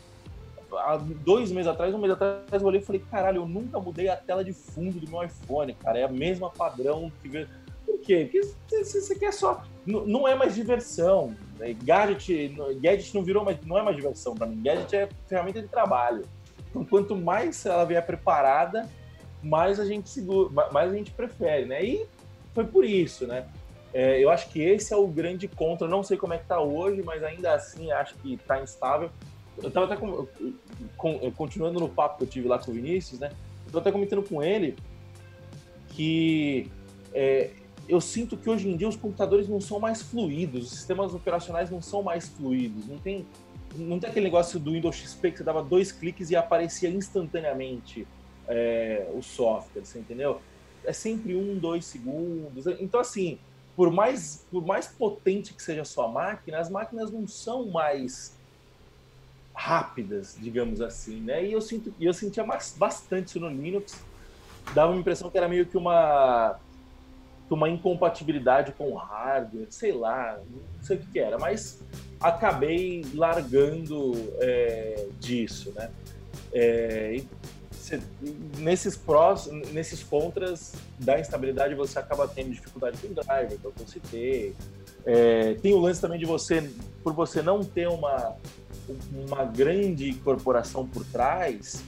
dois 1.24 1.52
meses 1.52 1.68
atrás, 1.68 1.94
um 1.94 1.98
mês 1.98 2.14
atrás, 2.14 2.62
eu 2.62 2.68
olhei 2.68 2.82
e 2.82 2.84
falei, 2.84 3.04
caralho, 3.10 3.42
eu 3.42 3.48
nunca 3.48 3.80
mudei 3.80 4.10
a 4.10 4.16
tela 4.16 4.44
de 4.44 4.54
fundo 4.54 5.00
do 5.00 5.10
meu 5.10 5.24
iPhone, 5.24 5.74
cara. 5.74 6.00
É 6.00 6.04
a 6.04 6.10
mesma 6.10 6.50
padrão 6.50 7.12
que. 7.22 7.48
Por 7.86 8.00
quê? 8.00 8.30
Porque 8.32 8.84
você 8.84 9.16
quer 9.16 9.34
só. 9.34 9.64
Não 9.86 10.28
é 10.28 10.36
mais 10.36 10.56
diversão. 10.56 11.36
Né? 11.58 11.76
Gadget, 11.84 12.56
gadget 12.80 13.14
não 13.14 13.24
virou 13.24 13.44
mais. 13.44 13.58
Não 13.66 13.78
é 13.78 13.82
mais 13.82 13.96
diversão 13.96 14.36
para 14.36 14.48
mim. 14.48 14.62
Gadget 14.62 14.96
é 14.96 15.10
ferramenta 15.28 15.62
de 15.62 15.68
trabalho. 15.68 16.24
Então, 16.70 16.86
quanto 16.86 17.16
mais 17.16 17.66
ela 17.66 17.84
vier 17.84 18.06
preparada, 18.06 18.90
mais 19.44 19.80
a 19.80 19.86
gente 19.86 20.10
segura, 20.10 20.70
mais 20.72 20.92
a 20.92 20.96
gente 20.96 21.12
prefere, 21.12 21.66
né? 21.66 21.84
E 21.84 22.06
foi 22.54 22.66
por 22.66 22.86
isso, 22.86 23.28
né? 23.28 23.46
É, 23.94 24.24
eu 24.24 24.30
acho 24.30 24.50
que 24.50 24.62
esse 24.62 24.94
é 24.94 24.98
o 24.98 25.08
grande 25.08 25.48
contra. 25.48 25.88
não 25.88 26.04
sei 26.04 26.18
como 26.18 26.34
é 26.34 26.38
que 26.38 26.46
tá 26.46 26.62
hoje, 26.62 27.04
mas 27.04 27.24
ainda 27.24 27.54
assim 27.54 27.92
acho 27.92 28.16
que 28.16 28.38
tá 28.38 28.62
instável. 28.62 29.10
Eu 29.58 29.72
tava 29.72 29.86
até 29.86 29.96
com, 29.96 30.28
com, 30.98 31.32
continuando 31.32 31.80
no 31.80 31.90
papo 31.90 32.18
que 32.18 32.24
eu 32.24 32.28
tive 32.28 32.48
lá 32.48 32.58
com 32.58 32.72
o 32.72 32.74
Vinícius, 32.74 33.20
né? 33.20 33.32
Eu 33.66 33.72
tô 33.72 33.80
até 33.80 33.92
comentando 33.92 34.24
com 34.24 34.42
ele 34.42 34.76
que 35.90 36.70
é, 37.14 37.52
eu 37.88 38.00
sinto 38.00 38.38
que 38.38 38.50
hoje 38.50 38.70
em 38.70 38.78
dia 38.78 38.88
os 38.88 38.96
computadores 38.96 39.48
não 39.48 39.60
são 39.60 39.80
mais 39.80 40.02
fluidos, 40.02 40.64
os 40.64 40.72
sistemas 40.72 41.14
operacionais 41.14 41.70
não 41.70 41.82
são 41.82 42.02
mais 42.02 42.30
fluidos, 42.30 42.88
não 42.88 42.98
tem, 42.98 43.26
não 43.76 44.00
tem 44.00 44.10
aquele 44.10 44.26
negócio 44.26 44.60
do 44.60 44.72
Windows 44.72 44.96
XP 44.96 45.32
que 45.32 45.38
você 45.40 45.44
dava 45.44 45.62
dois 45.62 45.92
cliques 45.92 46.30
e 46.30 46.36
aparecia 46.36 46.90
instantaneamente 46.90 48.08
é, 48.48 49.10
o 49.14 49.22
software, 49.22 49.84
você 49.84 50.00
entendeu? 50.00 50.40
É 50.84 50.94
sempre 50.94 51.36
um, 51.36 51.58
dois 51.58 51.86
segundos. 51.86 52.66
Então, 52.80 53.00
assim, 53.00 53.38
por 53.76 53.92
mais, 53.92 54.46
por 54.50 54.66
mais 54.66 54.88
potente 54.88 55.54
que 55.54 55.62
seja 55.62 55.82
a 55.82 55.86
sua 55.86 56.08
máquina, 56.08 56.60
as 56.60 56.70
máquinas 56.70 57.12
não 57.12 57.28
são 57.28 57.68
mais 57.68 58.38
rápidas, 59.54 60.38
digamos 60.40 60.82
assim, 60.82 61.22
né? 61.22 61.46
E 61.46 61.54
eu 61.54 61.62
sinto, 61.62 61.94
eu 62.00 62.14
sentia 62.14 62.46
bastante 62.78 63.28
isso 63.28 63.40
no 63.40 63.50
Linux. 63.50 64.02
Dava 64.74 64.92
uma 64.92 65.00
impressão 65.00 65.30
que 65.30 65.38
era 65.38 65.48
meio 65.48 65.66
que 65.66 65.78
uma 65.78 66.60
uma 67.54 67.70
incompatibilidade 67.70 68.72
com 68.72 68.92
o 68.92 68.96
hardware, 68.96 69.68
sei 69.70 69.92
lá, 69.92 70.40
não 70.50 70.84
sei 70.84 70.96
o 70.96 71.00
que, 71.00 71.20
era, 71.20 71.38
mas 71.38 71.84
acabei 72.18 73.06
largando 73.14 74.14
é, 74.40 75.08
disso, 75.20 75.74
né? 75.74 75.92
É, 76.54 77.22
nesses 78.58 78.96
prós, 78.96 79.48
nesses 79.74 80.04
contras 80.04 80.74
da 81.00 81.20
instabilidade, 81.20 81.76
você 81.76 82.00
acaba 82.00 82.28
tendo 82.28 82.52
dificuldade 82.52 82.98
com 82.98 83.08
o 83.08 83.14
driver, 83.14 83.58
que 83.58 83.66
eu 83.66 83.88
citei. 83.88 84.56
É, 85.06 85.56
tem 85.56 85.74
o 85.74 85.80
lance 85.80 86.00
também 86.00 86.20
de 86.20 86.26
você, 86.26 86.70
por 87.04 87.14
você 87.14 87.42
não 87.42 87.64
ter 87.64 87.88
uma, 87.88 88.36
uma 89.12 89.44
grande 89.46 90.14
corporação 90.16 90.88
por 90.88 91.06
trás, 91.06 91.84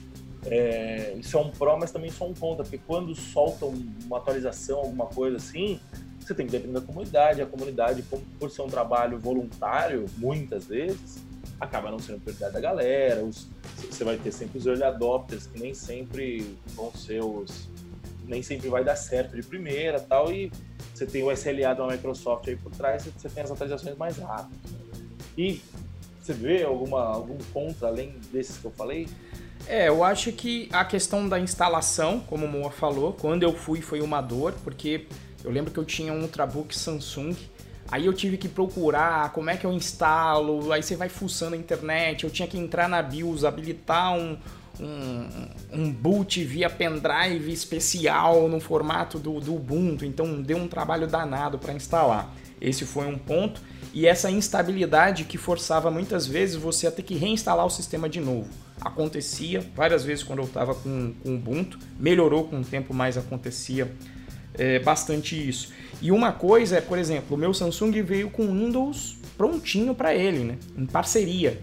é, 0.46 1.14
isso 1.18 1.36
é 1.36 1.40
um 1.40 1.50
pró, 1.50 1.76
mas 1.78 1.90
também 1.90 2.10
só 2.10 2.26
um 2.26 2.34
contra, 2.34 2.64
porque 2.64 2.78
quando 2.86 3.14
soltam 3.14 3.72
uma 4.04 4.18
atualização, 4.18 4.78
alguma 4.78 5.06
coisa 5.06 5.38
assim, 5.38 5.80
você 6.20 6.34
tem 6.34 6.46
que 6.46 6.52
depender 6.52 6.80
da 6.80 6.80
comunidade. 6.80 7.42
A 7.42 7.46
comunidade, 7.46 8.02
por 8.38 8.50
ser 8.50 8.62
um 8.62 8.66
trabalho 8.66 9.18
voluntário, 9.18 10.06
muitas 10.16 10.66
vezes, 10.66 11.22
acaba 11.60 11.90
não 11.90 11.98
sendo 11.98 12.20
prioridade 12.20 12.52
da 12.52 12.60
galera. 12.60 13.24
Os, 13.24 13.48
você 13.90 14.04
vai 14.04 14.16
ter 14.16 14.32
sempre 14.32 14.58
os 14.58 14.66
early 14.66 14.82
adopters, 14.82 15.46
que 15.46 15.60
nem 15.60 15.74
sempre 15.74 16.56
vão 16.74 16.90
ser 16.92 17.22
os. 17.22 17.68
Nem 18.26 18.42
sempre 18.42 18.68
vai 18.68 18.84
dar 18.84 18.96
certo 18.96 19.36
de 19.36 19.42
primeira 19.42 20.00
tal. 20.00 20.32
E 20.32 20.50
você 20.92 21.06
tem 21.06 21.22
o 21.22 21.32
SLA 21.32 21.74
da 21.74 21.86
Microsoft 21.86 22.48
aí 22.48 22.56
por 22.56 22.72
trás, 22.72 23.04
você 23.04 23.28
tem 23.28 23.42
as 23.42 23.50
atualizações 23.50 23.96
mais 23.96 24.18
rápidas. 24.18 24.58
E 25.36 25.60
você 26.20 26.32
vê 26.32 26.62
alguma, 26.62 27.02
algum 27.02 27.38
contra 27.52 27.88
além 27.88 28.14
desses 28.32 28.58
que 28.58 28.64
eu 28.64 28.70
falei? 28.70 29.08
É, 29.66 29.88
eu 29.88 30.04
acho 30.04 30.30
que 30.32 30.68
a 30.72 30.84
questão 30.84 31.28
da 31.28 31.38
instalação, 31.38 32.20
como 32.20 32.46
o 32.46 32.48
Moa 32.48 32.70
falou, 32.70 33.12
quando 33.12 33.42
eu 33.42 33.54
fui 33.54 33.80
foi 33.80 34.00
uma 34.00 34.20
dor, 34.20 34.54
porque 34.62 35.06
eu 35.42 35.50
lembro 35.50 35.72
que 35.72 35.78
eu 35.78 35.84
tinha 35.84 36.12
um 36.12 36.22
Ultrabook 36.22 36.76
Samsung 36.76 37.34
Aí 37.90 38.06
eu 38.06 38.12
tive 38.12 38.36
que 38.36 38.48
procurar 38.48 39.30
como 39.32 39.50
é 39.50 39.56
que 39.56 39.64
eu 39.64 39.72
instalo, 39.72 40.72
aí 40.72 40.82
você 40.82 40.96
vai 40.96 41.08
fuçando 41.08 41.54
a 41.54 41.58
internet, 41.58 42.24
eu 42.24 42.30
tinha 42.30 42.48
que 42.48 42.58
entrar 42.58 42.88
na 42.88 43.02
BIOS, 43.02 43.44
habilitar 43.44 44.16
um, 44.16 44.38
um, 44.80 45.48
um 45.72 45.92
boot 45.92 46.42
via 46.44 46.68
pendrive 46.68 47.52
especial 47.52 48.48
no 48.48 48.60
formato 48.60 49.18
do, 49.18 49.40
do 49.40 49.54
Ubuntu, 49.54 50.04
então 50.04 50.40
deu 50.42 50.56
um 50.56 50.68
trabalho 50.68 51.06
danado 51.06 51.58
para 51.58 51.72
instalar. 51.72 52.34
Esse 52.60 52.84
foi 52.84 53.06
um 53.06 53.18
ponto. 53.18 53.60
E 53.92 54.06
essa 54.06 54.30
instabilidade 54.30 55.24
que 55.24 55.38
forçava 55.38 55.90
muitas 55.90 56.26
vezes 56.26 56.56
você 56.56 56.86
a 56.86 56.90
ter 56.90 57.02
que 57.02 57.14
reinstalar 57.14 57.64
o 57.64 57.70
sistema 57.70 58.08
de 58.08 58.20
novo. 58.20 58.48
Acontecia 58.80 59.64
várias 59.74 60.04
vezes 60.04 60.24
quando 60.24 60.40
eu 60.40 60.46
estava 60.46 60.74
com, 60.74 61.14
com 61.22 61.34
Ubuntu, 61.36 61.78
melhorou 61.98 62.44
com 62.44 62.60
o 62.60 62.64
tempo, 62.64 62.92
mas 62.92 63.16
acontecia 63.16 63.92
é, 64.54 64.80
bastante 64.80 65.48
isso. 65.48 65.72
E 66.02 66.10
uma 66.10 66.32
coisa 66.32 66.78
é, 66.78 66.80
por 66.80 66.98
exemplo, 66.98 67.36
o 67.36 67.38
meu 67.38 67.54
Samsung 67.54 68.02
veio 68.02 68.30
com 68.30 68.46
Windows 68.46 69.16
prontinho 69.36 69.94
para 69.94 70.14
ele, 70.14 70.40
né? 70.40 70.58
em 70.76 70.86
parceria 70.86 71.60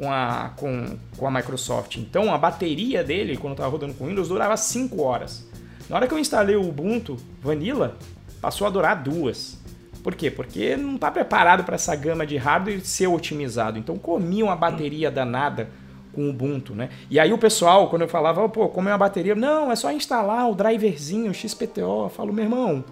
com 0.00 0.10
a, 0.10 0.52
com, 0.56 0.96
com 1.18 1.26
a 1.26 1.30
Microsoft. 1.30 1.98
Então 1.98 2.32
a 2.32 2.38
bateria 2.38 3.04
dele, 3.04 3.36
quando 3.36 3.52
estava 3.52 3.68
rodando 3.68 3.92
com 3.92 4.06
Windows, 4.06 4.28
durava 4.28 4.56
5 4.56 5.02
horas. 5.02 5.46
Na 5.90 5.96
hora 5.96 6.08
que 6.08 6.14
eu 6.14 6.18
instalei 6.18 6.56
o 6.56 6.66
Ubuntu 6.66 7.18
Vanilla, 7.42 7.98
passou 8.40 8.66
a 8.66 8.70
durar 8.70 9.02
duas. 9.02 9.60
Por 10.02 10.14
quê? 10.14 10.30
Porque 10.30 10.74
não 10.74 10.94
está 10.94 11.10
preparado 11.10 11.64
para 11.64 11.74
essa 11.74 11.94
gama 11.94 12.26
de 12.26 12.38
hardware 12.38 12.80
ser 12.80 13.08
otimizado. 13.08 13.78
Então 13.78 13.98
comia 13.98 14.42
uma 14.42 14.56
bateria 14.56 15.10
danada 15.10 15.68
com 16.14 16.22
o 16.22 16.30
Ubuntu, 16.30 16.74
né? 16.74 16.88
E 17.10 17.20
aí 17.20 17.30
o 17.30 17.36
pessoal, 17.38 17.90
quando 17.90 18.02
eu 18.02 18.08
falava, 18.08 18.48
pô, 18.48 18.70
como 18.70 18.88
é 18.88 18.92
uma 18.92 18.98
bateria? 18.98 19.34
Não, 19.34 19.70
é 19.70 19.76
só 19.76 19.92
instalar 19.92 20.48
o 20.48 20.54
driverzinho 20.54 21.34
XPTO. 21.34 22.04
Eu 22.04 22.08
falo, 22.08 22.32
meu 22.32 22.44
irmão, 22.44 22.82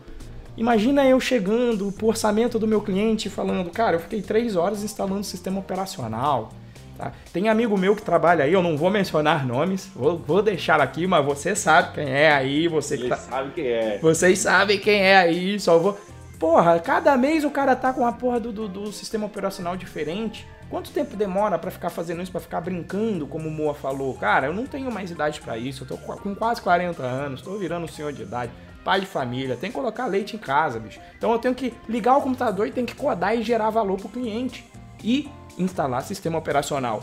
imagina 0.58 1.06
eu 1.06 1.18
chegando 1.18 1.90
pro 1.90 2.08
orçamento 2.08 2.58
do 2.58 2.66
meu 2.66 2.82
cliente 2.82 3.30
falando, 3.30 3.70
cara, 3.70 3.96
eu 3.96 4.00
fiquei 4.00 4.20
três 4.20 4.56
horas 4.56 4.82
instalando 4.84 5.20
o 5.20 5.24
sistema 5.24 5.58
operacional. 5.58 6.50
Tá? 6.98 7.12
Tem 7.32 7.48
amigo 7.48 7.78
meu 7.78 7.94
que 7.94 8.02
trabalha 8.02 8.44
aí, 8.44 8.52
eu 8.52 8.60
não 8.60 8.76
vou 8.76 8.90
mencionar 8.90 9.46
nomes, 9.46 9.88
vou, 9.94 10.18
vou 10.18 10.42
deixar 10.42 10.80
aqui, 10.80 11.06
mas 11.06 11.24
você 11.24 11.54
sabe 11.54 11.94
quem 11.94 12.10
é 12.10 12.32
aí, 12.32 12.66
você 12.66 12.94
Ele 12.94 13.08
tá... 13.08 13.16
sabe 13.16 13.52
quem 13.52 13.66
é. 13.68 13.98
Vocês 14.02 14.40
sabem 14.40 14.80
quem 14.80 15.00
é 15.00 15.16
aí, 15.16 15.60
só 15.60 15.78
vou. 15.78 15.96
Porra, 16.40 16.80
cada 16.80 17.16
mês 17.16 17.44
o 17.44 17.50
cara 17.50 17.76
tá 17.76 17.92
com 17.92 18.04
a 18.04 18.12
porra 18.12 18.40
do, 18.40 18.52
do, 18.52 18.68
do 18.68 18.92
sistema 18.92 19.26
operacional 19.26 19.76
diferente. 19.76 20.44
Quanto 20.68 20.90
tempo 20.90 21.16
demora 21.16 21.56
para 21.56 21.70
ficar 21.70 21.88
fazendo 21.88 22.20
isso, 22.20 22.32
para 22.32 22.40
ficar 22.40 22.60
brincando, 22.60 23.26
como 23.28 23.48
o 23.48 23.50
Moa 23.50 23.74
falou? 23.74 24.12
Cara, 24.14 24.48
eu 24.48 24.52
não 24.52 24.66
tenho 24.66 24.90
mais 24.90 25.10
idade 25.10 25.40
para 25.40 25.56
isso, 25.56 25.84
eu 25.84 25.88
tô 25.88 25.96
com 25.96 26.34
quase 26.34 26.60
40 26.60 27.02
anos, 27.02 27.42
tô 27.42 27.56
virando 27.56 27.84
um 27.84 27.88
senhor 27.88 28.12
de 28.12 28.22
idade, 28.22 28.52
pai 28.84 29.00
de 29.00 29.06
família, 29.06 29.56
tem 29.56 29.70
que 29.70 29.76
colocar 29.76 30.06
leite 30.06 30.34
em 30.34 30.38
casa, 30.38 30.80
bicho. 30.80 31.00
Então 31.16 31.30
eu 31.32 31.38
tenho 31.38 31.54
que 31.54 31.72
ligar 31.88 32.16
o 32.16 32.20
computador 32.20 32.66
e 32.66 32.72
tenho 32.72 32.86
que 32.86 32.94
codar 32.94 33.36
e 33.36 33.42
gerar 33.42 33.70
valor 33.70 33.98
pro 33.98 34.08
cliente. 34.08 34.64
E 35.02 35.28
instalar 35.56 36.02
sistema 36.02 36.38
operacional 36.38 37.02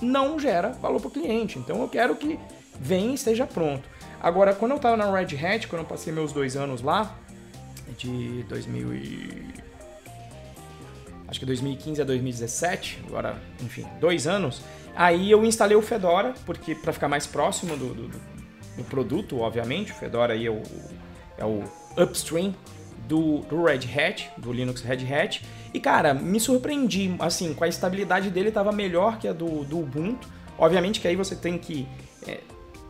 não 0.00 0.38
gera 0.38 0.70
valor 0.70 1.00
pro 1.00 1.10
cliente. 1.10 1.58
Então 1.58 1.80
eu 1.80 1.88
quero 1.88 2.16
que 2.16 2.38
venha 2.78 3.10
e 3.10 3.14
esteja 3.14 3.46
pronto. 3.46 3.88
Agora, 4.20 4.54
quando 4.54 4.72
eu 4.72 4.78
tava 4.78 4.96
na 4.96 5.10
Red 5.10 5.36
Hat, 5.36 5.68
quando 5.68 5.82
eu 5.82 5.86
passei 5.86 6.12
meus 6.12 6.32
dois 6.32 6.56
anos 6.56 6.80
lá, 6.82 7.14
de 7.96 8.42
2000 8.48 8.94
e 8.94 9.54
acho 11.28 11.40
que 11.40 11.46
2015 11.46 12.00
a 12.00 12.04
2017, 12.04 13.02
agora, 13.06 13.36
enfim, 13.60 13.86
dois 14.00 14.26
anos. 14.26 14.62
Aí 14.94 15.30
eu 15.30 15.44
instalei 15.44 15.76
o 15.76 15.82
Fedora, 15.82 16.34
porque 16.46 16.74
para 16.74 16.92
ficar 16.92 17.08
mais 17.08 17.26
próximo 17.26 17.76
do, 17.76 17.94
do, 17.94 18.08
do, 18.08 18.84
produto, 18.84 19.40
obviamente, 19.40 19.92
o 19.92 19.94
Fedora 19.94 20.34
aí 20.34 20.46
é 20.46 20.50
o, 20.50 20.62
é 21.36 21.44
o 21.44 21.64
upstream 22.00 22.54
do, 23.08 23.40
do 23.40 23.64
Red 23.64 23.80
Hat, 23.94 24.30
do 24.38 24.52
Linux 24.52 24.82
Red 24.82 25.12
Hat. 25.12 25.42
E 25.74 25.80
cara, 25.80 26.14
me 26.14 26.38
surpreendi, 26.38 27.16
assim, 27.18 27.52
com 27.52 27.64
a 27.64 27.68
estabilidade 27.68 28.30
dele 28.30 28.48
estava 28.48 28.70
melhor 28.70 29.18
que 29.18 29.26
a 29.26 29.32
do, 29.32 29.64
do 29.64 29.80
Ubuntu. 29.80 30.28
Obviamente 30.56 31.00
que 31.00 31.08
aí 31.08 31.16
você 31.16 31.34
tem 31.34 31.58
que 31.58 31.84
é, 32.28 32.38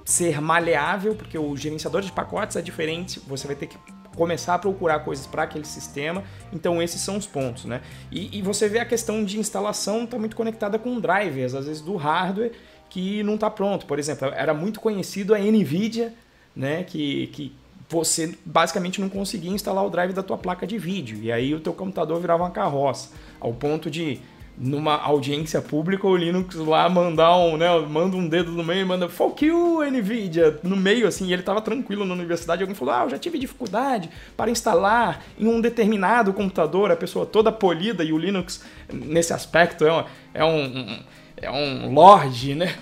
ser 0.05 0.39
maleável, 0.39 1.15
porque 1.15 1.39
o 1.39 1.57
gerenciador 1.57 2.03
de 2.03 2.13
pacotes 2.13 2.57
é 2.57 2.61
diferente, 2.61 3.19
você 3.27 3.47
vai 3.47 3.57
ter 3.57 3.69
que 3.69 3.79
começar 4.15 4.55
a 4.55 4.59
procurar 4.59 5.01
coisas 5.01 5.27
para 5.27 5.45
aquele 5.45 5.65
sistema. 5.65 6.23
Então 6.53 6.83
esses 6.83 7.01
são 7.01 7.17
os 7.17 7.27
pontos, 7.27 7.65
né? 7.65 7.81
E, 8.13 8.39
e 8.39 8.43
você 8.43 8.69
vê 8.69 8.79
a 8.79 8.85
questão 8.85 9.25
de 9.25 9.39
instalação 9.39 10.05
está 10.05 10.19
muito 10.19 10.37
conectada 10.37 10.79
com 10.79 11.01
drivers, 11.01 11.55
às 11.55 11.65
vezes 11.67 11.81
do 11.81 11.97
hardware 11.97 12.53
que 12.91 13.23
não 13.23 13.37
está 13.37 13.49
pronto. 13.49 13.87
Por 13.87 13.99
exemplo, 13.99 14.29
era 14.29 14.53
muito 14.53 14.79
conhecido 14.79 15.35
a 15.35 15.39
Nvidia, 15.39 16.13
né? 16.55 16.85
Que, 16.85 17.29
que 17.29 17.53
você 17.95 18.37
basicamente 18.45 19.01
não 19.01 19.09
conseguia 19.09 19.53
instalar 19.53 19.85
o 19.87 19.91
drive 19.91 20.13
da 20.13 20.23
tua 20.23 20.37
placa 20.37 20.67
de 20.67 20.77
vídeo. 20.77 21.19
E 21.23 21.31
aí 21.31 21.55
o 21.55 21.61
teu 21.61 21.73
computador 21.73 22.21
virava 22.21 22.43
uma 22.43 22.51
carroça, 22.51 23.11
ao 23.41 23.53
ponto 23.53 23.89
de 23.91 24.21
numa 24.57 24.97
audiência 24.97 25.61
pública, 25.61 26.07
o 26.07 26.17
Linux 26.17 26.55
lá 26.55 26.89
mandar 26.89 27.37
um, 27.37 27.57
né, 27.57 27.69
manda 27.81 28.17
um 28.17 28.29
dedo 28.29 28.53
no 28.53 28.63
meio 28.63 28.83
e 28.83 28.85
manda 28.85 29.09
fuck 29.09 29.45
you, 29.45 29.83
NVIDIA, 29.83 30.61
no 30.63 30.77
meio, 30.77 31.09
assim, 31.09 31.27
e 31.27 31.33
ele 31.33 31.43
tava 31.43 31.61
tranquilo 31.61 32.05
na 32.05 32.15
universidade, 32.15 32.63
alguém 32.63 32.75
falou, 32.77 32.95
ah, 32.95 33.03
eu 33.03 33.11
já 33.11 33.19
tive 33.19 33.37
dificuldade 33.37 34.09
para 34.37 34.51
instalar 34.51 35.25
em 35.37 35.49
um 35.49 35.61
determinado 35.61 36.33
computador, 36.33 36.93
a 36.93 36.97
pessoa 36.97 37.27
toda 37.27 37.51
polida, 37.51 38.05
e 38.05 38.13
o 38.13 38.19
Linux, 38.19 38.63
nesse 38.93 39.33
aspecto, 39.33 39.85
é 39.85 39.93
um, 39.93 40.05
é 40.33 40.45
um, 40.45 40.99
é 41.37 41.51
um 41.51 41.93
lorde, 41.93 42.55
né, 42.55 42.77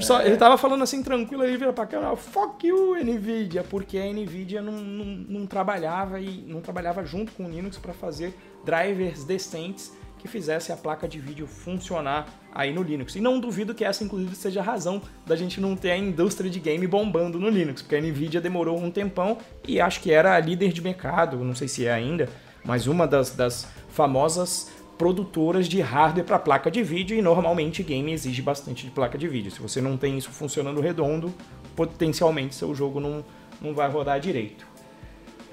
Só, 0.00 0.20
é. 0.20 0.26
Ele 0.26 0.36
tava 0.36 0.58
falando 0.58 0.82
assim 0.82 1.02
tranquilo, 1.02 1.44
ele 1.44 1.56
vira 1.56 1.72
pra 1.72 1.86
cá, 1.86 2.14
fuck 2.16 2.66
you, 2.66 2.96
Nvidia, 2.96 3.62
porque 3.62 3.98
a 3.98 4.12
Nvidia 4.12 4.60
não, 4.60 4.72
não, 4.72 5.04
não 5.04 5.46
trabalhava 5.46 6.20
e 6.20 6.44
não 6.46 6.60
trabalhava 6.60 7.04
junto 7.04 7.32
com 7.32 7.44
o 7.44 7.48
Linux 7.48 7.78
para 7.78 7.92
fazer 7.92 8.34
drivers 8.64 9.24
decentes 9.24 9.92
que 10.18 10.26
fizesse 10.26 10.72
a 10.72 10.76
placa 10.76 11.06
de 11.06 11.20
vídeo 11.20 11.46
funcionar 11.46 12.26
aí 12.52 12.72
no 12.72 12.82
Linux. 12.82 13.14
E 13.14 13.20
não 13.20 13.38
duvido 13.38 13.74
que 13.74 13.84
essa, 13.84 14.02
inclusive, 14.02 14.34
seja 14.34 14.60
a 14.60 14.62
razão 14.62 15.00
da 15.24 15.36
gente 15.36 15.60
não 15.60 15.76
ter 15.76 15.92
a 15.92 15.96
indústria 15.96 16.50
de 16.50 16.58
game 16.58 16.86
bombando 16.86 17.38
no 17.38 17.48
Linux, 17.48 17.82
porque 17.82 17.96
a 17.96 18.00
Nvidia 18.00 18.40
demorou 18.40 18.78
um 18.78 18.90
tempão 18.90 19.38
e 19.66 19.80
acho 19.80 20.00
que 20.00 20.10
era 20.10 20.34
a 20.34 20.40
líder 20.40 20.72
de 20.72 20.80
mercado, 20.80 21.36
não 21.38 21.54
sei 21.54 21.68
se 21.68 21.86
é 21.86 21.92
ainda, 21.92 22.28
mas 22.64 22.86
uma 22.86 23.06
das, 23.06 23.30
das 23.30 23.68
famosas 23.90 24.70
produtoras 24.98 25.68
de 25.68 25.80
hardware 25.80 26.24
para 26.24 26.38
placa 26.38 26.70
de 26.70 26.82
vídeo 26.82 27.16
e 27.16 27.22
normalmente 27.22 27.82
game 27.82 28.12
exige 28.12 28.40
bastante 28.40 28.86
de 28.86 28.90
placa 28.90 29.18
de 29.18 29.28
vídeo. 29.28 29.50
Se 29.50 29.60
você 29.60 29.80
não 29.80 29.96
tem 29.96 30.16
isso 30.16 30.30
funcionando 30.30 30.80
redondo, 30.80 31.32
potencialmente 31.74 32.54
seu 32.54 32.74
jogo 32.74 32.98
não, 32.98 33.24
não 33.60 33.74
vai 33.74 33.88
rodar 33.88 34.18
direito. 34.18 34.66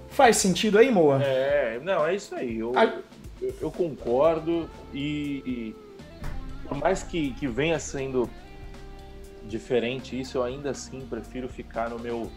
Faz 0.08 0.38
sentido 0.38 0.78
aí, 0.78 0.92
Moa? 0.92 1.22
É, 1.24 1.80
não, 1.84 2.06
é 2.06 2.16
isso 2.16 2.36
aí. 2.36 2.60
Eu, 2.60 2.72
a... 2.78 2.86
eu, 3.42 3.56
eu, 3.62 3.72
concordo 3.72 4.70
e, 4.94 5.44
e, 5.46 5.76
por 6.68 6.78
mais 6.78 7.04
que, 7.04 7.32
que 7.32 7.48
venha 7.48 7.80
sendo 7.80 8.30
diferente 9.48 10.20
isso, 10.20 10.38
eu 10.38 10.44
ainda 10.44 10.70
assim 10.70 11.02
prefiro 11.02 11.50
ficar 11.50 11.90
no 11.90 12.00
meu 12.00 12.32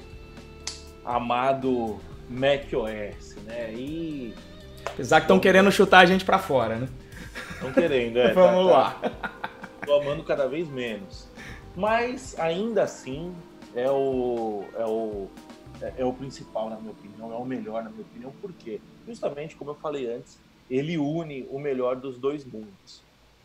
amado 1.05 2.01
macOS, 2.29 3.37
né? 3.45 3.73
E 3.73 4.35
Apesar 4.87 5.21
que 5.21 5.25
estão 5.25 5.39
querendo 5.39 5.71
chutar 5.71 6.01
a 6.01 6.07
gente 6.07 6.25
para 6.25 6.39
fora, 6.39 6.77
né? 6.77 6.89
Estão 7.53 7.73
querendo, 7.73 8.19
é. 8.19 8.33
Vamos 8.35 8.71
tá, 8.71 8.79
lá. 8.79 9.01
Tô 9.85 10.01
amando 10.01 10.23
cada 10.25 10.49
vez 10.49 10.69
menos. 10.69 11.29
Mas 11.75 12.39
ainda 12.39 12.83
assim 12.83 13.35
é 13.75 13.91
o, 13.91 14.65
é 14.75 14.85
o, 14.85 15.29
é, 15.83 15.93
é 15.99 16.05
o 16.05 16.13
principal, 16.13 16.71
na 16.71 16.77
minha 16.77 16.93
opinião, 16.93 17.33
é 17.33 17.37
o 17.37 17.45
melhor, 17.45 17.83
na 17.85 17.91
minha 17.91 18.03
opinião. 18.03 18.33
Por 18.41 18.53
quê? 18.53 18.81
Justamente 19.07 19.55
como 19.57 19.71
eu 19.71 19.75
falei 19.75 20.11
antes, 20.11 20.39
ele 20.71 20.97
une 20.97 21.47
o 21.51 21.59
melhor 21.59 21.97
dos 21.97 22.19
dois 22.19 22.45
mundos. 22.45 23.03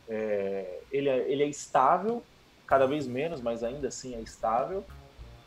É, 0.08 0.80
ele, 0.92 1.10
é, 1.10 1.32
ele 1.32 1.44
é 1.44 1.48
estável, 1.48 2.24
cada 2.66 2.86
vez 2.86 3.06
menos, 3.08 3.42
mas 3.42 3.64
ainda 3.64 3.90
assim 3.90 4.16
é 4.16 4.22
estável. 4.22 4.84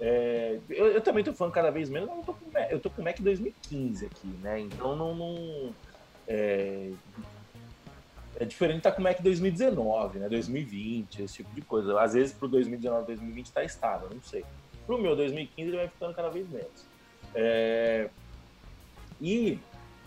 É, 0.00 0.58
eu, 0.68 0.86
eu, 0.88 1.00
também 1.00 1.20
estou 1.20 1.34
falando 1.34 1.52
cada 1.52 1.70
vez 1.70 1.88
menos, 1.88 2.08
eu 2.08 2.22
tô, 2.24 2.34
com, 2.34 2.58
eu 2.70 2.80
tô 2.80 2.90
com 2.90 3.02
Mac 3.02 3.18
2015 3.20 4.06
aqui, 4.06 4.26
né? 4.42 4.60
Então 4.60 4.96
não. 4.96 5.14
não 5.14 5.74
é, 6.26 6.90
é 8.36 8.44
diferente 8.44 8.78
estar 8.78 8.90
tá 8.90 8.96
com 8.96 9.02
Mac 9.02 9.20
2019, 9.20 10.18
né? 10.18 10.28
2020, 10.28 11.22
esse 11.22 11.34
tipo 11.36 11.54
de 11.54 11.62
coisa. 11.62 12.00
Às 12.00 12.14
vezes 12.14 12.32
pro 12.32 12.48
2019, 12.48 13.06
2020 13.06 13.46
está 13.46 13.62
estável, 13.62 14.08
não 14.12 14.22
sei. 14.22 14.44
Pro 14.86 14.98
meu 14.98 15.14
2015 15.14 15.68
ele 15.68 15.76
vai 15.76 15.88
ficando 15.88 16.14
cada 16.14 16.28
vez 16.28 16.48
menos. 16.48 16.86
É, 17.34 18.10
e 19.20 19.58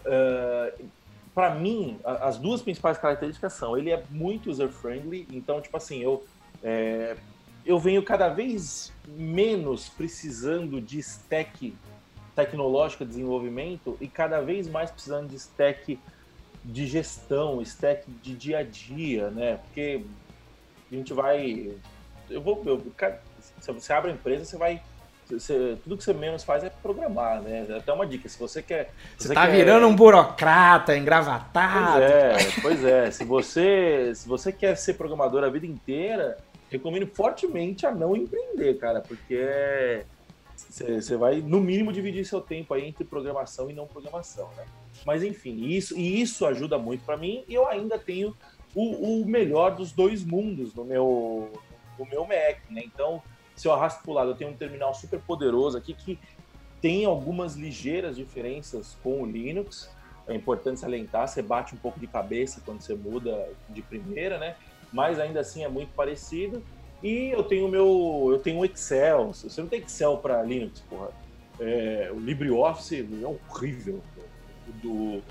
uh, 0.05 0.87
para 1.37 1.53
mim, 1.53 1.99
as 2.03 2.39
duas 2.39 2.63
principais 2.63 2.97
características 2.97 3.53
são 3.53 3.77
ele 3.77 3.91
é 3.91 4.03
muito 4.09 4.49
user-friendly, 4.49 5.27
então, 5.31 5.61
tipo 5.61 5.77
assim, 5.77 6.01
eu, 6.01 6.25
é, 6.63 7.15
eu 7.67 7.77
venho 7.77 8.01
cada 8.01 8.29
vez 8.29 8.93
menos 9.05 9.89
precisando 9.89 10.79
de 10.79 10.99
stack 10.99 11.75
tecnológico 12.33 13.03
de 13.03 13.09
desenvolvimento 13.09 13.97
e 13.99 14.07
cada 14.07 14.39
vez 14.39 14.69
mais 14.69 14.89
precisando 14.89 15.27
de 15.27 15.35
stack 15.35 15.99
de 16.63 16.87
gestão, 16.87 17.61
stack 17.61 18.09
de 18.23 18.35
dia 18.35 18.59
a 18.59 18.63
dia, 18.63 19.29
né? 19.29 19.59
Porque 19.65 20.01
a 20.91 20.95
gente 20.95 21.13
vai. 21.13 21.71
Eu 22.29 22.41
vou. 22.41 22.63
Eu, 22.65 22.81
se 23.59 23.71
você 23.71 23.91
abre 23.91 24.11
a 24.11 24.13
empresa, 24.13 24.45
você 24.45 24.57
vai. 24.57 24.81
Você, 25.29 25.77
tudo 25.83 25.97
que 25.97 26.05
você 26.05 26.13
menos 26.13 26.45
faz 26.45 26.63
é 26.63 26.69
programar, 26.69 27.41
né? 27.41 27.67
Até 27.77 27.91
uma 27.91 28.07
dica, 28.07 28.29
se 28.29 28.39
você 28.39 28.61
quer. 28.61 28.91
Se 29.17 29.27
você 29.27 29.33
tá 29.33 29.45
quer... 29.45 29.55
virando 29.57 29.85
um 29.87 29.93
burocrata, 29.93 30.95
engravatado. 30.95 31.99
Pois 31.99 32.11
é, 32.11 32.61
pois 32.61 32.83
é. 32.85 33.11
se, 33.11 33.25
você, 33.25 34.13
se 34.15 34.25
você 34.25 34.53
quer 34.53 34.77
ser 34.77 34.93
programador 34.93 35.43
a 35.43 35.49
vida 35.49 35.65
inteira, 35.65 36.37
recomendo 36.69 37.07
fortemente 37.07 37.85
a 37.85 37.91
não 37.91 38.15
empreender, 38.15 38.77
cara, 38.77 39.01
porque 39.01 40.03
você 40.55 41.15
vai, 41.15 41.39
no 41.39 41.61
mínimo, 41.61 41.93
dividir 41.93 42.25
seu 42.25 42.41
tempo 42.41 42.73
aí 42.73 42.85
entre 42.85 43.05
programação 43.05 43.69
e 43.69 43.73
não 43.73 43.87
programação, 43.87 44.49
né? 44.55 44.65
Mas 45.05 45.23
enfim, 45.23 45.65
isso, 45.65 45.97
e 45.97 46.19
isso 46.21 46.45
ajuda 46.45 46.77
muito 46.77 47.05
para 47.05 47.15
mim, 47.15 47.43
e 47.47 47.53
eu 47.53 47.67
ainda 47.67 47.99
tenho 47.99 48.35
o, 48.73 49.21
o, 49.21 49.25
melhor 49.25 49.75
dos 49.75 49.91
dois 49.91 50.23
mundos 50.23 50.73
no 50.73 50.83
meu, 50.83 51.51
no 51.97 52.05
meu 52.05 52.21
Mac, 52.25 52.59
né? 52.69 52.81
Então, 52.85 53.21
se 53.55 53.67
eu 53.67 53.73
arrasto 53.73 54.03
para 54.03 54.11
o 54.11 54.13
lado, 54.13 54.31
eu 54.31 54.35
tenho 54.35 54.51
um 54.51 54.55
terminal 54.55 54.93
super 54.93 55.19
poderoso 55.19 55.77
aqui 55.77 55.93
que 55.93 56.19
tem 56.81 57.05
algumas 57.05 57.55
ligeiras 57.55 58.15
diferenças 58.15 58.97
com 59.01 59.21
o 59.21 59.25
Linux. 59.25 59.89
É 60.27 60.35
importante 60.35 60.79
salientar, 60.79 61.27
você 61.27 61.41
bate 61.41 61.73
um 61.73 61.77
pouco 61.77 61.99
de 61.99 62.07
cabeça 62.07 62.61
quando 62.65 62.81
você 62.81 62.93
muda 62.93 63.49
de 63.69 63.81
primeira, 63.81 64.37
né? 64.37 64.55
Mas 64.97 65.19
ainda 65.19 65.41
assim 65.41 65.63
é 65.63 65.67
muito 65.67 65.93
parecido. 65.93 66.63
E 67.03 67.29
eu 67.29 67.43
tenho 67.43 67.67
meu, 67.67 68.29
eu 68.31 68.39
tenho 68.39 68.57
o 68.57 68.65
Excel. 68.65 69.27
Você 69.31 69.61
não 69.61 69.67
tem 69.67 69.79
Excel 69.79 70.17
para 70.17 70.41
Linux, 70.41 70.79
porra. 70.89 71.09
É, 71.59 72.09
o 72.11 72.19
LibreOffice 72.19 73.07
é 73.23 73.27
horrível 73.27 74.01
do 74.81 75.21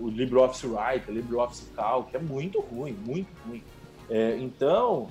o 0.00 0.08
LibreOffice 0.08 0.66
Writer, 0.66 1.12
LibreOffice 1.12 1.66
Calc, 1.74 2.12
é 2.14 2.18
muito 2.18 2.60
ruim, 2.60 2.92
muito 2.92 3.28
ruim. 3.46 3.62
É, 4.10 4.36
então, 4.38 5.08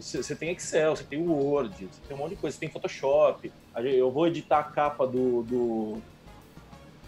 você 0.00 0.34
tem 0.34 0.50
Excel, 0.50 0.96
você 0.96 1.04
tem 1.04 1.18
o 1.20 1.32
Word, 1.32 1.88
você 1.90 2.00
tem 2.06 2.16
um 2.16 2.20
monte 2.20 2.30
de 2.30 2.36
coisa, 2.36 2.54
você 2.54 2.60
tem 2.60 2.68
Photoshop. 2.68 3.52
Eu 3.76 4.10
vou 4.10 4.26
editar 4.26 4.58
a 4.58 4.64
capa 4.64 5.06
do, 5.06 5.42
do 5.42 6.02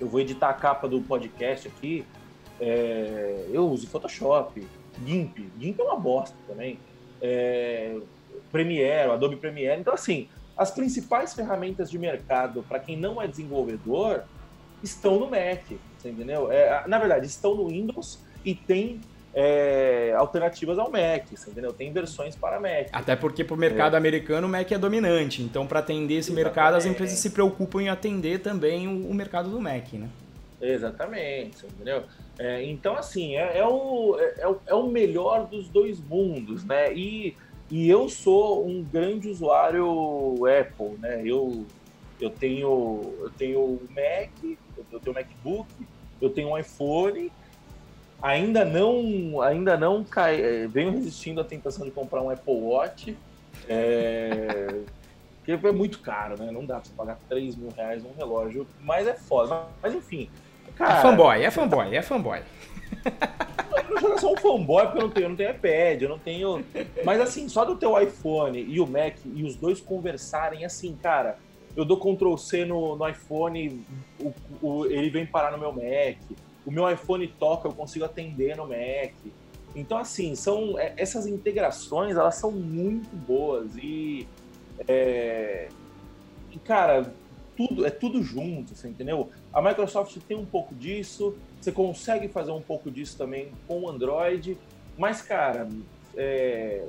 eu 0.01 0.09
vou 0.09 0.21
editar 0.21 0.51
a 0.51 0.55
capa 0.55 0.89
do 0.89 1.01
podcast 1.01 1.69
aqui. 1.69 2.05
É, 2.61 3.47
eu 3.53 3.69
uso 3.69 3.87
Photoshop, 3.87 4.67
GIMP, 5.05 5.51
GIMP 5.59 5.81
é 5.81 5.83
uma 5.83 5.97
bosta 5.97 6.37
também. 6.47 6.79
É, 7.21 7.97
Premiere, 8.53 9.11
Adobe 9.11 9.37
Premiere. 9.37 9.81
Então, 9.81 9.95
assim, 9.95 10.29
as 10.57 10.71
principais 10.71 11.35
ferramentas 11.35 11.91
de 11.91 11.99
mercado 11.99 12.65
para 12.69 12.79
quem 12.79 12.97
não 12.97 13.21
é 13.21 13.27
desenvolvedor 13.27 14.23
estão 14.83 15.19
no 15.19 15.29
Mac, 15.29 15.63
você 15.99 16.11
entendeu? 16.11 16.51
É, 16.51 16.87
na 16.87 16.99
verdade, 16.99 17.27
estão 17.27 17.55
no 17.55 17.69
Windows 17.69 18.19
e 18.45 18.55
tem 18.55 19.01
é, 19.35 20.15
alternativas 20.17 20.79
ao 20.79 20.91
Mac, 20.91 21.27
você 21.31 21.51
entendeu? 21.51 21.73
Tem 21.73 21.93
versões 21.93 22.35
para 22.35 22.59
Mac. 22.59 22.89
Até 22.93 23.15
porque 23.15 23.45
para 23.45 23.55
o 23.55 23.59
mercado 23.59 23.95
é. 23.95 23.99
americano 23.99 24.47
o 24.47 24.51
Mac 24.51 24.71
é 24.73 24.79
dominante, 24.79 25.43
então 25.43 25.67
para 25.67 25.81
atender 25.81 26.15
esse 26.15 26.31
Exatamente. 26.31 26.45
mercado 26.45 26.75
as 26.75 26.87
empresas 26.87 27.19
se 27.19 27.31
preocupam 27.31 27.83
em 27.83 27.89
atender 27.91 28.41
também 28.41 28.89
o, 28.89 29.11
o 29.11 29.15
mercado 29.15 29.51
do 29.51 29.61
Mac, 29.61 29.93
né? 29.93 30.09
Exatamente, 30.61 31.67
entendeu? 31.67 32.05
É, 32.39 32.63
então, 32.65 32.97
assim, 32.97 33.37
é, 33.37 33.59
é 33.59 33.67
o, 33.67 34.17
é, 34.19 34.25
é, 34.39 34.57
é 34.67 34.75
o 34.75 34.87
melhor 34.89 35.47
dos 35.47 35.69
dois 35.69 36.01
mundos, 36.01 36.65
né? 36.65 36.93
E, 36.95 37.37
e 37.71 37.89
eu 37.89 38.09
sou 38.09 38.67
um 38.67 38.83
grande 38.83 39.29
usuário 39.29 39.87
Apple, 40.47 40.99
né? 40.99 41.23
Eu, 41.25 41.67
eu 42.21 42.31
tenho 42.31 43.15
eu 43.21 43.31
tenho 43.37 43.61
o 43.61 43.89
Mac, 43.91 44.31
eu 44.93 45.01
tenho 45.01 45.13
o 45.13 45.15
MacBook, 45.15 45.69
eu 46.21 46.31
tenho 46.31 46.49
um 46.49 46.59
iPhone, 46.59 47.31
ainda 48.23 48.65
não 48.65 49.43
ainda 49.43 49.77
não 49.77 50.05
cai, 50.05 50.41
é, 50.41 50.67
venho 50.67 50.91
resistindo 50.91 51.41
à 51.41 51.45
tentação 51.45 51.85
de 51.85 51.91
comprar 51.91 52.23
um 52.23 52.31
Apple 52.31 52.55
Watch, 52.55 53.17
é, 53.69 54.83
que 55.45 55.53
é 55.53 55.73
muito 55.73 56.01
caro, 56.01 56.37
né? 56.39 56.51
Não 56.51 56.65
dá 56.65 56.81
pra 56.81 56.91
pagar 56.97 57.19
3 57.29 57.55
mil 57.57 57.71
reais 57.71 58.03
num 58.03 58.13
relógio, 58.15 58.67
mas 58.81 59.07
é 59.07 59.15
foda. 59.15 59.67
Mas 59.81 59.95
enfim, 59.95 60.29
cara... 60.77 60.99
É 60.99 61.03
fanboy, 61.03 61.43
é 61.43 61.51
fanboy, 61.51 61.97
é 61.97 62.03
fanboy. 62.03 62.41
Eu 63.79 63.91
não 63.91 64.01
jogo 64.01 64.21
só 64.21 64.33
um 64.33 64.37
fanboy 64.37 64.87
porque 64.89 64.99
eu 64.99 65.03
não 65.03 65.11
tenho, 65.11 65.25
eu 65.25 65.29
não 65.31 65.37
tenho 65.37 65.51
iPad, 65.51 66.03
eu 66.03 66.09
não 66.09 66.19
tenho. 66.19 66.65
Mas 67.05 67.21
assim, 67.21 67.49
só 67.49 67.65
do 67.65 67.77
teu 67.77 68.01
iPhone 68.01 68.59
e 68.59 68.81
o 68.81 68.87
Mac 68.87 69.17
e 69.25 69.43
os 69.45 69.57
dois 69.57 69.81
conversarem 69.81 70.65
assim, 70.65 70.97
cara, 71.03 71.39
eu 71.77 71.85
dou 71.85 71.99
Ctrl 71.99 72.37
C 72.37 72.65
no, 72.65 72.97
no 72.97 73.09
iPhone, 73.09 73.85
o, 74.19 74.33
o, 74.63 74.87
ele 74.87 75.11
vem 75.11 75.27
parar 75.27 75.53
no 75.53 75.59
meu 75.59 75.73
Mac. 75.73 76.17
O 76.65 76.71
meu 76.71 76.91
iPhone 76.91 77.29
toca, 77.39 77.69
eu 77.69 77.73
consigo 77.73 78.05
atender 78.05 78.57
no 78.57 78.67
Mac. 78.67 79.13
Então, 79.75 79.99
assim, 79.99 80.35
são 80.35 80.79
é, 80.79 80.95
essas 80.97 81.27
integrações, 81.27 82.17
elas 82.17 82.37
são 82.37 82.51
muito 82.51 83.15
boas 83.15 83.77
e, 83.77 84.27
é, 84.89 85.69
e 86.51 86.59
cara, 86.59 87.13
tudo 87.57 87.87
é 87.87 87.91
tudo 87.91 88.23
junto, 88.23 88.75
você 88.75 88.89
entendeu? 88.89 89.31
A 89.53 89.63
Microsoft 89.63 90.17
tem 90.29 90.37
um 90.37 90.45
pouco 90.45 90.75
disso, 90.75 91.37
você 91.61 91.73
consegue 91.73 92.29
fazer 92.29 92.51
um 92.51 92.61
pouco 92.61 92.91
disso 92.91 93.17
também 93.17 93.51
com 93.67 93.81
o 93.81 93.89
Android, 93.89 94.59
mas, 94.99 95.23
cara, 95.23 95.69
é, 96.17 96.87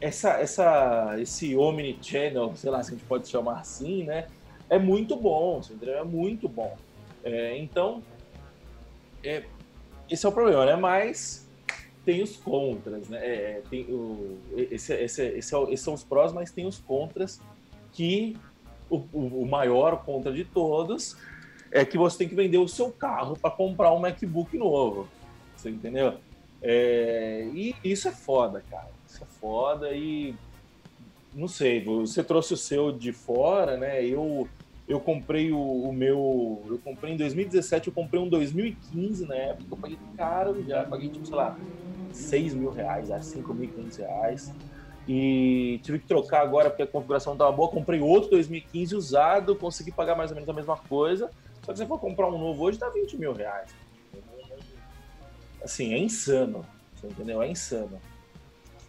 essa, 0.00 0.30
essa, 0.40 1.16
esse 1.18 1.56
omnichannel, 1.56 2.54
sei 2.56 2.70
lá 2.70 2.82
se 2.82 2.90
a 2.90 2.96
gente 2.96 3.06
pode 3.06 3.28
chamar 3.28 3.60
assim, 3.60 4.04
né? 4.04 4.26
É 4.68 4.78
muito 4.78 5.16
bom, 5.16 5.60
entendeu? 5.70 5.98
É 5.98 6.04
muito 6.04 6.48
bom. 6.48 6.76
É, 7.24 7.56
então, 7.56 8.02
é, 9.22 9.44
esse 10.10 10.24
é 10.24 10.28
o 10.28 10.32
problema, 10.32 10.64
né? 10.64 10.76
Mas 10.76 11.48
tem 12.04 12.22
os 12.22 12.36
contras, 12.36 13.08
né? 13.08 13.18
É, 13.18 13.62
tem 13.68 13.84
o, 13.90 14.38
esse, 14.56 14.94
esse, 14.94 15.22
esse 15.26 15.54
é, 15.54 15.62
esses 15.64 15.80
são 15.80 15.94
os 15.94 16.04
prós, 16.04 16.32
mas 16.32 16.50
tem 16.50 16.66
os 16.66 16.78
contras 16.78 17.40
que 17.92 18.36
o, 18.90 18.96
o, 19.12 19.42
o 19.42 19.46
maior 19.46 20.04
contra 20.04 20.32
de 20.32 20.44
todos 20.44 21.16
é 21.70 21.84
que 21.84 21.98
você 21.98 22.18
tem 22.18 22.28
que 22.28 22.34
vender 22.34 22.58
o 22.58 22.68
seu 22.68 22.90
carro 22.90 23.36
para 23.36 23.50
comprar 23.50 23.92
um 23.92 23.98
MacBook 23.98 24.56
novo. 24.56 25.08
Você 25.56 25.70
entendeu? 25.70 26.14
É, 26.62 27.48
e 27.52 27.74
isso 27.84 28.08
é 28.08 28.12
foda, 28.12 28.62
cara. 28.70 28.88
Isso 29.06 29.22
é 29.22 29.26
foda 29.40 29.92
e 29.92 30.34
não 31.34 31.48
sei, 31.48 31.84
você 31.84 32.24
trouxe 32.24 32.54
o 32.54 32.56
seu 32.56 32.90
de 32.90 33.12
fora, 33.12 33.76
né? 33.76 34.04
Eu 34.04 34.48
eu 34.88 35.00
comprei 35.00 35.50
o, 35.50 35.58
o, 35.58 35.92
meu. 35.92 36.62
Eu 36.68 36.78
comprei 36.78 37.12
em 37.12 37.16
2017, 37.16 37.88
eu 37.88 37.92
comprei 37.92 38.20
um 38.20 38.28
2015 38.28 39.26
na 39.26 39.34
época, 39.34 39.64
eu 39.70 39.76
paguei 39.76 39.98
caro 40.16 40.64
já, 40.66 40.84
paguei 40.84 41.08
tipo, 41.08 41.26
sei 41.26 41.34
lá, 41.34 41.58
6 42.12 42.54
mil 42.54 42.70
reais, 42.70 43.08
5.500 43.08 43.98
reais. 43.98 44.52
E 45.08 45.78
tive 45.84 46.00
que 46.00 46.06
trocar 46.06 46.42
agora 46.42 46.68
porque 46.68 46.82
a 46.82 46.86
configuração 46.86 47.34
estava 47.34 47.52
boa. 47.52 47.68
Comprei 47.68 48.00
outro 48.00 48.30
2015 48.30 48.96
usado, 48.96 49.54
consegui 49.54 49.92
pagar 49.92 50.16
mais 50.16 50.30
ou 50.30 50.34
menos 50.34 50.48
a 50.48 50.52
mesma 50.52 50.76
coisa. 50.76 51.30
Só 51.64 51.72
que 51.72 51.78
se 51.78 51.86
for 51.86 51.98
comprar 51.98 52.28
um 52.28 52.38
novo 52.38 52.64
hoje, 52.64 52.78
dá 52.78 52.88
20 52.88 53.16
mil 53.16 53.32
reais. 53.32 53.70
Assim, 55.62 55.94
é 55.94 55.98
insano. 55.98 56.64
Você 56.94 57.06
entendeu? 57.06 57.42
É 57.42 57.48
insano. 57.48 58.00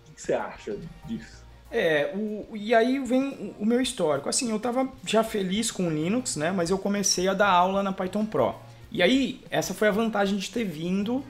O 0.10 0.14
que 0.14 0.22
você 0.22 0.34
acha 0.34 0.78
disso? 1.06 1.46
É, 1.70 2.14
o, 2.16 2.56
e 2.56 2.74
aí 2.74 3.00
vem 3.00 3.56
o 3.60 3.66
meu 3.66 3.82
histórico. 3.82 4.30
Assim, 4.30 4.50
eu 4.50 4.58
estava 4.58 4.88
já 5.06 5.24
feliz 5.24 5.70
com 5.70 5.88
o 5.88 5.90
Linux, 5.90 6.36
né? 6.36 6.52
Mas 6.52 6.70
eu 6.70 6.78
comecei 6.78 7.28
a 7.28 7.34
dar 7.34 7.50
aula 7.50 7.84
na 7.84 7.92
Python 7.92 8.26
Pro. 8.26 8.56
E 8.92 9.04
aí, 9.04 9.42
essa 9.50 9.74
foi 9.74 9.88
a 9.88 9.92
vantagem 9.92 10.38
de 10.38 10.50
ter 10.50 10.64
vindo, 10.64 11.24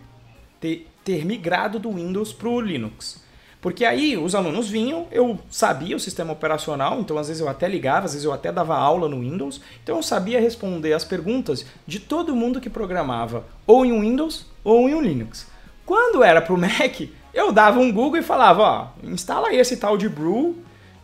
ter, 0.60 0.88
ter 1.04 1.26
migrado 1.26 1.80
do 1.80 1.92
Windows 1.92 2.32
para 2.32 2.50
o 2.50 2.62
Linux. 2.62 3.26
Porque 3.62 3.84
aí 3.84 4.16
os 4.16 4.36
alunos 4.36 4.70
vinham, 4.70 5.08
eu 5.12 5.40
sabia 5.50 5.96
o 5.96 6.00
sistema 6.00 6.32
operacional, 6.32 7.00
então 7.00 7.18
às 7.18 7.28
vezes 7.28 7.42
eu 7.42 7.50
até 7.50 7.68
ligava, 7.68 8.06
às 8.06 8.14
vezes 8.14 8.24
eu 8.24 8.32
até 8.32 8.52
dava 8.52 8.78
aula 8.78 9.10
no 9.10 9.20
Windows, 9.20 9.60
então 9.84 9.98
eu 9.98 10.04
sabia 10.04 10.40
responder 10.40 10.94
as 10.94 11.04
perguntas 11.04 11.66
de 11.86 12.00
todo 12.00 12.36
mundo 12.36 12.62
que 12.62 12.70
programava 12.70 13.46
ou 13.66 13.86
em 13.86 14.00
Windows 14.00 14.46
ou 14.64 14.88
em 14.88 15.02
Linux. 15.02 15.48
Quando 15.86 16.24
era 16.24 16.42
para 16.42 16.54
o 16.54 16.58
Mac, 16.58 17.02
eu 17.34 17.52
dava 17.52 17.80
um 17.80 17.92
Google 17.92 18.20
e 18.20 18.24
falava, 18.24 18.62
ó, 18.62 18.88
instala 19.04 19.54
esse 19.54 19.78
tal 19.78 19.98
de 19.98 20.08
Brew 20.08 20.56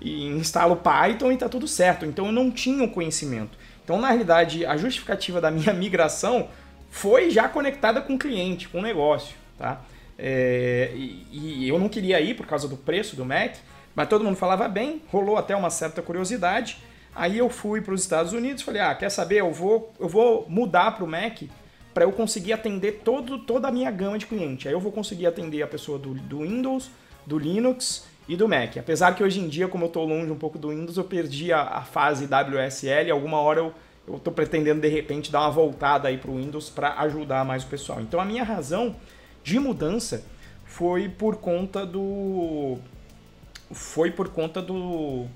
e 0.02 0.28
instala 0.28 0.74
o 0.74 0.78
Python 0.78 1.32
e 1.32 1.38
tá 1.38 1.48
tudo 1.48 1.68
certo. 1.68 2.06
Então 2.06 2.26
eu 2.26 2.32
não 2.32 2.52
tinha 2.52 2.84
o 2.84 2.90
conhecimento. 2.90 3.58
Então, 3.84 4.00
na 4.00 4.08
realidade, 4.08 4.66
a 4.66 4.78
justificativa 4.78 5.42
da 5.42 5.52
minha 5.52 5.72
migração 5.76 6.48
foi 6.90 7.30
já 7.30 7.48
conectada 7.48 8.02
com 8.02 8.16
o 8.16 8.20
cliente, 8.20 8.68
com 8.68 8.80
o 8.80 8.82
negócio, 8.82 9.36
tá? 9.58 9.82
É, 10.18 10.92
e, 10.96 11.28
e, 11.32 11.70
eu 11.70 11.80
não 11.80 11.90
queria 11.90 12.20
ir 12.22 12.36
por 12.36 12.46
causa 12.46 12.68
do 12.68 12.78
preço 12.78 13.16
do 13.16 13.26
Mac, 13.26 13.56
mas 13.96 14.08
todo 14.08 14.24
mundo 14.24 14.36
falava 14.36 14.68
bem, 14.68 15.02
rolou 15.12 15.38
até 15.38 15.56
uma 15.56 15.70
certa 15.70 16.02
curiosidade. 16.02 16.78
Aí 17.16 17.38
eu 17.38 17.50
fui 17.50 17.82
para 17.82 17.94
os 17.94 18.02
Estados 18.02 18.34
Unidos, 18.34 18.64
falei, 18.64 18.82
ah, 18.82 18.94
quer 18.96 19.10
saber? 19.10 19.42
Eu 19.42 19.52
vou, 19.52 19.94
eu 20.00 20.08
vou 20.08 20.46
mudar 20.50 20.92
para 20.92 21.04
o 21.04 21.08
Mac 21.08 21.44
para 21.94 22.06
eu 22.06 22.12
conseguir 22.12 22.54
atender 22.54 23.02
todo, 23.04 23.38
toda 23.40 23.68
a 23.68 23.72
minha 23.72 23.92
gama 23.92 24.18
de 24.18 24.26
cliente. 24.26 24.68
Aí 24.68 24.74
eu 24.74 24.80
vou 24.80 24.92
conseguir 24.92 25.28
atender 25.28 25.62
a 25.62 25.68
pessoa 25.68 26.00
do, 26.00 26.14
do 26.16 26.40
Windows, 26.40 26.90
do 27.26 27.38
Linux 27.38 28.08
e 28.28 28.36
do 28.36 28.48
Mac. 28.48 28.78
Apesar 28.78 29.14
que 29.14 29.24
hoje 29.24 29.40
em 29.40 29.48
dia, 29.48 29.68
como 29.68 29.84
eu 29.84 29.88
estou 29.88 30.06
longe 30.06 30.32
um 30.32 30.38
pouco 30.38 30.58
do 30.58 30.70
Windows, 30.70 30.98
eu 30.98 31.04
perdi 31.04 31.54
a, 31.54 31.62
a 31.62 31.82
fase 31.84 32.26
WSL. 32.26 33.12
Alguma 33.12 33.40
hora 33.40 33.60
eu 33.60 33.74
eu 34.08 34.18
estou 34.18 34.34
pretendendo 34.34 34.82
de 34.82 34.88
repente 34.88 35.32
dar 35.32 35.42
uma 35.42 35.52
voltada 35.52 36.08
aí 36.08 36.18
para 36.18 36.30
o 36.30 36.36
Windows 36.36 36.70
para 36.70 36.94
ajudar 37.02 37.46
mais 37.46 37.64
o 37.64 37.68
pessoal. 37.68 38.02
Então 38.02 38.20
a 38.20 38.26
minha 38.26 38.44
razão 38.44 38.96
de 39.44 39.60
mudança 39.60 40.24
foi 40.66 41.10
por 41.10 41.38
conta 41.38 41.86
do 41.86 42.78
foi 43.72 44.12
por 44.12 44.30
conta 44.30 44.62
do 44.62 45.28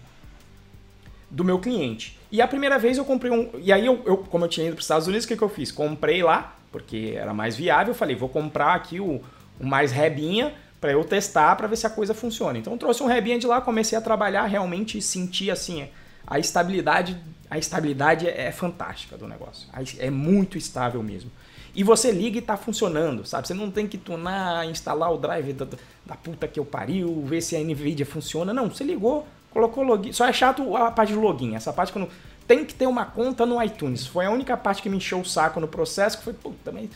do 1.30 1.43
meu 1.43 1.60
cliente. 1.60 2.18
E 2.32 2.41
a 2.41 2.47
primeira 2.47 2.80
vez 2.80 2.97
eu 2.97 3.05
comprei 3.05 3.32
um. 3.32 3.49
E 3.60 3.72
aí, 3.72 3.86
eu, 3.86 4.01
eu 4.05 4.18
como 4.18 4.45
eu 4.45 4.49
tinha 4.49 4.66
ido 4.68 4.74
para 4.74 4.80
os 4.80 4.86
Estados 4.86 5.08
Unidos, 5.08 5.26
o 5.26 5.28
que, 5.28 5.38
que 5.38 5.43
eu 5.43 5.49
fiz? 5.49 5.72
Comprei 5.72 6.24
lá, 6.24 6.55
porque 6.72 7.14
era 7.16 7.34
mais 7.34 7.55
viável. 7.55 7.93
Falei, 7.93 8.16
vou 8.16 8.30
comprar 8.30 8.74
aqui 8.74 8.99
o, 8.99 9.22
o 9.60 9.66
mais 9.66 9.91
rebinha 9.91 10.53
para 10.80 10.91
eu 10.91 11.03
testar 11.03 11.55
para 11.55 11.68
ver 11.68 11.76
se 11.76 11.88
a 11.88 11.89
coisa 11.89 12.14
funciona. 12.14 12.58
Então, 12.58 12.78
trouxe 12.78 13.01
um 13.01 13.08
rebinha 13.08 13.39
de 13.39 13.47
lá, 13.47 13.60
comecei 13.62 13.97
a 13.97 14.01
trabalhar, 14.01 14.45
realmente 14.45 15.01
senti 15.01 15.49
assim 15.49 15.89
a 16.26 16.39
estabilidade. 16.39 17.18
A 17.49 17.58
estabilidade 17.58 18.28
é 18.28 18.51
fantástica 18.51 19.18
do 19.18 19.28
negócio. 19.28 19.70
É 19.99 20.10
muito 20.10 20.58
estável 20.58 21.01
mesmo. 21.01 21.32
E 21.78 21.84
você 21.84 22.11
liga 22.11 22.39
e 22.39 22.41
tá 22.41 22.57
funcionando, 22.57 23.25
sabe? 23.25 23.47
Você 23.47 23.53
não 23.53 23.71
tem 23.71 23.88
que 23.88 23.97
tunar, 23.97 24.67
instalar 24.67 25.13
o 25.13 25.17
drive 25.17 25.53
da, 25.53 25.67
da 26.05 26.15
puta 26.15 26.47
que 26.47 26.59
eu 26.59 26.65
pariu, 26.65 27.23
ver 27.23 27.39
se 27.39 27.55
a 27.55 27.59
NVIDIA 27.59 28.05
funciona. 28.05 28.51
Não, 28.51 28.67
você 28.67 28.84
ligou, 28.84 29.25
Colocou 29.57 29.84
login. 29.84 30.11
Só 30.11 30.28
é 30.28 30.34
chato 30.34 30.75
a 30.75 30.91
parte 30.91 31.13
de 31.13 31.17
login. 31.17 31.55
Essa 31.55 31.73
parte 31.73 31.91
quando 31.91 32.09
tem 32.47 32.63
que 32.63 32.75
ter 32.75 32.86
uma 32.86 33.05
conta 33.05 33.45
no 33.45 33.61
iTunes. 33.63 34.05
Foi 34.05 34.25
a 34.25 34.30
única 34.30 34.55
parte 34.55 34.82
que 34.82 34.89
me 34.89 34.97
encheu 34.97 35.19
o 35.19 35.25
saco 35.25 35.59
no 35.59 35.67
processo, 35.67 36.17
que 36.19 36.23
foi, 36.23 36.34
pô, 36.34 36.53
também. 36.63 36.89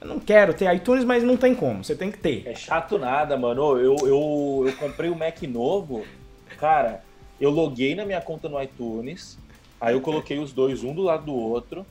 Eu 0.00 0.08
não 0.08 0.20
quero 0.20 0.52
ter 0.52 0.72
iTunes, 0.74 1.04
mas 1.04 1.22
não 1.22 1.36
tem 1.36 1.54
como. 1.54 1.82
Você 1.82 1.94
tem 1.94 2.10
que 2.10 2.18
ter. 2.18 2.46
É 2.46 2.54
chato 2.54 2.98
nada, 2.98 3.38
mano. 3.38 3.78
Eu, 3.78 3.96
eu, 4.02 4.64
eu 4.66 4.72
comprei 4.78 5.08
o 5.08 5.14
um 5.14 5.16
Mac 5.16 5.40
novo. 5.42 6.04
Cara, 6.58 7.02
eu 7.40 7.50
loguei 7.50 7.94
na 7.94 8.04
minha 8.04 8.20
conta 8.20 8.48
no 8.48 8.62
iTunes. 8.62 9.38
Aí 9.80 9.94
eu 9.94 10.00
coloquei 10.00 10.38
os 10.38 10.52
dois, 10.52 10.84
um 10.84 10.94
do 10.94 11.02
lado 11.02 11.24
do 11.24 11.34
outro. 11.34 11.86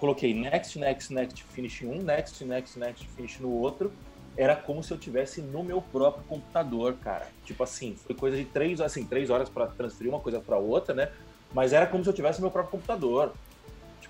Coloquei 0.00 0.34
next, 0.34 0.78
next, 0.78 1.12
next, 1.12 1.44
finish 1.44 1.82
um, 1.82 2.02
next, 2.02 2.42
next, 2.44 2.78
next, 2.78 3.06
finish 3.08 3.38
no 3.38 3.50
outro 3.50 3.92
era 4.36 4.56
como 4.56 4.82
se 4.82 4.90
eu 4.90 4.96
tivesse 4.96 5.42
no 5.42 5.62
meu 5.62 5.82
próprio 5.82 6.24
computador, 6.24 6.94
cara. 6.94 7.26
Tipo 7.44 7.62
assim, 7.62 7.94
foi 7.96 8.14
coisa 8.14 8.36
de 8.38 8.44
três, 8.46 8.80
assim, 8.80 9.04
três 9.04 9.28
horas 9.28 9.50
para 9.50 9.66
transferir 9.66 10.10
uma 10.10 10.20
coisa 10.20 10.40
para 10.40 10.56
outra, 10.56 10.94
né? 10.94 11.10
Mas 11.52 11.74
era 11.74 11.86
como 11.86 12.02
se 12.02 12.08
eu 12.08 12.14
tivesse 12.14 12.38
no 12.38 12.44
meu 12.44 12.50
próprio 12.50 12.70
computador. 12.70 13.34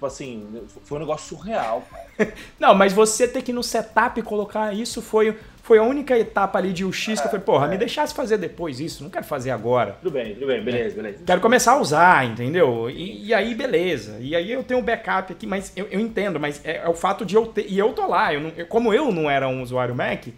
Tipo 0.01 0.07
assim, 0.07 0.63
foi 0.83 0.97
um 0.97 1.01
negócio 1.03 1.37
surreal. 1.37 1.87
Não, 2.59 2.75
mas 2.75 2.91
você 2.91 3.29
ter 3.29 3.43
que 3.43 3.51
ir 3.51 3.55
no 3.55 3.63
setup 3.63 4.23
colocar 4.23 4.73
isso 4.73 5.03
foi, 5.03 5.37
foi 5.63 5.77
a 5.77 5.83
única 5.83 6.19
etapa 6.19 6.59
ali 6.59 6.73
de 6.73 6.87
UX 6.87 7.09
é, 7.11 7.17
que 7.17 7.21
eu 7.21 7.25
falei, 7.25 7.41
porra, 7.41 7.67
é. 7.67 7.69
me 7.69 7.77
deixasse 7.77 8.15
fazer 8.15 8.39
depois 8.39 8.81
isso, 8.81 9.03
não 9.05 9.11
quero 9.11 9.27
fazer 9.27 9.51
agora. 9.51 9.99
Tudo 10.01 10.13
bem, 10.13 10.33
tudo 10.33 10.47
bem, 10.47 10.65
beleza, 10.65 10.99
é. 10.99 11.03
beleza. 11.03 11.25
Quero 11.27 11.43
começar 11.43 11.73
a 11.73 11.81
usar, 11.83 12.25
entendeu? 12.25 12.89
E, 12.89 13.27
e, 13.27 13.35
aí, 13.35 13.55
beleza. 13.55 14.17
E 14.21 14.35
aí 14.35 14.51
eu 14.51 14.65
tenho 14.65 14.81
um 14.81 14.83
backup 14.83 15.35
aqui, 15.35 15.47
mas 15.47 15.71
eu, 15.77 15.87
eu 15.91 16.01
entendo, 16.01 16.41
mas 16.41 16.65
é, 16.65 16.79
é, 16.79 16.89
o 16.89 16.95
fato 16.95 17.27
de 17.27 17.35
eu 17.35 17.45
ter. 17.45 17.67
E 17.69 17.79
eu 17.79 17.93
tô 17.93 18.07
lá, 18.07 18.33
eu 18.33 18.41
não, 18.41 18.53
eu, 18.57 18.67
como 18.67 18.95
eu 18.95 19.13
não 19.13 19.29
era 19.29 19.47
um 19.49 19.61
usuário 19.61 19.95
Mac, 19.95 20.29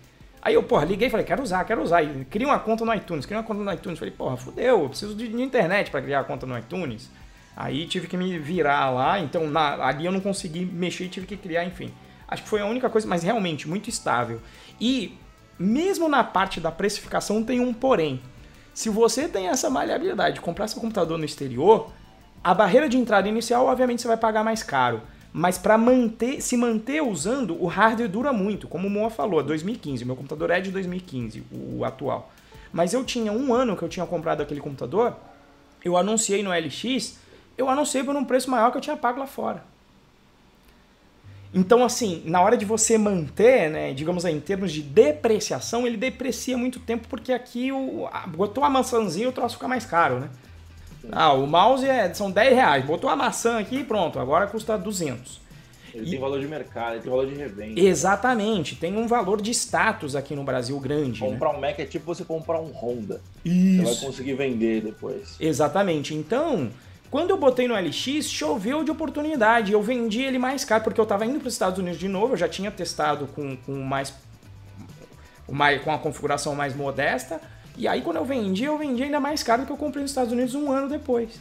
Aí 0.44 0.54
eu, 0.54 0.62
porra, 0.64 0.84
liguei 0.84 1.06
e 1.06 1.10
falei, 1.10 1.24
quero 1.24 1.40
usar, 1.40 1.62
quero 1.62 1.80
usar. 1.80 2.02
E 2.02 2.24
cria 2.24 2.48
uma 2.48 2.58
conta 2.58 2.84
no 2.84 2.92
iTunes, 2.92 3.24
cria 3.24 3.38
uma 3.38 3.44
conta 3.44 3.62
no 3.62 3.72
iTunes. 3.72 3.96
Falei, 3.96 4.12
porra, 4.12 4.36
fudeu, 4.36 4.82
eu 4.82 4.88
preciso 4.88 5.14
de, 5.14 5.28
de 5.28 5.40
internet 5.40 5.88
para 5.88 6.02
criar 6.02 6.18
a 6.18 6.24
conta 6.24 6.44
no 6.44 6.58
iTunes. 6.58 7.08
Aí 7.57 7.86
tive 7.86 8.07
que 8.07 8.16
me 8.16 8.38
virar 8.38 8.90
lá, 8.90 9.20
então 9.20 9.48
na, 9.48 9.86
ali 9.86 10.07
eu 10.07 10.12
não 10.12 10.20
consegui 10.20 10.64
mexer 10.64 11.05
e 11.05 11.09
tive 11.09 11.26
que 11.26 11.36
criar, 11.36 11.64
enfim. 11.64 11.92
Acho 12.26 12.42
que 12.42 12.48
foi 12.48 12.61
a 12.61 12.66
única 12.66 12.88
coisa, 12.88 13.07
mas 13.07 13.22
realmente 13.22 13.68
muito 13.68 13.90
estável. 13.90 14.40
E 14.80 15.18
mesmo 15.59 16.09
na 16.09 16.24
parte 16.24 16.61
da 16.61 16.72
precificação 16.72 17.42
tem 17.44 17.61
um 17.61 17.72
porém. 17.74 18.20
Se 18.72 18.88
você 18.88 19.28
tem 19.28 19.48
essa 19.48 19.68
maleabilidade 19.68 20.36
de 20.36 20.40
comprar 20.40 20.66
seu 20.66 20.80
computador 20.80 21.18
no 21.18 21.24
exterior, 21.26 21.92
a 22.42 22.55
barreira 22.55 22.88
de 22.88 22.96
entrada 22.96 23.28
inicial, 23.28 23.66
obviamente, 23.66 24.03
você 24.03 24.09
vai 24.09 24.16
pagar 24.16 24.42
mais 24.42 24.62
caro. 24.62 25.03
Mas 25.32 25.57
para 25.57 25.78
manter, 25.78 26.40
se 26.40 26.57
manter 26.57 27.03
usando, 27.03 27.62
o 27.62 27.66
hardware 27.66 28.09
dura 28.09 28.32
muito. 28.32 28.66
Como 28.66 28.88
o 28.88 28.90
Moa 28.90 29.11
falou, 29.11 29.42
2015. 29.42 30.05
Meu 30.05 30.16
computador 30.16 30.50
é 30.50 30.61
de 30.61 30.70
2015, 30.70 31.44
o 31.53 31.84
atual. 31.84 32.32
Mas 32.72 32.92
eu 32.92 33.05
tinha 33.05 33.32
um 33.32 33.55
ano 33.55 33.76
que 33.76 33.82
eu 33.82 33.88
tinha 33.88 34.05
comprado 34.07 34.40
aquele 34.40 34.61
computador, 34.61 35.16
eu 35.84 35.96
anunciei 35.96 36.42
no 36.42 36.50
LX 36.50 37.18
eu 37.57 37.68
anunciei 37.68 38.03
por 38.03 38.16
um 38.16 38.24
preço 38.24 38.50
maior 38.50 38.70
que 38.70 38.78
eu 38.78 38.80
tinha 38.80 38.96
pago 38.96 39.20
lá 39.20 39.26
fora. 39.26 39.64
Então, 41.55 41.84
assim, 41.84 42.22
na 42.24 42.40
hora 42.40 42.57
de 42.57 42.64
você 42.64 42.96
manter, 42.96 43.70
né, 43.70 43.92
digamos 43.92 44.24
aí, 44.24 44.34
em 44.34 44.40
termos 44.40 44.72
de 44.72 44.80
depreciação, 44.80 45.86
ele 45.86 45.98
deprecia 45.98 46.57
muito 46.57 46.80
tempo 46.80 47.07
porque 47.09 47.32
aqui 47.32 47.70
o, 47.70 48.09
a, 48.11 48.26
botou 48.26 48.64
a 48.64 48.70
maçãzinha 48.70 49.28
o 49.28 49.32
troço 49.32 49.57
fica 49.57 49.68
mais 49.68 49.84
caro, 49.84 50.18
né? 50.18 50.30
Ah, 51.11 51.32
o 51.32 51.46
mouse 51.46 51.86
é, 51.86 52.12
são 52.14 52.30
10 52.30 52.55
reais, 52.55 52.84
botou 52.84 53.11
a 53.11 53.16
maçã 53.16 53.59
aqui 53.59 53.80
e 53.80 53.84
pronto, 53.84 54.18
agora 54.18 54.46
custa 54.46 54.78
200. 54.78 55.42
Ele 55.94 56.07
e, 56.07 56.11
tem 56.11 56.20
valor 56.20 56.40
de 56.40 56.46
mercado, 56.46 56.94
ele 56.94 57.03
tem 57.03 57.11
valor 57.11 57.26
de 57.26 57.34
revenda. 57.34 57.78
Exatamente, 57.78 58.76
tem 58.76 58.96
um 58.96 59.07
valor 59.07 59.42
de 59.42 59.50
status 59.50 60.16
aqui 60.16 60.34
no 60.34 60.44
Brasil 60.44 60.78
grande. 60.80 61.20
Né? 61.20 61.28
Comprar 61.28 61.53
né? 61.53 61.59
um 61.59 61.61
Mac 61.61 61.78
é 61.78 61.84
tipo 61.84 62.07
você 62.07 62.24
comprar 62.24 62.61
um 62.61 62.72
Honda. 62.72 63.20
Isso. 63.44 63.82
Você 63.82 63.94
vai 63.94 64.07
conseguir 64.07 64.34
vender 64.34 64.80
depois. 64.80 65.36
Exatamente, 65.38 66.14
então 66.14 66.70
quando 67.12 67.28
eu 67.28 67.36
botei 67.36 67.68
no 67.68 67.74
LX, 67.74 68.24
choveu 68.30 68.82
de 68.82 68.90
oportunidade. 68.90 69.70
Eu 69.70 69.82
vendi 69.82 70.22
ele 70.22 70.38
mais 70.38 70.64
caro, 70.64 70.82
porque 70.82 70.98
eu 70.98 71.04
estava 71.04 71.26
indo 71.26 71.38
para 71.38 71.46
os 71.46 71.52
Estados 71.52 71.78
Unidos 71.78 72.00
de 72.00 72.08
novo, 72.08 72.32
eu 72.32 72.38
já 72.38 72.48
tinha 72.48 72.70
testado 72.70 73.26
com, 73.26 73.54
com 73.54 73.72
mais, 73.82 74.14
com 75.84 75.92
a 75.92 75.98
configuração 75.98 76.54
mais 76.54 76.74
modesta. 76.74 77.38
E 77.76 77.86
aí 77.86 78.00
quando 78.00 78.16
eu 78.16 78.24
vendi, 78.24 78.64
eu 78.64 78.78
vendi 78.78 79.02
ainda 79.02 79.20
mais 79.20 79.42
caro 79.42 79.62
do 79.62 79.66
que 79.66 79.72
eu 79.72 79.76
comprei 79.76 80.00
nos 80.00 80.10
Estados 80.10 80.32
Unidos 80.32 80.54
um 80.54 80.72
ano 80.72 80.88
depois. 80.88 81.38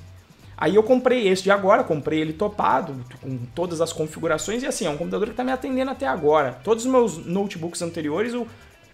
Aí 0.57 0.75
eu 0.75 0.83
comprei 0.83 1.29
esse 1.29 1.43
de 1.43 1.51
agora, 1.51 1.85
comprei 1.85 2.19
ele 2.19 2.33
topado, 2.33 3.03
com 3.21 3.37
todas 3.55 3.79
as 3.79 3.93
configurações, 3.93 4.61
e 4.63 4.67
assim, 4.67 4.85
é 4.85 4.89
um 4.89 4.97
computador 4.97 5.27
que 5.27 5.33
está 5.33 5.43
me 5.43 5.53
atendendo 5.53 5.89
até 5.89 6.05
agora. 6.05 6.59
Todos 6.65 6.85
os 6.85 6.91
meus 6.91 7.25
notebooks 7.25 7.81
anteriores, 7.81 8.33
o, 8.33 8.45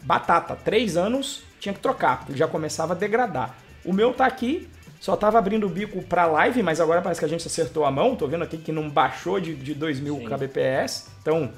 batata. 0.01 0.55
Três 0.55 0.95
anos 0.95 1.43
tinha 1.59 1.73
que 1.73 1.79
trocar, 1.79 2.19
porque 2.19 2.37
já 2.37 2.47
começava 2.47 2.93
a 2.93 2.95
degradar. 2.95 3.55
O 3.83 3.91
meu 3.91 4.13
tá 4.13 4.25
aqui, 4.25 4.69
só 4.99 5.15
tava 5.15 5.37
abrindo 5.37 5.67
o 5.67 5.69
bico 5.69 6.01
pra 6.03 6.25
live, 6.25 6.63
mas 6.63 6.81
agora 6.81 7.01
parece 7.01 7.19
que 7.19 7.25
a 7.25 7.29
gente 7.29 7.45
acertou 7.47 7.85
a 7.85 7.91
mão. 7.91 8.15
Tô 8.15 8.27
vendo 8.27 8.43
aqui 8.43 8.57
que 8.57 8.71
não 8.71 8.89
baixou 8.89 9.39
de, 9.39 9.55
de 9.55 9.73
2000 9.73 10.15
Sim. 10.15 10.25
kbps. 10.25 11.07
Então, 11.21 11.51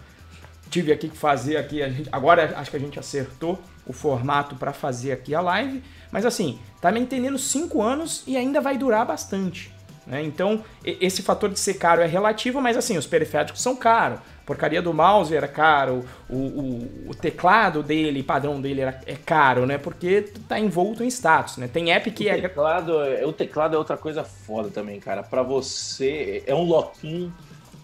tive 0.70 0.92
aqui 0.92 1.10
que 1.10 1.18
fazer 1.18 1.58
aqui. 1.58 1.80
Gente, 1.90 2.10
agora 2.12 2.54
acho 2.58 2.70
que 2.70 2.78
a 2.78 2.80
gente 2.80 3.00
acertou 3.00 3.60
o 3.86 3.94
formato 3.94 4.56
para 4.56 4.74
fazer 4.74 5.12
aqui 5.12 5.34
a 5.34 5.42
live. 5.42 5.82
Mas 6.12 6.26
assim, 6.26 6.60
tá 6.82 6.92
me 6.92 7.00
entendendo 7.00 7.38
5 7.38 7.82
anos 7.82 8.24
e 8.28 8.36
ainda 8.36 8.60
vai 8.62 8.78
durar 8.78 9.06
bastante. 9.06 9.74
Né? 10.10 10.24
Então, 10.24 10.64
esse 10.84 11.22
fator 11.22 11.50
de 11.50 11.60
ser 11.60 11.76
caro 11.76 12.02
é 12.02 12.08
relativo, 12.08 12.60
mas 12.60 12.76
assim, 12.76 12.98
os 12.98 13.06
periféricos 13.06 13.62
são 13.62 13.76
caros. 13.76 14.20
Porcaria 14.44 14.82
do 14.82 14.92
mouse 14.92 15.36
era 15.36 15.48
caro, 15.48 16.04
o, 16.28 16.36
o, 16.36 17.10
o 17.10 17.14
teclado 17.14 17.84
dele, 17.84 18.24
padrão 18.24 18.60
dele 18.60 18.82
era, 18.82 19.00
é 19.06 19.14
caro, 19.14 19.68
né? 19.68 19.78
Porque 19.78 20.24
tá 20.48 20.60
envolto 20.60 21.04
em 21.04 21.08
status, 21.08 21.58
né? 21.58 21.70
Tem 21.72 21.92
app 21.92 22.10
que 22.10 22.26
o 22.26 22.30
é. 22.30 22.42
Teclado, 22.42 23.04
é, 23.04 23.24
o 23.24 23.32
teclado 23.32 23.76
é 23.76 23.78
outra 23.78 23.96
coisa 23.96 24.24
foda 24.24 24.72
também, 24.72 25.00
cara. 25.00 25.22
Para 25.22 25.44
você, 25.44 26.44
é 26.48 26.56
um 26.56 26.64
lock-in 26.64 27.32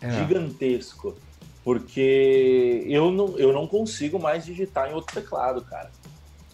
é. 0.01 0.09
gigantesco. 0.09 1.15
Porque 1.63 2.83
eu 2.87 3.11
não, 3.11 3.37
eu 3.37 3.53
não 3.53 3.67
consigo 3.67 4.19
mais 4.19 4.43
digitar 4.43 4.89
em 4.89 4.95
outro 4.95 5.13
teclado, 5.13 5.61
cara. 5.61 5.91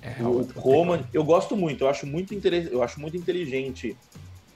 É, 0.02 0.22
o 0.24 0.46
Command, 0.48 1.04
eu 1.14 1.24
gosto 1.24 1.56
muito, 1.56 1.84
eu 1.84 1.90
acho 1.90 2.06
muito, 2.06 2.34
eu 2.34 2.84
acho 2.84 3.00
muito 3.00 3.16
inteligente 3.16 3.96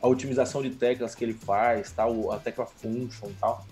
a 0.06 0.08
otimização 0.08 0.62
de 0.62 0.70
teclas 0.70 1.16
que 1.16 1.24
ele 1.24 1.34
faz, 1.34 1.91
tal, 1.91 2.32
a 2.32 2.38
tecla 2.38 2.66
function 2.66 3.28
e 3.30 3.34
tal. 3.34 3.66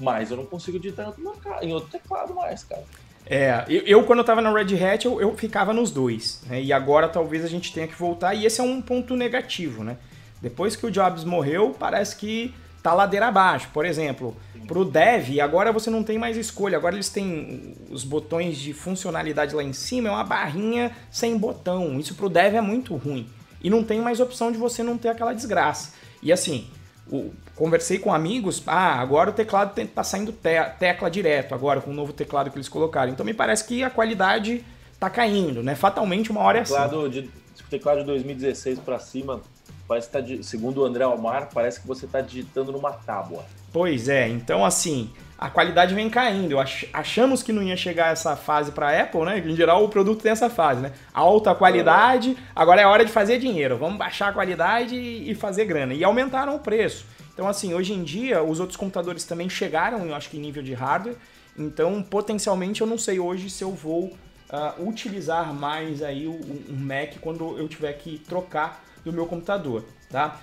Mas 0.00 0.30
eu 0.30 0.36
não 0.36 0.46
consigo 0.46 0.78
digitar 0.78 1.06
em 1.06 1.26
outro, 1.26 1.54
em 1.62 1.72
outro 1.72 1.90
teclado 1.90 2.34
mais, 2.34 2.64
cara. 2.64 2.82
É, 3.26 3.64
eu, 3.68 3.82
eu, 3.82 4.04
quando 4.04 4.18
eu 4.20 4.24
tava 4.24 4.40
na 4.40 4.52
Red 4.52 4.82
Hat, 4.82 5.04
eu, 5.04 5.20
eu 5.20 5.36
ficava 5.36 5.72
nos 5.72 5.90
dois, 5.90 6.42
né? 6.46 6.60
E 6.60 6.72
agora 6.72 7.08
talvez 7.08 7.44
a 7.44 7.48
gente 7.48 7.72
tenha 7.72 7.86
que 7.86 7.94
voltar, 7.94 8.34
e 8.34 8.44
esse 8.44 8.60
é 8.60 8.64
um 8.64 8.82
ponto 8.82 9.14
negativo, 9.14 9.84
né? 9.84 9.96
Depois 10.42 10.74
que 10.74 10.86
o 10.86 10.90
Jobs 10.90 11.24
morreu, 11.24 11.74
parece 11.78 12.16
que 12.16 12.54
tá 12.82 12.92
ladeira 12.92 13.28
abaixo. 13.28 13.68
Por 13.72 13.86
exemplo, 13.86 14.36
pro 14.66 14.84
dev, 14.84 15.40
agora 15.40 15.72
você 15.72 15.88
não 15.90 16.02
tem 16.02 16.18
mais 16.18 16.36
escolha, 16.36 16.76
agora 16.76 16.94
eles 16.94 17.08
têm 17.08 17.74
os 17.90 18.04
botões 18.04 18.56
de 18.58 18.74
funcionalidade 18.74 19.54
lá 19.54 19.62
em 19.62 19.72
cima, 19.72 20.08
é 20.08 20.12
uma 20.12 20.24
barrinha 20.24 20.92
sem 21.10 21.36
botão. 21.38 21.98
Isso 21.98 22.14
pro 22.14 22.28
dev 22.28 22.54
é 22.54 22.60
muito 22.60 22.94
ruim. 22.96 23.26
E 23.64 23.70
não 23.70 23.82
tem 23.82 24.00
mais 24.00 24.20
opção 24.20 24.52
de 24.52 24.58
você 24.58 24.82
não 24.82 24.98
ter 24.98 25.08
aquela 25.08 25.32
desgraça. 25.32 25.94
E 26.22 26.30
assim, 26.30 26.68
o, 27.10 27.32
conversei 27.56 27.98
com 27.98 28.12
amigos, 28.12 28.62
ah, 28.66 29.00
agora 29.00 29.30
o 29.30 29.32
teclado 29.32 29.78
está 29.80 30.04
saindo 30.04 30.32
te 30.32 30.60
tecla 30.78 31.10
direto, 31.10 31.54
agora 31.54 31.80
com 31.80 31.90
o 31.90 31.94
novo 31.94 32.12
teclado 32.12 32.50
que 32.50 32.56
eles 32.56 32.68
colocaram. 32.68 33.10
Então 33.10 33.24
me 33.24 33.32
parece 33.32 33.64
que 33.64 33.82
a 33.82 33.88
qualidade 33.88 34.62
está 34.92 35.08
caindo, 35.08 35.62
né? 35.62 35.74
Fatalmente 35.74 36.30
uma 36.30 36.42
hora 36.42 36.58
é 36.58 36.60
assim. 36.60 37.08
De, 37.08 37.30
teclado 37.70 38.00
de 38.00 38.06
2016 38.06 38.78
para 38.80 38.98
cima, 38.98 39.40
parece 39.88 40.08
que 40.08 40.12
tá, 40.12 40.42
segundo 40.42 40.82
o 40.82 40.84
André 40.84 41.04
Almar, 41.04 41.48
parece 41.52 41.80
que 41.80 41.86
você 41.86 42.04
está 42.04 42.20
digitando 42.20 42.70
numa 42.70 42.92
tábua. 42.92 43.44
Pois 43.72 44.08
é, 44.08 44.28
então 44.28 44.64
assim, 44.64 45.10
a 45.38 45.50
qualidade 45.50 45.94
vem 45.94 46.08
caindo. 46.08 46.58
Ach 46.58 46.84
achamos 46.92 47.42
que 47.42 47.52
não 47.52 47.62
ia 47.62 47.76
chegar 47.76 48.12
essa 48.12 48.36
fase 48.36 48.72
para 48.72 48.88
a 48.88 49.02
Apple, 49.02 49.24
né? 49.24 49.38
Em 49.38 49.56
geral, 49.56 49.84
o 49.84 49.88
produto 49.88 50.22
tem 50.22 50.32
essa 50.32 50.48
fase, 50.48 50.80
né? 50.80 50.92
Alta 51.12 51.54
qualidade, 51.54 52.36
agora 52.54 52.80
é 52.80 52.86
hora 52.86 53.04
de 53.04 53.12
fazer 53.12 53.38
dinheiro. 53.38 53.76
Vamos 53.76 53.98
baixar 53.98 54.28
a 54.28 54.32
qualidade 54.32 54.96
e 54.96 55.34
fazer 55.34 55.64
grana. 55.64 55.94
E 55.94 56.04
aumentaram 56.04 56.54
o 56.54 56.60
preço. 56.60 57.06
Então, 57.32 57.48
assim, 57.48 57.74
hoje 57.74 57.92
em 57.92 58.04
dia, 58.04 58.42
os 58.42 58.60
outros 58.60 58.76
computadores 58.76 59.24
também 59.24 59.48
chegaram, 59.48 60.06
eu 60.06 60.14
acho 60.14 60.30
que 60.30 60.36
em 60.36 60.40
nível 60.40 60.62
de 60.62 60.72
hardware. 60.72 61.16
Então, 61.58 62.02
potencialmente, 62.02 62.80
eu 62.80 62.86
não 62.86 62.96
sei 62.96 63.18
hoje 63.18 63.50
se 63.50 63.62
eu 63.62 63.72
vou 63.72 64.04
uh, 64.04 64.88
utilizar 64.88 65.52
mais 65.52 66.02
aí 66.02 66.26
o, 66.26 66.32
um 66.32 66.76
Mac 66.76 67.14
quando 67.20 67.58
eu 67.58 67.68
tiver 67.68 67.92
que 67.94 68.18
trocar 68.18 68.84
do 69.04 69.12
meu 69.12 69.26
computador, 69.26 69.84
tá? 70.10 70.40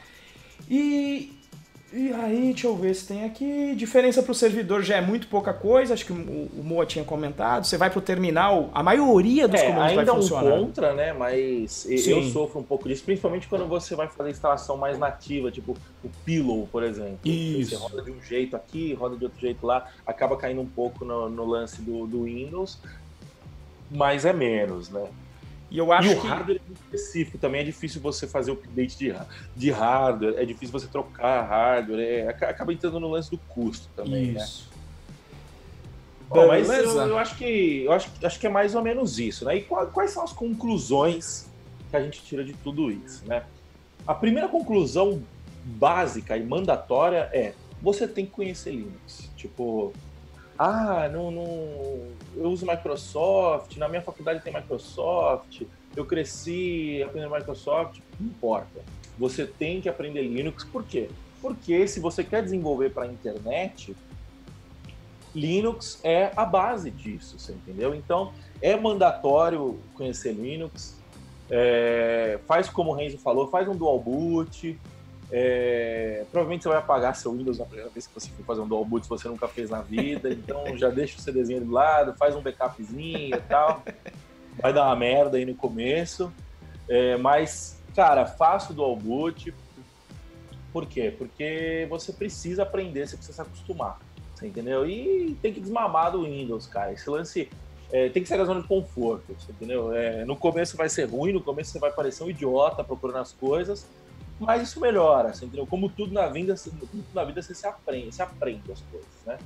E 0.69 1.40
e 1.93 2.13
aí, 2.13 2.51
deixa 2.53 2.67
eu 2.67 2.75
ver 2.75 2.93
se 2.95 3.07
tem 3.07 3.25
aqui. 3.25 3.75
Diferença 3.75 4.23
para 4.23 4.31
o 4.31 4.35
servidor 4.35 4.81
já 4.81 4.95
é 4.95 5.01
muito 5.01 5.27
pouca 5.27 5.53
coisa, 5.53 5.93
acho 5.93 6.05
que 6.05 6.13
o, 6.13 6.15
o 6.15 6.63
Moa 6.63 6.85
tinha 6.85 7.03
comentado. 7.03 7.65
Você 7.65 7.77
vai 7.77 7.89
para 7.89 7.99
o 7.99 8.01
terminal, 8.01 8.69
a 8.73 8.81
maioria 8.81 9.45
dos 9.47 9.59
é, 9.59 9.67
comandos 9.67 9.95
vai 9.95 10.05
funcionar. 10.05 10.43
Ainda 10.43 10.55
um 10.55 10.65
contra, 10.65 10.93
né? 10.93 11.11
Mas 11.11 11.71
Sim. 11.71 12.11
eu 12.11 12.23
sofro 12.31 12.61
um 12.61 12.63
pouco 12.63 12.87
disso, 12.87 13.03
principalmente 13.03 13.47
quando 13.47 13.67
você 13.67 13.93
vai 13.93 14.07
fazer 14.07 14.29
instalação 14.29 14.77
mais 14.77 14.97
nativa, 14.97 15.51
tipo 15.51 15.75
o 16.03 16.09
Pillow, 16.23 16.67
por 16.71 16.81
exemplo. 16.83 17.19
Isso. 17.25 17.71
Você 17.71 17.75
roda 17.75 18.01
de 18.01 18.11
um 18.11 18.21
jeito 18.21 18.55
aqui, 18.55 18.93
roda 18.93 19.17
de 19.17 19.25
outro 19.25 19.39
jeito 19.39 19.65
lá, 19.65 19.89
acaba 20.07 20.37
caindo 20.37 20.61
um 20.61 20.67
pouco 20.67 21.03
no, 21.03 21.29
no 21.29 21.45
lance 21.45 21.81
do, 21.81 22.07
do 22.07 22.23
Windows, 22.23 22.79
mas 23.89 24.23
é 24.23 24.31
menos, 24.31 24.89
né? 24.89 25.07
E 25.71 25.77
eu 25.77 25.91
acho 25.93 26.09
e 26.09 26.13
o 26.13 26.21
que... 26.21 26.27
hardware 26.27 26.57
é 26.57 26.67
muito 26.67 26.81
específico, 26.81 27.37
também 27.37 27.61
é 27.61 27.63
difícil 27.63 28.01
você 28.01 28.27
fazer 28.27 28.51
update 28.51 28.97
de, 28.97 29.15
de 29.55 29.71
hardware, 29.71 30.35
é 30.37 30.43
difícil 30.43 30.77
você 30.77 30.85
trocar 30.85 31.43
hardware, 31.43 32.01
é, 32.01 32.27
acaba 32.27 32.73
entrando 32.73 32.99
no 32.99 33.07
lance 33.07 33.31
do 33.31 33.37
custo 33.37 33.87
também, 33.95 34.33
né? 34.33 34.43
Isso. 34.43 34.69
né? 34.69 34.71
Bom, 36.29 36.47
mas 36.47 36.69
eu, 36.69 37.07
eu, 37.07 37.17
acho 37.17 37.37
que 37.37 37.83
eu 37.83 37.91
acho, 37.91 38.09
acho 38.23 38.39
que 38.39 38.47
é 38.47 38.49
mais 38.49 38.75
ou 38.75 38.81
menos 38.81 39.17
isso, 39.17 39.45
né? 39.45 39.57
E 39.57 39.61
quais 39.61 40.11
são 40.11 40.23
as 40.23 40.31
conclusões 40.31 41.49
que 41.89 41.95
a 41.95 42.01
gente 42.01 42.21
tira 42.21 42.43
de 42.43 42.53
tudo 42.53 42.91
isso, 42.91 43.25
né? 43.25 43.43
A 44.05 44.13
primeira 44.13 44.47
conclusão 44.47 45.21
básica 45.63 46.37
e 46.37 46.43
mandatória 46.43 47.29
é 47.33 47.53
você 47.81 48.07
tem 48.07 48.25
que 48.25 48.31
conhecer 48.31 48.71
Linux. 48.71 49.29
Tipo, 49.35 49.93
ah, 50.63 51.09
não, 51.09 51.31
não, 51.31 51.43
eu 52.35 52.51
uso 52.51 52.67
Microsoft, 52.67 53.77
na 53.77 53.87
minha 53.87 54.01
faculdade 54.03 54.43
tem 54.43 54.53
Microsoft, 54.53 55.63
eu 55.95 56.05
cresci 56.05 57.01
aprendendo 57.03 57.33
Microsoft, 57.33 57.99
não 58.19 58.27
importa. 58.27 58.79
Você 59.17 59.47
tem 59.47 59.81
que 59.81 59.89
aprender 59.89 60.21
Linux, 60.21 60.63
por 60.63 60.83
quê? 60.83 61.09
Porque 61.41 61.87
se 61.87 61.99
você 61.99 62.23
quer 62.23 62.43
desenvolver 62.43 62.91
para 62.91 63.05
a 63.05 63.07
internet, 63.07 63.95
Linux 65.33 65.99
é 66.03 66.31
a 66.35 66.45
base 66.45 66.91
disso, 66.91 67.39
você 67.39 67.53
entendeu? 67.53 67.95
Então, 67.95 68.31
é 68.61 68.75
mandatório 68.75 69.79
conhecer 69.95 70.33
Linux, 70.33 70.95
é, 71.49 72.39
faz 72.45 72.69
como 72.69 72.91
o 72.91 72.93
Renzo 72.93 73.17
falou, 73.17 73.47
faz 73.47 73.67
um 73.67 73.75
dual 73.75 73.99
boot, 73.99 74.79
é, 75.31 76.25
provavelmente 76.29 76.63
você 76.63 76.69
vai 76.69 76.77
apagar 76.77 77.15
seu 77.15 77.31
Windows 77.31 77.57
na 77.57 77.65
primeira 77.65 77.89
vez 77.89 78.05
que 78.05 78.13
você 78.13 78.29
for 78.31 78.43
fazer 78.43 78.61
um 78.61 78.67
dual 78.67 78.83
boot 78.83 79.03
se 79.03 79.09
você 79.09 79.29
nunca 79.29 79.47
fez 79.47 79.69
na 79.69 79.81
vida. 79.81 80.29
Então 80.29 80.77
já 80.77 80.89
deixa 80.89 81.17
o 81.17 81.21
CDzinho 81.21 81.61
do 81.61 81.71
lado, 81.71 82.13
faz 82.17 82.35
um 82.35 82.41
backupzinho 82.41 83.35
e 83.35 83.41
tal. 83.47 83.83
Vai 84.61 84.73
dar 84.73 84.85
uma 84.85 84.95
merda 84.95 85.37
aí 85.37 85.45
no 85.45 85.55
começo. 85.55 86.31
É, 86.89 87.15
mas, 87.15 87.81
cara, 87.95 88.25
faça 88.25 88.73
o 88.73 88.75
dual 88.75 88.95
boot. 88.95 89.53
Por 90.73 90.85
quê? 90.85 91.13
Porque 91.17 91.87
você 91.89 92.11
precisa 92.11 92.63
aprender, 92.63 93.07
você 93.07 93.15
precisa 93.15 93.35
se 93.35 93.41
acostumar. 93.41 93.99
Você 94.35 94.47
entendeu? 94.47 94.85
E 94.85 95.37
tem 95.41 95.53
que 95.53 95.61
desmamar 95.61 96.11
do 96.11 96.23
Windows, 96.23 96.67
cara. 96.67 96.91
Esse 96.91 97.09
lance 97.09 97.49
é, 97.91 98.09
tem 98.09 98.21
que 98.21 98.27
sair 98.27 98.37
da 98.37 98.45
zona 98.45 98.61
de 98.61 98.67
conforto, 98.67 99.35
entendeu? 99.49 99.93
É, 99.93 100.25
no 100.25 100.35
começo 100.35 100.75
vai 100.75 100.89
ser 100.89 101.05
ruim, 101.05 101.31
no 101.31 101.41
começo 101.41 101.71
você 101.71 101.79
vai 101.79 101.91
parecer 101.91 102.23
um 102.23 102.29
idiota 102.29 102.83
procurando 102.83 103.19
as 103.19 103.31
coisas, 103.31 103.87
mas 104.41 104.63
isso 104.63 104.79
melhora, 104.79 105.29
assim, 105.29 105.45
entendeu? 105.45 105.67
Como 105.67 105.89
tudo 105.89 106.13
na 106.13 106.27
vida, 106.27 106.55
tudo 106.55 107.05
na 107.13 107.23
vida 107.23 107.41
você 107.41 107.53
se 107.53 107.67
aprende, 107.67 108.13
se 108.13 108.21
aprende 108.21 108.71
as 108.71 108.81
coisas, 108.81 109.25
né? 109.25 109.37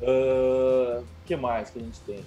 O 0.00 1.00
uh, 1.00 1.06
que 1.26 1.36
mais 1.36 1.70
que 1.70 1.78
a 1.78 1.82
gente 1.82 2.00
tem? 2.02 2.24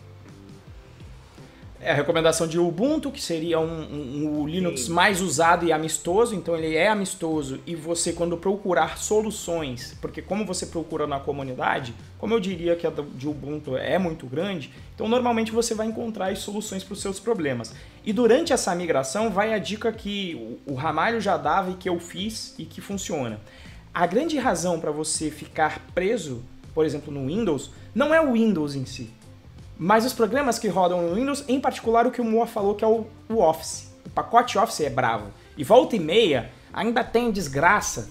É 1.86 1.92
a 1.92 1.94
recomendação 1.94 2.48
de 2.48 2.58
Ubuntu, 2.58 3.12
que 3.12 3.22
seria 3.22 3.60
um, 3.60 3.66
um, 3.66 4.40
um 4.40 4.48
Linux 4.48 4.86
Sim. 4.86 4.94
mais 4.94 5.20
usado 5.20 5.66
e 5.66 5.72
amistoso. 5.74 6.34
Então 6.34 6.56
ele 6.56 6.78
é 6.78 6.88
amistoso 6.88 7.60
e 7.68 7.76
você 7.76 8.14
quando 8.14 8.38
procurar 8.38 8.98
soluções, 8.98 9.94
porque 10.00 10.22
como 10.22 10.46
você 10.46 10.66
procura 10.66 11.06
na 11.06 11.20
comunidade, 11.20 11.94
como 12.18 12.34
eu 12.34 12.40
diria 12.40 12.78
que 12.78 12.88
a 12.88 12.94
de 13.16 13.28
Ubuntu 13.28 13.76
é 13.76 14.00
muito 14.00 14.26
grande, 14.26 14.72
então 14.96 15.10
normalmente 15.10 15.52
você 15.52 15.76
vai 15.76 15.86
encontrar 15.86 16.32
as 16.32 16.40
soluções 16.40 16.86
para 16.86 16.94
os 16.94 17.02
seus 17.02 17.20
problemas. 17.20 17.76
E 18.06 18.14
durante 18.14 18.54
essa 18.54 18.74
migração 18.74 19.30
vai 19.30 19.54
a 19.54 19.58
dica 19.58 19.92
que 19.92 20.58
o 20.66 20.76
Ramalho 20.76 21.20
já 21.20 21.36
dava 21.36 21.72
e 21.72 21.74
que 21.74 21.90
eu 21.90 22.00
fiz 22.00 22.56
e 22.58 22.64
que 22.64 22.80
funciona. 22.80 23.42
A 23.94 24.08
grande 24.08 24.38
razão 24.38 24.80
para 24.80 24.92
você 24.92 25.30
ficar 25.30 25.86
preso, 25.94 26.44
por 26.74 26.86
exemplo, 26.86 27.14
no 27.14 27.28
Windows, 27.28 27.72
não 27.94 28.14
é 28.14 28.22
o 28.22 28.32
Windows 28.32 28.74
em 28.74 28.86
si 28.86 29.12
mas 29.78 30.06
os 30.06 30.14
programas 30.14 30.60
que 30.60 30.68
rodam 30.68 31.02
no 31.02 31.16
Windows, 31.16 31.44
em 31.48 31.60
particular 31.60 32.06
o 32.06 32.12
que 32.12 32.22
o 32.22 32.26
Moa 32.26 32.46
falou 32.46 32.76
que 32.76 32.84
é 32.84 32.88
o, 32.88 33.06
o 33.30 33.42
Office. 33.42 33.94
O 34.06 34.10
pacote 34.10 34.58
Office 34.58 34.82
é 34.82 34.90
bravo. 34.90 35.28
E 35.58 35.64
volta 35.64 35.96
e 35.96 36.00
meia, 36.00 36.50
ainda 36.72 37.04
tem 37.04 37.32
desgraça 37.32 38.10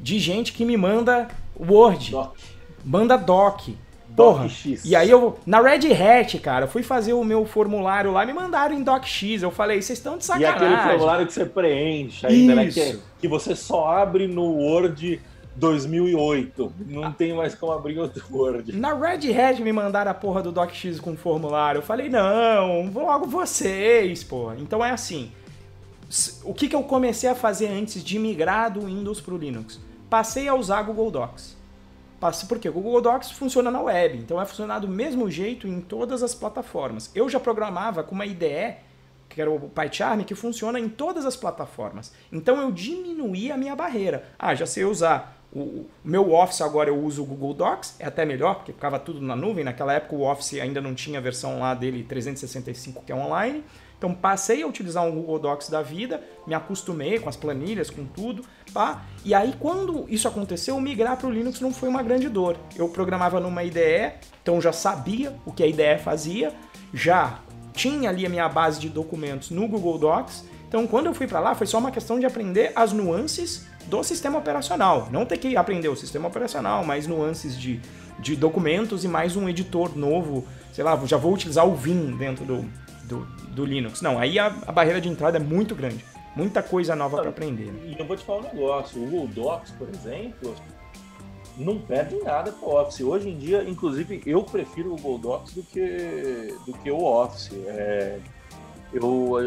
de 0.00 0.18
gente 0.18 0.52
que 0.52 0.64
me 0.64 0.76
manda 0.76 1.28
Word, 1.58 2.10
doc. 2.10 2.36
manda 2.84 3.16
doc. 3.16 3.68
Porra. 4.16 4.44
DocX. 4.44 4.84
E 4.84 4.94
aí 4.94 5.10
eu, 5.10 5.36
na 5.44 5.60
Red 5.60 5.92
Hat, 5.92 6.38
cara, 6.38 6.68
fui 6.68 6.84
fazer 6.84 7.12
o 7.12 7.24
meu 7.24 7.44
formulário 7.44 8.12
lá, 8.12 8.24
me 8.24 8.32
mandaram 8.32 8.72
em 8.74 8.82
DocX. 8.82 9.42
Eu 9.42 9.50
falei, 9.50 9.82
vocês 9.82 9.98
estão 9.98 10.16
de 10.16 10.24
sacanagem. 10.24 10.68
E 10.68 10.72
aquele 10.72 10.88
formulário 10.88 11.26
que 11.26 11.32
você 11.32 11.44
preenche 11.44 12.24
ainda, 12.24 12.62
Isso. 12.64 12.78
né? 12.80 12.86
Que, 12.86 12.96
é, 12.96 12.98
que 13.20 13.26
você 13.28 13.56
só 13.56 13.88
abre 13.88 14.28
no 14.28 14.44
Word 14.44 15.20
2008. 15.56 16.72
Não 16.86 17.12
tem 17.12 17.34
mais 17.34 17.54
como 17.54 17.72
abrir 17.72 17.98
outro 17.98 18.24
Word. 18.30 18.72
Na 18.76 18.94
Red 18.94 19.32
Hat 19.32 19.62
me 19.62 19.72
mandaram 19.72 20.10
a 20.10 20.14
porra 20.14 20.42
do 20.42 20.52
DocX 20.52 21.00
com 21.00 21.16
formulário. 21.16 21.78
Eu 21.78 21.82
falei, 21.82 22.08
não, 22.08 22.90
logo 22.92 23.26
vocês, 23.26 24.24
porra. 24.24 24.56
Então 24.58 24.84
é 24.84 24.90
assim. 24.90 25.30
O 26.44 26.52
que, 26.52 26.68
que 26.68 26.76
eu 26.76 26.82
comecei 26.82 27.28
a 27.28 27.34
fazer 27.34 27.68
antes 27.68 28.04
de 28.04 28.18
migrar 28.18 28.72
do 28.72 28.82
Windows 28.82 29.20
para 29.20 29.34
o 29.34 29.38
Linux? 29.38 29.80
Passei 30.08 30.46
a 30.48 30.54
usar 30.54 30.82
Google 30.82 31.10
Docs. 31.10 31.56
Por 32.48 32.58
quê? 32.58 32.68
O 32.68 32.72
Google 32.72 33.02
Docs 33.02 33.32
funciona 33.32 33.70
na 33.70 33.82
web, 33.82 34.16
então 34.16 34.38
vai 34.38 34.46
funcionar 34.46 34.78
do 34.78 34.88
mesmo 34.88 35.30
jeito 35.30 35.68
em 35.68 35.80
todas 35.80 36.22
as 36.22 36.34
plataformas. 36.34 37.10
Eu 37.14 37.28
já 37.28 37.38
programava 37.38 38.02
com 38.02 38.14
uma 38.14 38.24
IDE, 38.24 38.76
que 39.28 39.40
era 39.40 39.50
o 39.50 39.68
PyCharm, 39.68 40.22
que 40.22 40.34
funciona 40.34 40.80
em 40.80 40.88
todas 40.88 41.26
as 41.26 41.36
plataformas. 41.36 42.12
Então 42.32 42.58
eu 42.58 42.70
diminuí 42.70 43.52
a 43.52 43.58
minha 43.58 43.76
barreira. 43.76 44.26
Ah, 44.38 44.54
já 44.54 44.64
sei 44.64 44.84
usar 44.84 45.43
o 45.54 45.86
meu 46.04 46.32
Office 46.32 46.60
agora 46.60 46.90
eu 46.90 46.98
uso 46.98 47.22
o 47.22 47.26
Google 47.26 47.54
Docs, 47.54 47.96
é 48.00 48.06
até 48.06 48.24
melhor, 48.24 48.56
porque 48.56 48.72
ficava 48.72 48.98
tudo 48.98 49.20
na 49.20 49.36
nuvem. 49.36 49.64
Naquela 49.64 49.92
época 49.92 50.16
o 50.16 50.22
Office 50.22 50.54
ainda 50.54 50.80
não 50.80 50.94
tinha 50.94 51.18
a 51.18 51.22
versão 51.22 51.60
lá 51.60 51.74
dele 51.74 52.02
365 52.02 53.04
que 53.04 53.12
é 53.12 53.14
online. 53.14 53.64
Então 53.96 54.12
passei 54.12 54.62
a 54.62 54.66
utilizar 54.66 55.04
um 55.06 55.12
Google 55.12 55.38
Docs 55.38 55.70
da 55.70 55.80
vida, 55.80 56.20
me 56.46 56.54
acostumei 56.54 57.18
com 57.18 57.28
as 57.28 57.36
planilhas, 57.36 57.88
com 57.88 58.04
tudo, 58.04 58.44
pá. 58.72 59.02
E 59.24 59.32
aí 59.32 59.54
quando 59.58 60.04
isso 60.08 60.26
aconteceu, 60.26 60.78
migrar 60.80 61.16
para 61.16 61.28
o 61.28 61.30
Linux 61.30 61.60
não 61.60 61.72
foi 61.72 61.88
uma 61.88 62.02
grande 62.02 62.28
dor. 62.28 62.56
Eu 62.76 62.88
programava 62.88 63.38
numa 63.38 63.62
IDE, 63.62 64.12
então 64.42 64.60
já 64.60 64.72
sabia 64.72 65.34
o 65.46 65.52
que 65.52 65.62
a 65.62 65.66
IDE 65.66 66.02
fazia, 66.02 66.52
já 66.92 67.38
tinha 67.72 68.10
ali 68.10 68.26
a 68.26 68.28
minha 68.28 68.48
base 68.48 68.80
de 68.80 68.88
documentos 68.88 69.50
no 69.50 69.66
Google 69.68 69.98
Docs. 69.98 70.44
Então 70.68 70.86
quando 70.86 71.06
eu 71.06 71.14
fui 71.14 71.26
para 71.26 71.40
lá 71.40 71.54
foi 71.54 71.66
só 71.66 71.78
uma 71.78 71.90
questão 71.90 72.18
de 72.18 72.26
aprender 72.26 72.72
as 72.74 72.92
nuances 72.92 73.66
do 73.86 74.02
sistema 74.02 74.38
operacional. 74.38 75.08
Não 75.10 75.24
ter 75.24 75.38
que 75.38 75.56
aprender 75.56 75.88
o 75.88 75.96
sistema 75.96 76.28
operacional, 76.28 76.84
mais 76.84 77.06
nuances 77.06 77.58
de, 77.58 77.80
de 78.18 78.36
documentos 78.36 79.04
e 79.04 79.08
mais 79.08 79.36
um 79.36 79.48
editor 79.48 79.96
novo. 79.96 80.46
Sei 80.72 80.82
lá, 80.82 81.00
já 81.04 81.16
vou 81.16 81.32
utilizar 81.32 81.66
o 81.66 81.74
Vim 81.74 82.16
dentro 82.16 82.44
do, 82.44 82.64
do, 83.04 83.26
do 83.50 83.64
Linux. 83.64 84.00
Não, 84.02 84.18
aí 84.18 84.38
a, 84.38 84.46
a, 84.46 84.72
barreira 84.72 85.00
de 85.00 85.08
entrada 85.08 85.36
é 85.36 85.40
muito 85.40 85.74
grande. 85.74 86.04
Muita 86.34 86.62
coisa 86.62 86.96
nova 86.96 87.18
para 87.18 87.30
aprender. 87.30 87.72
E 87.84 87.96
eu 87.96 88.04
vou 88.04 88.16
te 88.16 88.24
falar 88.24 88.40
um 88.40 88.54
negócio. 88.54 89.00
O 89.00 89.06
Google 89.06 89.28
Docs, 89.28 89.70
por 89.72 89.88
exemplo, 89.88 90.54
não 91.56 91.78
perde 91.78 92.16
nada 92.24 92.50
com 92.50 92.66
o 92.66 92.80
Office. 92.80 93.00
Hoje 93.02 93.28
em 93.28 93.38
dia, 93.38 93.62
inclusive, 93.62 94.20
eu 94.26 94.42
prefiro 94.42 94.94
o 94.94 94.96
Google 94.96 95.18
Docs 95.18 95.54
do 95.54 95.62
que, 95.62 96.56
do 96.66 96.72
que 96.72 96.90
o 96.90 97.04
Office. 97.04 97.52
É, 97.68 98.18
eu, 98.92 99.38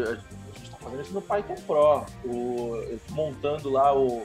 fazendo 0.80 1.02
isso 1.02 1.14
no 1.14 1.22
Python 1.22 1.54
Pro, 1.66 2.04
o, 2.24 2.98
montando 3.10 3.70
lá 3.70 3.94
o, 3.94 4.22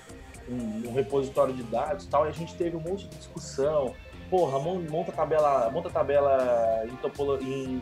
um, 0.50 0.88
um, 0.88 0.94
repositório 0.94 1.54
de 1.54 1.64
dados 1.64 2.06
tal, 2.06 2.26
e 2.26 2.30
a 2.30 2.32
gente 2.32 2.56
teve 2.56 2.76
um 2.76 2.80
monte 2.80 3.08
de 3.08 3.18
discussão. 3.18 3.94
Porra, 4.30 4.58
monta 4.60 5.12
tabela, 5.12 5.70
monta 5.72 5.90
tabela 5.90 6.84
em, 6.92 6.96
topolo, 6.96 7.38
em, 7.42 7.82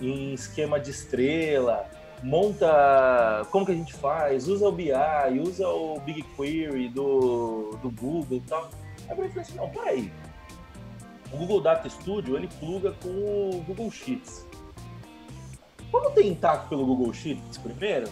em 0.00 0.34
esquema 0.34 0.78
de 0.78 0.90
estrela, 0.90 1.88
monta 2.22 3.46
como 3.50 3.64
que 3.64 3.72
a 3.72 3.74
gente 3.74 3.94
faz, 3.94 4.46
usa 4.46 4.68
o 4.68 4.72
BI, 4.72 4.92
usa 5.40 5.66
o 5.68 5.98
BigQuery 6.00 6.88
do, 6.88 7.78
do 7.82 7.90
Google 7.90 8.38
e 8.38 8.40
tal. 8.40 8.70
Aí 9.08 9.10
eu 9.10 9.16
falei 9.16 9.30
assim, 9.36 9.54
não, 9.54 9.70
peraí. 9.70 10.12
O 11.32 11.36
Google 11.38 11.62
Data 11.62 11.88
Studio, 11.88 12.36
ele 12.36 12.48
pluga 12.60 12.92
com 13.02 13.08
o 13.08 13.64
Google 13.66 13.90
Sheets. 13.90 14.46
Vamos 15.92 16.14
tentar 16.14 16.68
pelo 16.70 16.86
Google 16.86 17.12
Sheets 17.12 17.58
primeiro? 17.58 18.08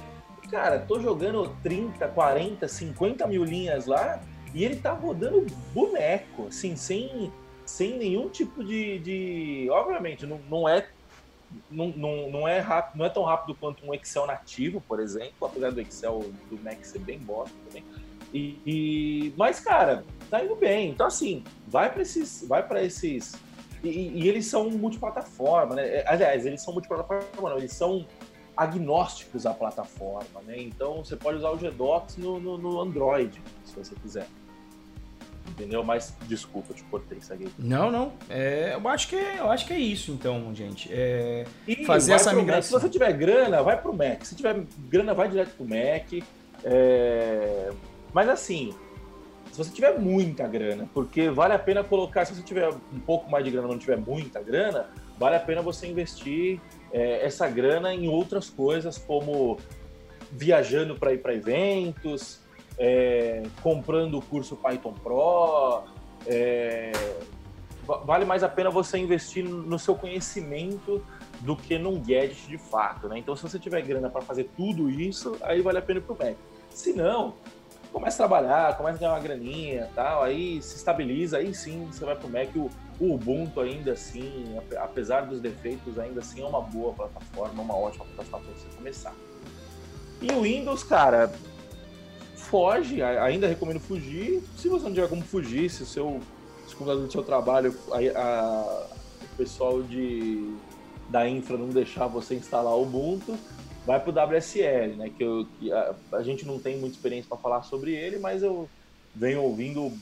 Cara, 0.50 0.78
tô 0.80 1.00
jogando 1.00 1.56
30, 1.62 2.06
40, 2.08 2.68
50 2.68 3.26
mil 3.26 3.42
linhas 3.42 3.86
lá 3.86 4.20
e 4.52 4.64
ele 4.64 4.76
tá 4.76 4.92
rodando 4.92 5.46
boneco, 5.72 6.48
assim, 6.48 6.76
sem, 6.76 7.32
sem 7.64 7.96
nenhum 7.96 8.28
tipo 8.28 8.62
de. 8.62 8.98
de... 8.98 9.68
Obviamente, 9.70 10.26
não, 10.26 10.38
não 10.50 10.68
é. 10.68 10.86
Não, 11.70 11.88
não, 11.88 12.30
não, 12.30 12.48
é 12.48 12.60
rápido, 12.60 12.98
não 12.98 13.06
é 13.06 13.08
tão 13.08 13.24
rápido 13.24 13.56
quanto 13.56 13.84
um 13.84 13.92
Excel 13.92 14.26
nativo, 14.26 14.80
por 14.86 15.00
exemplo, 15.00 15.34
apesar 15.42 15.72
do 15.72 15.80
Excel 15.80 16.30
do 16.48 16.62
Mac 16.62 16.84
ser 16.84 17.00
bem 17.00 17.18
bosta 17.18 17.56
também. 17.66 17.84
E, 18.32 18.60
e, 18.64 19.34
mas, 19.36 19.58
cara, 19.58 20.04
tá 20.28 20.44
indo 20.44 20.54
bem. 20.54 20.90
Então, 20.90 21.06
assim, 21.06 21.42
vai 21.66 21.90
para 21.92 22.02
esses, 22.02 22.44
vai 22.46 22.64
esses 22.84 23.34
e, 23.82 23.88
e, 23.88 24.28
eles 24.28 24.46
são 24.46 24.70
multiplataforma, 24.70 25.74
né? 25.74 25.86
É, 25.86 26.04
aliás, 26.06 26.44
eles 26.46 26.60
são 26.62 26.72
multiplataforma, 26.72 27.50
não, 27.50 27.58
eles 27.58 27.72
são 27.72 28.06
agnósticos 28.56 29.46
à 29.46 29.54
plataforma, 29.54 30.40
né? 30.46 30.60
Então 30.60 31.04
você 31.04 31.16
pode 31.16 31.38
usar 31.38 31.50
o 31.50 31.56
GDocs 31.56 32.16
no, 32.16 32.38
no, 32.38 32.58
no 32.58 32.80
Android, 32.80 33.40
se 33.64 33.74
você 33.74 33.94
quiser. 33.94 34.26
Entendeu? 35.48 35.82
Mas 35.82 36.14
desculpa, 36.28 36.72
te 36.72 36.82
cortei, 36.84 37.20
segue 37.20 37.44
aí. 37.44 37.52
Não, 37.58 37.90
não. 37.90 38.12
É, 38.28 38.74
eu, 38.74 38.88
acho 38.88 39.08
que 39.08 39.16
é, 39.16 39.40
eu 39.40 39.50
acho 39.50 39.66
que 39.66 39.72
é 39.72 39.78
isso, 39.78 40.12
então, 40.12 40.54
gente. 40.54 40.88
É, 40.92 41.44
fazer 41.86 42.12
essa 42.12 42.32
migração. 42.32 42.78
Se 42.78 42.84
você 42.84 42.90
tiver 42.90 43.12
grana, 43.14 43.62
vai 43.62 43.80
pro 43.80 43.92
Mac. 43.92 44.24
Se 44.24 44.34
tiver 44.34 44.62
grana, 44.88 45.12
vai 45.12 45.28
direto 45.28 45.54
pro 45.56 45.66
Mac. 45.66 46.24
É... 46.64 47.70
Mas 48.12 48.28
assim, 48.28 48.74
se 49.51 49.59
você 49.59 49.70
tiver 49.70 49.98
muita 49.98 50.46
grana, 50.46 50.88
porque 50.94 51.28
vale 51.28 51.55
a 51.55 51.59
pena 51.59 51.82
colocar, 51.82 52.24
se 52.24 52.34
você 52.34 52.42
tiver 52.42 52.68
um 52.68 53.01
pouco 53.01 53.30
mais 53.30 53.44
de 53.44 53.51
grana, 53.51 53.66
não 53.66 53.78
tiver 53.78 53.96
muita 53.96 54.40
grana, 54.40 54.88
vale 55.18 55.36
a 55.36 55.40
pena 55.40 55.61
você 55.61 55.86
investir 55.86 56.61
é, 56.92 57.24
essa 57.24 57.48
grana 57.48 57.92
em 57.92 58.09
outras 58.09 58.48
coisas, 58.48 58.96
como 58.96 59.59
viajando 60.30 60.94
para 60.94 61.12
ir 61.12 61.18
para 61.18 61.34
eventos, 61.34 62.40
é, 62.78 63.42
comprando 63.62 64.18
o 64.18 64.22
curso 64.22 64.57
Python 64.57 64.92
Pro. 64.92 65.82
É, 66.26 66.92
vale 68.05 68.24
mais 68.24 68.44
a 68.44 68.48
pena 68.48 68.70
você 68.70 68.98
investir 68.98 69.44
no 69.44 69.78
seu 69.78 69.94
conhecimento 69.96 71.05
do 71.40 71.57
que 71.57 71.78
num 71.78 71.98
gadget 71.98 72.46
de 72.46 72.59
fato, 72.59 73.09
né? 73.09 73.18
Então, 73.18 73.34
se 73.34 73.42
você 73.42 73.59
tiver 73.59 73.82
grana 73.82 74.09
para 74.09 74.20
fazer 74.20 74.48
tudo 74.57 74.90
isso, 74.90 75.36
aí 75.40 75.61
vale 75.61 75.78
a 75.78 75.82
pena 75.82 75.98
ir 75.98 76.03
para 76.03 76.14
o 76.14 76.18
Mac. 76.18 76.36
Se 76.70 76.92
não, 76.92 77.34
começa 77.93 78.24
a 78.24 78.28
trabalhar, 78.28 78.76
começa 78.76 78.97
a 78.97 79.01
ganhar 79.01 79.12
uma 79.12 79.20
graninha 79.20 79.91
tal, 79.95 80.22
aí 80.22 80.62
se 80.62 80.76
estabiliza, 80.76 81.38
aí 81.38 81.55
sim 81.55 81.86
você 81.86 82.05
vai 82.05 82.16
pro 82.16 82.28
Mac. 82.28 82.55
O, 82.57 82.70
Ubuntu 83.01 83.61
ainda 83.61 83.93
assim, 83.93 84.59
apesar 84.76 85.22
dos 85.22 85.41
defeitos, 85.41 85.99
ainda 85.99 86.20
assim 86.20 86.43
é 86.43 86.45
uma 86.45 86.61
boa 86.61 86.93
plataforma, 86.93 87.62
uma 87.62 87.74
ótima 87.74 88.05
plataforma 88.05 88.47
para 88.47 88.55
você 88.55 88.76
começar. 88.76 89.14
E 90.20 90.30
o 90.32 90.43
Windows, 90.43 90.84
cara, 90.84 91.32
foge, 92.36 93.03
ainda 93.03 93.47
recomendo 93.47 93.80
fugir. 93.80 94.43
Se 94.55 94.68
você 94.68 94.84
não 94.84 94.93
tiver 94.93 95.09
como 95.09 95.22
fugir, 95.22 95.70
se 95.70 95.82
o 95.82 95.86
seu 95.86 96.20
se 96.68 96.74
o 96.74 96.78
computador 96.78 97.07
do 97.07 97.11
seu 97.12 97.22
trabalho, 97.22 97.74
a, 97.91 98.20
a, 98.20 98.86
o 99.22 99.36
pessoal 99.36 99.82
de, 99.82 100.55
da 101.09 101.28
infra 101.28 101.57
não 101.57 101.68
deixar 101.68 102.07
você 102.07 102.34
instalar 102.34 102.74
o 102.74 102.82
Ubuntu, 102.82 103.36
vai 103.86 104.00
para 104.00 104.10
o 104.10 104.36
WSL, 104.36 104.96
né? 104.96 105.10
Que, 105.16 105.24
eu, 105.24 105.46
que 105.58 105.72
a, 105.72 105.94
a, 106.12 106.22
gente 106.22 106.46
não 106.46 106.58
tem 106.58 106.76
muita 106.76 106.96
experiência 106.96 107.28
para 107.28 107.38
falar 107.38 107.62
sobre 107.62 107.94
ele, 107.94 108.18
mas 108.18 108.42
eu 108.42 108.68
venho 109.14 109.42
ouvindo 109.42 109.92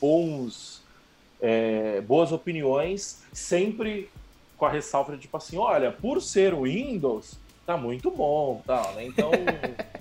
bons, 0.00 0.82
é, 1.40 2.00
boas 2.02 2.32
opiniões, 2.32 3.22
sempre 3.32 4.10
com 4.56 4.64
a 4.64 4.70
ressalva 4.70 5.12
de 5.14 5.22
tipo 5.22 5.36
assim, 5.36 5.58
olha, 5.58 5.92
por 5.92 6.22
ser 6.22 6.54
o 6.54 6.62
Windows, 6.62 7.38
tá 7.66 7.76
muito 7.76 8.10
bom, 8.10 8.62
tal, 8.66 8.94
né? 8.94 9.06
Então 9.06 9.30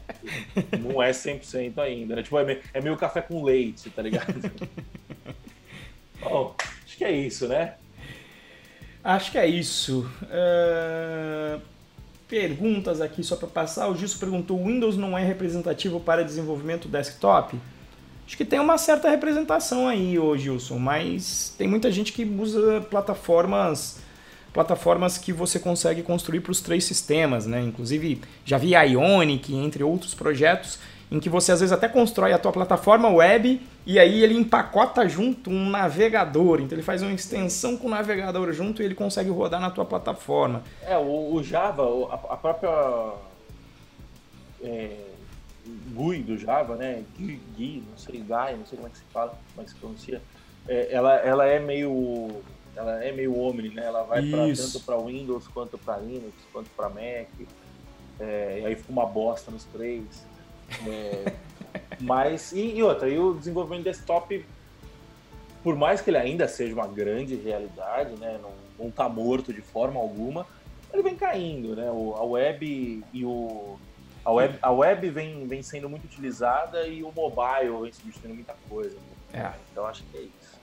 não 0.80 1.02
é 1.02 1.12
100% 1.12 1.78
ainda, 1.80 2.16
né? 2.16 2.24
Tipo, 2.24 2.40
é 2.40 2.46
meio, 2.46 2.62
é 2.74 2.82
meio 2.82 2.98
café 2.98 3.22
com 3.22 3.44
leite, 3.44 3.90
tá 3.90 4.02
ligado? 4.02 4.34
bom, 6.22 6.56
acho 6.86 6.98
que 6.98 7.04
é 7.04 7.12
isso, 7.12 7.48
né? 7.48 7.76
Acho 9.04 9.32
que 9.32 9.38
é 9.38 9.46
isso. 9.46 10.10
Uh 10.24 11.75
perguntas 12.28 13.02
aqui 13.02 13.24
só 13.24 13.36
para 13.36 13.48
passar. 13.48 13.88
O 13.90 13.96
Gilson 13.96 14.20
perguntou: 14.20 14.64
Windows 14.64 14.98
não 14.98 15.18
é 15.18 15.24
representativo 15.24 16.00
para 16.00 16.24
desenvolvimento 16.24 16.88
desktop? 16.88 17.60
Acho 18.26 18.38
que 18.38 18.46
tem 18.46 18.60
uma 18.60 18.78
certa 18.78 19.10
representação 19.10 19.88
aí, 19.88 20.18
ô 20.18 20.36
Gilson, 20.36 20.80
mas 20.80 21.54
tem 21.58 21.68
muita 21.68 21.92
gente 21.92 22.12
que 22.12 22.26
usa 22.26 22.82
plataformas 22.90 24.04
plataformas 24.52 25.18
que 25.18 25.34
você 25.34 25.60
consegue 25.60 26.02
construir 26.02 26.40
para 26.40 26.52
os 26.54 26.62
três 26.62 26.86
sistemas, 26.86 27.46
né? 27.46 27.62
Inclusive, 27.62 28.22
já 28.46 28.58
vi 28.58 28.74
Ionic, 28.74 29.54
entre 29.54 29.84
outros 29.84 30.14
projetos, 30.14 30.80
em 31.12 31.20
que 31.20 31.30
você 31.30 31.52
às 31.52 31.60
vezes 31.60 31.72
até 31.72 31.88
constrói 31.88 32.34
a 32.34 32.40
tua 32.40 32.52
plataforma 32.52 33.10
web 33.10 33.62
e 33.86 34.00
aí 34.00 34.24
ele 34.24 34.36
empacota 34.36 35.08
junto 35.08 35.50
um 35.50 35.70
navegador. 35.70 36.62
Então 36.62 36.76
ele 36.76 36.84
faz 36.84 37.02
uma 37.02 37.12
extensão 37.12 37.78
com 37.78 37.88
o 37.88 37.90
navegador 37.90 38.52
junto 38.52 38.82
e 38.82 38.86
ele 38.86 38.96
consegue 38.96 39.30
rodar 39.30 39.62
na 39.62 39.70
tua 39.70 39.86
plataforma. 39.86 40.64
É, 40.82 40.98
o, 40.98 41.34
o 41.34 41.44
Java, 41.44 41.84
a, 42.14 42.38
própria 42.38 43.14
é, 44.64 44.98
GUI 45.94 46.24
do 46.24 46.38
Java, 46.38 46.76
né? 46.76 47.04
GUI, 47.18 47.40
GUI, 47.56 47.84
não 47.90 47.98
sei, 47.98 48.20
GUI, 48.20 48.58
não 48.58 48.66
sei 48.66 48.78
como 48.78 48.88
é 48.88 48.92
que 48.92 48.98
se 48.98 49.04
fala, 49.14 49.38
como 49.54 49.62
é 49.62 49.64
que 49.64 49.70
se 49.70 49.76
pronuncia. 49.76 50.22
É, 50.68 50.92
ela, 50.92 51.14
ela 51.18 51.46
é 51.46 51.60
meio 51.60 52.42
ela 52.76 53.04
é 53.04 53.12
meio 53.12 53.40
Omni, 53.40 53.70
né? 53.70 53.86
Ela 53.86 54.04
vai 54.04 54.22
pra, 54.30 54.40
tanto 54.54 54.80
para 54.82 54.98
Windows 54.98 55.48
quanto 55.48 55.78
para 55.78 55.98
Linux, 55.98 56.34
quanto 56.52 56.70
para 56.72 56.90
Mac. 56.90 57.30
É, 58.20 58.60
e 58.62 58.66
aí 58.66 58.76
fica 58.76 58.92
uma 58.92 59.06
bosta 59.06 59.50
nos 59.50 59.64
três. 59.66 60.04
É, 60.88 61.34
Mas, 62.00 62.52
e, 62.52 62.76
e 62.76 62.84
outra, 62.84 63.10
e 63.10 63.18
o 63.18 63.34
desenvolvimento 63.34 63.84
desktop, 63.84 64.46
por 65.64 65.76
mais 65.76 66.02
que 66.02 66.10
ele 66.10 66.18
ainda 66.18 66.48
seja 66.48 66.74
uma 66.74 66.88
grande 66.88 67.36
realidade, 67.36 68.14
né, 68.20 68.40
não, 68.42 68.52
não 68.78 68.92
tá 68.92 69.08
morto 69.08 69.54
de 69.54 69.62
forma 69.62 70.00
alguma, 70.00 70.46
ele 70.94 71.04
vem 71.04 71.16
caindo, 71.16 71.76
né? 71.76 71.90
O, 71.92 72.16
a 72.16 72.24
web 72.24 73.04
e 73.12 73.26
o 73.26 73.78
a 74.24 74.32
web, 74.32 74.58
a 74.62 74.72
web 74.72 75.10
vem, 75.10 75.46
vem 75.46 75.62
sendo 75.62 75.90
muito 75.90 76.06
utilizada 76.06 76.88
e 76.88 77.04
o 77.04 77.12
mobile 77.12 77.82
vem 77.82 77.94
substituindo 77.94 78.36
muita 78.36 78.56
coisa. 78.68 78.98
É. 79.34 79.52
Então 79.72 79.86
acho 79.86 80.04
que 80.04 80.18
é 80.18 80.22
isso. 80.22 80.60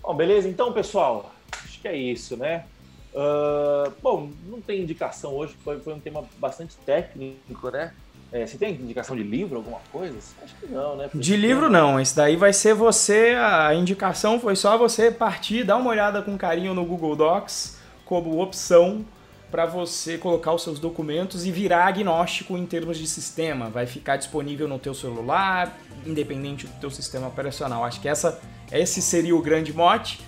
Bom, 0.00 0.14
beleza? 0.14 0.48
Então, 0.48 0.72
pessoal, 0.72 1.34
acho 1.52 1.80
que 1.80 1.88
é 1.88 1.94
isso, 1.94 2.36
né? 2.36 2.64
Uh, 3.12 3.92
bom, 4.00 4.30
não 4.46 4.60
tem 4.60 4.80
indicação 4.80 5.34
hoje, 5.34 5.54
foi, 5.64 5.80
foi 5.80 5.92
um 5.92 6.00
tema 6.00 6.24
bastante 6.38 6.76
técnico, 6.78 7.70
né? 7.70 7.92
É, 8.32 8.46
você 8.46 8.56
tem 8.56 8.74
indicação 8.74 9.16
de 9.16 9.24
livro, 9.24 9.56
alguma 9.56 9.80
coisa? 9.90 10.16
Acho 10.42 10.54
que 10.54 10.66
não, 10.66 10.96
né? 10.96 11.10
de 11.12 11.36
livro 11.36 11.68
não, 11.68 11.98
esse 11.98 12.14
daí 12.14 12.36
vai 12.36 12.52
ser 12.52 12.74
você, 12.74 13.34
a 13.36 13.74
indicação 13.74 14.38
foi 14.38 14.54
só 14.54 14.78
você 14.78 15.10
partir, 15.10 15.64
dar 15.64 15.76
uma 15.76 15.90
olhada 15.90 16.22
com 16.22 16.38
carinho 16.38 16.72
no 16.72 16.84
Google 16.84 17.16
Docs 17.16 17.78
como 18.04 18.40
opção 18.40 19.04
para 19.50 19.66
você 19.66 20.16
colocar 20.16 20.52
os 20.52 20.62
seus 20.62 20.78
documentos 20.78 21.44
e 21.44 21.50
virar 21.50 21.86
agnóstico 21.86 22.56
em 22.56 22.64
termos 22.64 22.98
de 22.98 23.06
sistema. 23.06 23.68
Vai 23.68 23.84
ficar 23.84 24.16
disponível 24.16 24.68
no 24.68 24.78
teu 24.78 24.94
celular, 24.94 25.76
independente 26.06 26.66
do 26.66 26.80
teu 26.80 26.90
sistema 26.90 27.26
operacional. 27.26 27.84
Acho 27.84 28.00
que 28.00 28.08
essa, 28.08 28.40
esse 28.70 29.02
seria 29.02 29.34
o 29.34 29.42
grande 29.42 29.72
mote. 29.72 30.20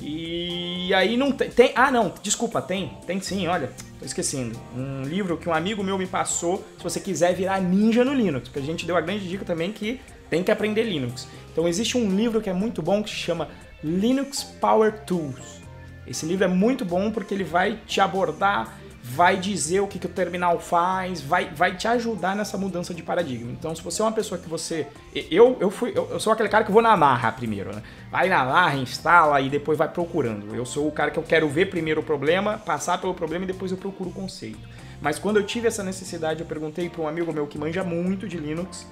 E 0.00 0.92
aí 0.94 1.16
não 1.16 1.30
tem, 1.32 1.50
tem, 1.50 1.72
Ah, 1.74 1.90
não, 1.90 2.12
desculpa, 2.22 2.60
tem. 2.62 2.92
Tem 3.06 3.20
sim, 3.20 3.46
olha. 3.46 3.70
Tô 3.98 4.04
esquecendo. 4.04 4.58
Um 4.74 5.02
livro 5.02 5.36
que 5.36 5.48
um 5.48 5.54
amigo 5.54 5.84
meu 5.84 5.98
me 5.98 6.06
passou, 6.06 6.64
se 6.78 6.82
você 6.82 6.98
quiser 6.98 7.34
virar 7.34 7.60
ninja 7.60 8.04
no 8.04 8.14
Linux. 8.14 8.48
Porque 8.48 8.60
a 8.60 8.62
gente 8.62 8.86
deu 8.86 8.96
a 8.96 9.00
grande 9.00 9.28
dica 9.28 9.44
também 9.44 9.72
que 9.72 10.00
tem 10.30 10.42
que 10.42 10.50
aprender 10.50 10.84
Linux. 10.84 11.28
Então 11.52 11.68
existe 11.68 11.98
um 11.98 12.08
livro 12.14 12.40
que 12.40 12.48
é 12.48 12.52
muito 12.52 12.80
bom 12.80 13.02
que 13.02 13.10
se 13.10 13.16
chama 13.16 13.48
Linux 13.84 14.42
Power 14.42 15.04
Tools. 15.04 15.60
Esse 16.06 16.26
livro 16.26 16.44
é 16.44 16.48
muito 16.48 16.84
bom 16.84 17.10
porque 17.10 17.34
ele 17.34 17.44
vai 17.44 17.78
te 17.86 18.00
abordar 18.00 18.79
vai 19.12 19.36
dizer 19.36 19.80
o 19.80 19.88
que, 19.88 19.98
que 19.98 20.06
o 20.06 20.08
terminal 20.08 20.60
faz, 20.60 21.20
vai, 21.20 21.50
vai 21.52 21.76
te 21.76 21.88
ajudar 21.88 22.36
nessa 22.36 22.56
mudança 22.56 22.94
de 22.94 23.02
paradigma. 23.02 23.50
Então, 23.50 23.74
se 23.74 23.82
você 23.82 24.00
é 24.00 24.04
uma 24.04 24.12
pessoa 24.12 24.40
que 24.40 24.48
você. 24.48 24.86
Eu, 25.30 25.56
eu, 25.60 25.70
fui, 25.70 25.92
eu, 25.94 26.20
sou 26.20 26.32
aquele 26.32 26.48
cara 26.48 26.64
que 26.64 26.70
vou 26.70 26.80
na 26.80 26.96
marra 26.96 27.32
primeiro, 27.32 27.74
né? 27.74 27.82
Vai 28.10 28.28
na 28.28 28.44
marra, 28.44 28.76
instala 28.76 29.40
e 29.40 29.48
depois 29.48 29.76
vai 29.76 29.88
procurando. 29.88 30.54
Eu 30.54 30.64
sou 30.64 30.86
o 30.86 30.92
cara 30.92 31.10
que 31.10 31.18
eu 31.18 31.24
quero 31.24 31.48
ver 31.48 31.66
primeiro 31.66 32.00
o 32.00 32.04
problema, 32.04 32.56
passar 32.58 32.98
pelo 32.98 33.12
problema 33.12 33.44
e 33.44 33.48
depois 33.48 33.72
eu 33.72 33.78
procuro 33.78 34.10
o 34.10 34.12
conceito. 34.12 34.60
Mas 35.00 35.18
quando 35.18 35.38
eu 35.38 35.42
tive 35.44 35.66
essa 35.66 35.82
necessidade, 35.82 36.40
eu 36.40 36.46
perguntei 36.46 36.88
para 36.88 37.02
um 37.02 37.08
amigo 37.08 37.32
meu 37.32 37.46
que 37.46 37.58
manja 37.58 37.82
muito 37.82 38.28
de 38.28 38.36
Linux, 38.36 38.86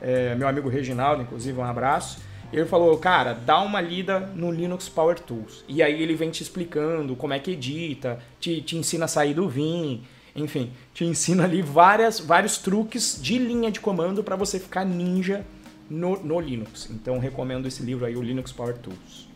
é, 0.00 0.34
meu 0.34 0.48
amigo 0.48 0.68
Reginaldo, 0.68 1.22
inclusive, 1.22 1.58
um 1.58 1.64
abraço. 1.64 2.20
Ele 2.52 2.64
falou, 2.64 2.96
cara, 2.96 3.34
dá 3.34 3.60
uma 3.60 3.80
lida 3.80 4.20
no 4.20 4.50
Linux 4.50 4.88
Power 4.88 5.20
Tools. 5.20 5.64
E 5.68 5.82
aí 5.82 6.02
ele 6.02 6.14
vem 6.14 6.30
te 6.30 6.42
explicando 6.42 7.14
como 7.14 7.34
é 7.34 7.38
que 7.38 7.52
edita, 7.52 8.18
te, 8.40 8.62
te 8.62 8.76
ensina 8.76 9.04
a 9.04 9.08
sair 9.08 9.34
do 9.34 9.48
Vim, 9.48 10.02
enfim, 10.34 10.72
te 10.94 11.04
ensina 11.04 11.44
ali 11.44 11.60
várias, 11.60 12.18
vários 12.20 12.56
truques 12.58 13.18
de 13.20 13.38
linha 13.38 13.70
de 13.70 13.80
comando 13.80 14.24
para 14.24 14.34
você 14.34 14.58
ficar 14.58 14.84
ninja 14.84 15.44
no, 15.90 16.18
no 16.22 16.40
Linux. 16.40 16.88
Então 16.90 17.18
recomendo 17.18 17.68
esse 17.68 17.82
livro 17.82 18.06
aí, 18.06 18.16
o 18.16 18.22
Linux 18.22 18.50
Power 18.50 18.78
Tools. 18.78 19.28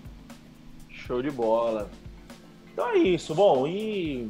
Show 0.88 1.20
de 1.20 1.30
bola. 1.30 1.90
Então 2.72 2.88
é 2.88 2.98
isso. 2.98 3.34
Bom, 3.34 3.66
e 3.68 4.26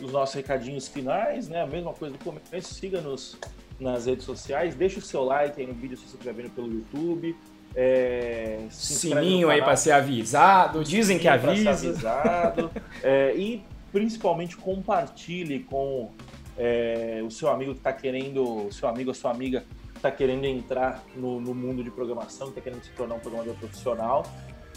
os 0.00 0.10
nossos 0.10 0.34
recadinhos 0.34 0.88
finais, 0.88 1.48
né? 1.48 1.62
A 1.62 1.66
mesma 1.66 1.92
coisa 1.92 2.16
do 2.16 2.24
começo, 2.24 2.74
siga-nos 2.74 3.36
nas 3.78 4.06
redes 4.06 4.24
sociais, 4.24 4.74
deixa 4.74 4.98
o 4.98 5.02
seu 5.02 5.22
like 5.22 5.60
aí 5.60 5.66
no 5.66 5.74
vídeo 5.74 5.96
se 5.96 6.02
você 6.02 6.16
estiver 6.16 6.34
vendo 6.34 6.50
pelo 6.50 6.72
YouTube 6.72 7.36
é, 7.74 8.60
Sininho 8.70 9.50
aí 9.50 9.60
para 9.60 9.76
ser 9.76 9.92
avisado, 9.92 10.82
dizem 10.82 11.18
que 11.18 11.28
avisa. 11.28 11.74
Ser 11.74 11.88
avisado, 11.88 12.70
é, 13.02 13.34
e 13.36 13.62
principalmente 13.92 14.56
compartilhe 14.56 15.60
com 15.60 16.10
é, 16.56 17.22
o 17.24 17.30
seu 17.30 17.48
amigo 17.48 17.72
que 17.72 17.78
está 17.78 17.92
querendo, 17.92 18.66
o 18.66 18.72
seu 18.72 18.88
amigo 18.88 19.10
ou 19.10 19.14
sua 19.14 19.30
amiga 19.30 19.64
está 19.94 20.10
querendo 20.10 20.44
entrar 20.44 21.02
no, 21.16 21.40
no, 21.40 21.54
mundo 21.54 21.82
de 21.82 21.90
programação, 21.90 22.48
está 22.48 22.60
querendo 22.60 22.82
se 22.82 22.90
tornar 22.90 23.16
um 23.16 23.20
programador 23.20 23.54
profissional. 23.54 24.24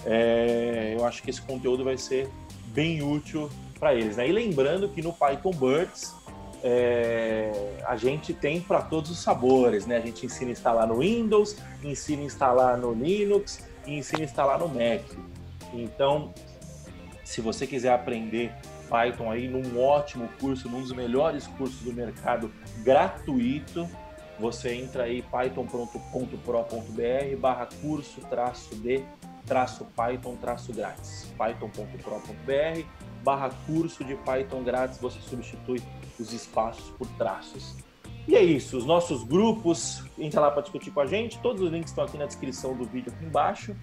É, 0.05 0.95
eu 0.97 1.05
acho 1.05 1.21
que 1.21 1.29
esse 1.29 1.41
conteúdo 1.41 1.83
vai 1.83 1.97
ser 1.97 2.27
bem 2.67 3.03
útil 3.03 3.49
para 3.79 3.93
eles. 3.95 4.17
Né? 4.17 4.29
E 4.29 4.31
lembrando 4.31 4.89
que 4.89 5.01
no 5.01 5.13
Python 5.13 5.51
Birds 5.51 6.15
é, 6.63 7.51
a 7.85 7.95
gente 7.95 8.33
tem 8.33 8.61
para 8.61 8.81
todos 8.81 9.09
os 9.09 9.19
sabores, 9.19 9.85
né? 9.85 9.97
A 9.97 10.01
gente 10.01 10.25
ensina 10.25 10.49
a 10.49 10.53
instalar 10.53 10.87
no 10.87 10.99
Windows, 10.99 11.57
ensina 11.83 12.21
a 12.21 12.25
instalar 12.25 12.77
no 12.77 12.93
Linux 12.93 13.65
e 13.85 13.97
ensina 13.97 14.21
a 14.21 14.25
instalar 14.25 14.59
no 14.59 14.67
Mac. 14.67 15.01
Então, 15.73 16.33
se 17.23 17.41
você 17.41 17.65
quiser 17.65 17.93
aprender 17.93 18.53
Python 18.89 19.31
aí 19.31 19.47
num 19.47 19.81
ótimo 19.81 20.29
curso, 20.39 20.69
num 20.69 20.81
dos 20.81 20.91
melhores 20.91 21.47
cursos 21.47 21.81
do 21.81 21.93
mercado 21.93 22.51
gratuito, 22.83 23.87
você 24.37 24.73
entra 24.73 25.03
aí 25.03 25.21
python.pro.br 25.21 27.37
barra 27.39 27.69
curso 27.81 28.19
traço 28.21 28.75
de 28.75 29.03
traço 29.45 29.87
Python 29.95 30.35
traço 30.35 30.73
grátis 30.73 31.31
python.pro.br 31.37 32.83
barra 33.23 33.51
curso 33.67 34.03
de 34.03 34.15
Python 34.15 34.63
grátis 34.63 34.97
você 34.97 35.19
substitui 35.21 35.81
os 36.21 36.33
espaços 36.33 36.89
por 36.97 37.07
traços. 37.17 37.75
E 38.27 38.35
é 38.35 38.43
isso, 38.43 38.77
os 38.77 38.85
nossos 38.85 39.23
grupos, 39.23 40.03
entra 40.17 40.41
lá 40.41 40.51
para 40.51 40.61
discutir 40.61 40.91
com 40.91 41.01
a 41.01 41.05
gente, 41.05 41.39
todos 41.39 41.61
os 41.61 41.71
links 41.71 41.89
estão 41.89 42.03
aqui 42.03 42.17
na 42.17 42.25
descrição 42.25 42.75
do 42.75 42.85
vídeo 42.85 43.11
aqui 43.11 43.25
embaixo. 43.25 43.75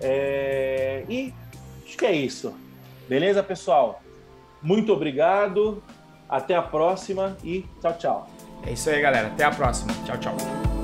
É... 0.00 1.04
E 1.08 1.34
acho 1.84 1.96
que 1.96 2.04
é 2.04 2.12
isso. 2.12 2.54
Beleza, 3.08 3.42
pessoal? 3.42 4.02
Muito 4.62 4.92
obrigado, 4.92 5.82
até 6.28 6.54
a 6.54 6.62
próxima 6.62 7.36
e 7.42 7.64
tchau, 7.80 7.96
tchau. 7.98 8.30
É 8.66 8.72
isso 8.72 8.90
aí, 8.90 9.00
galera. 9.00 9.28
Até 9.28 9.44
a 9.44 9.50
próxima. 9.50 9.92
Tchau, 10.04 10.18
tchau. 10.18 10.77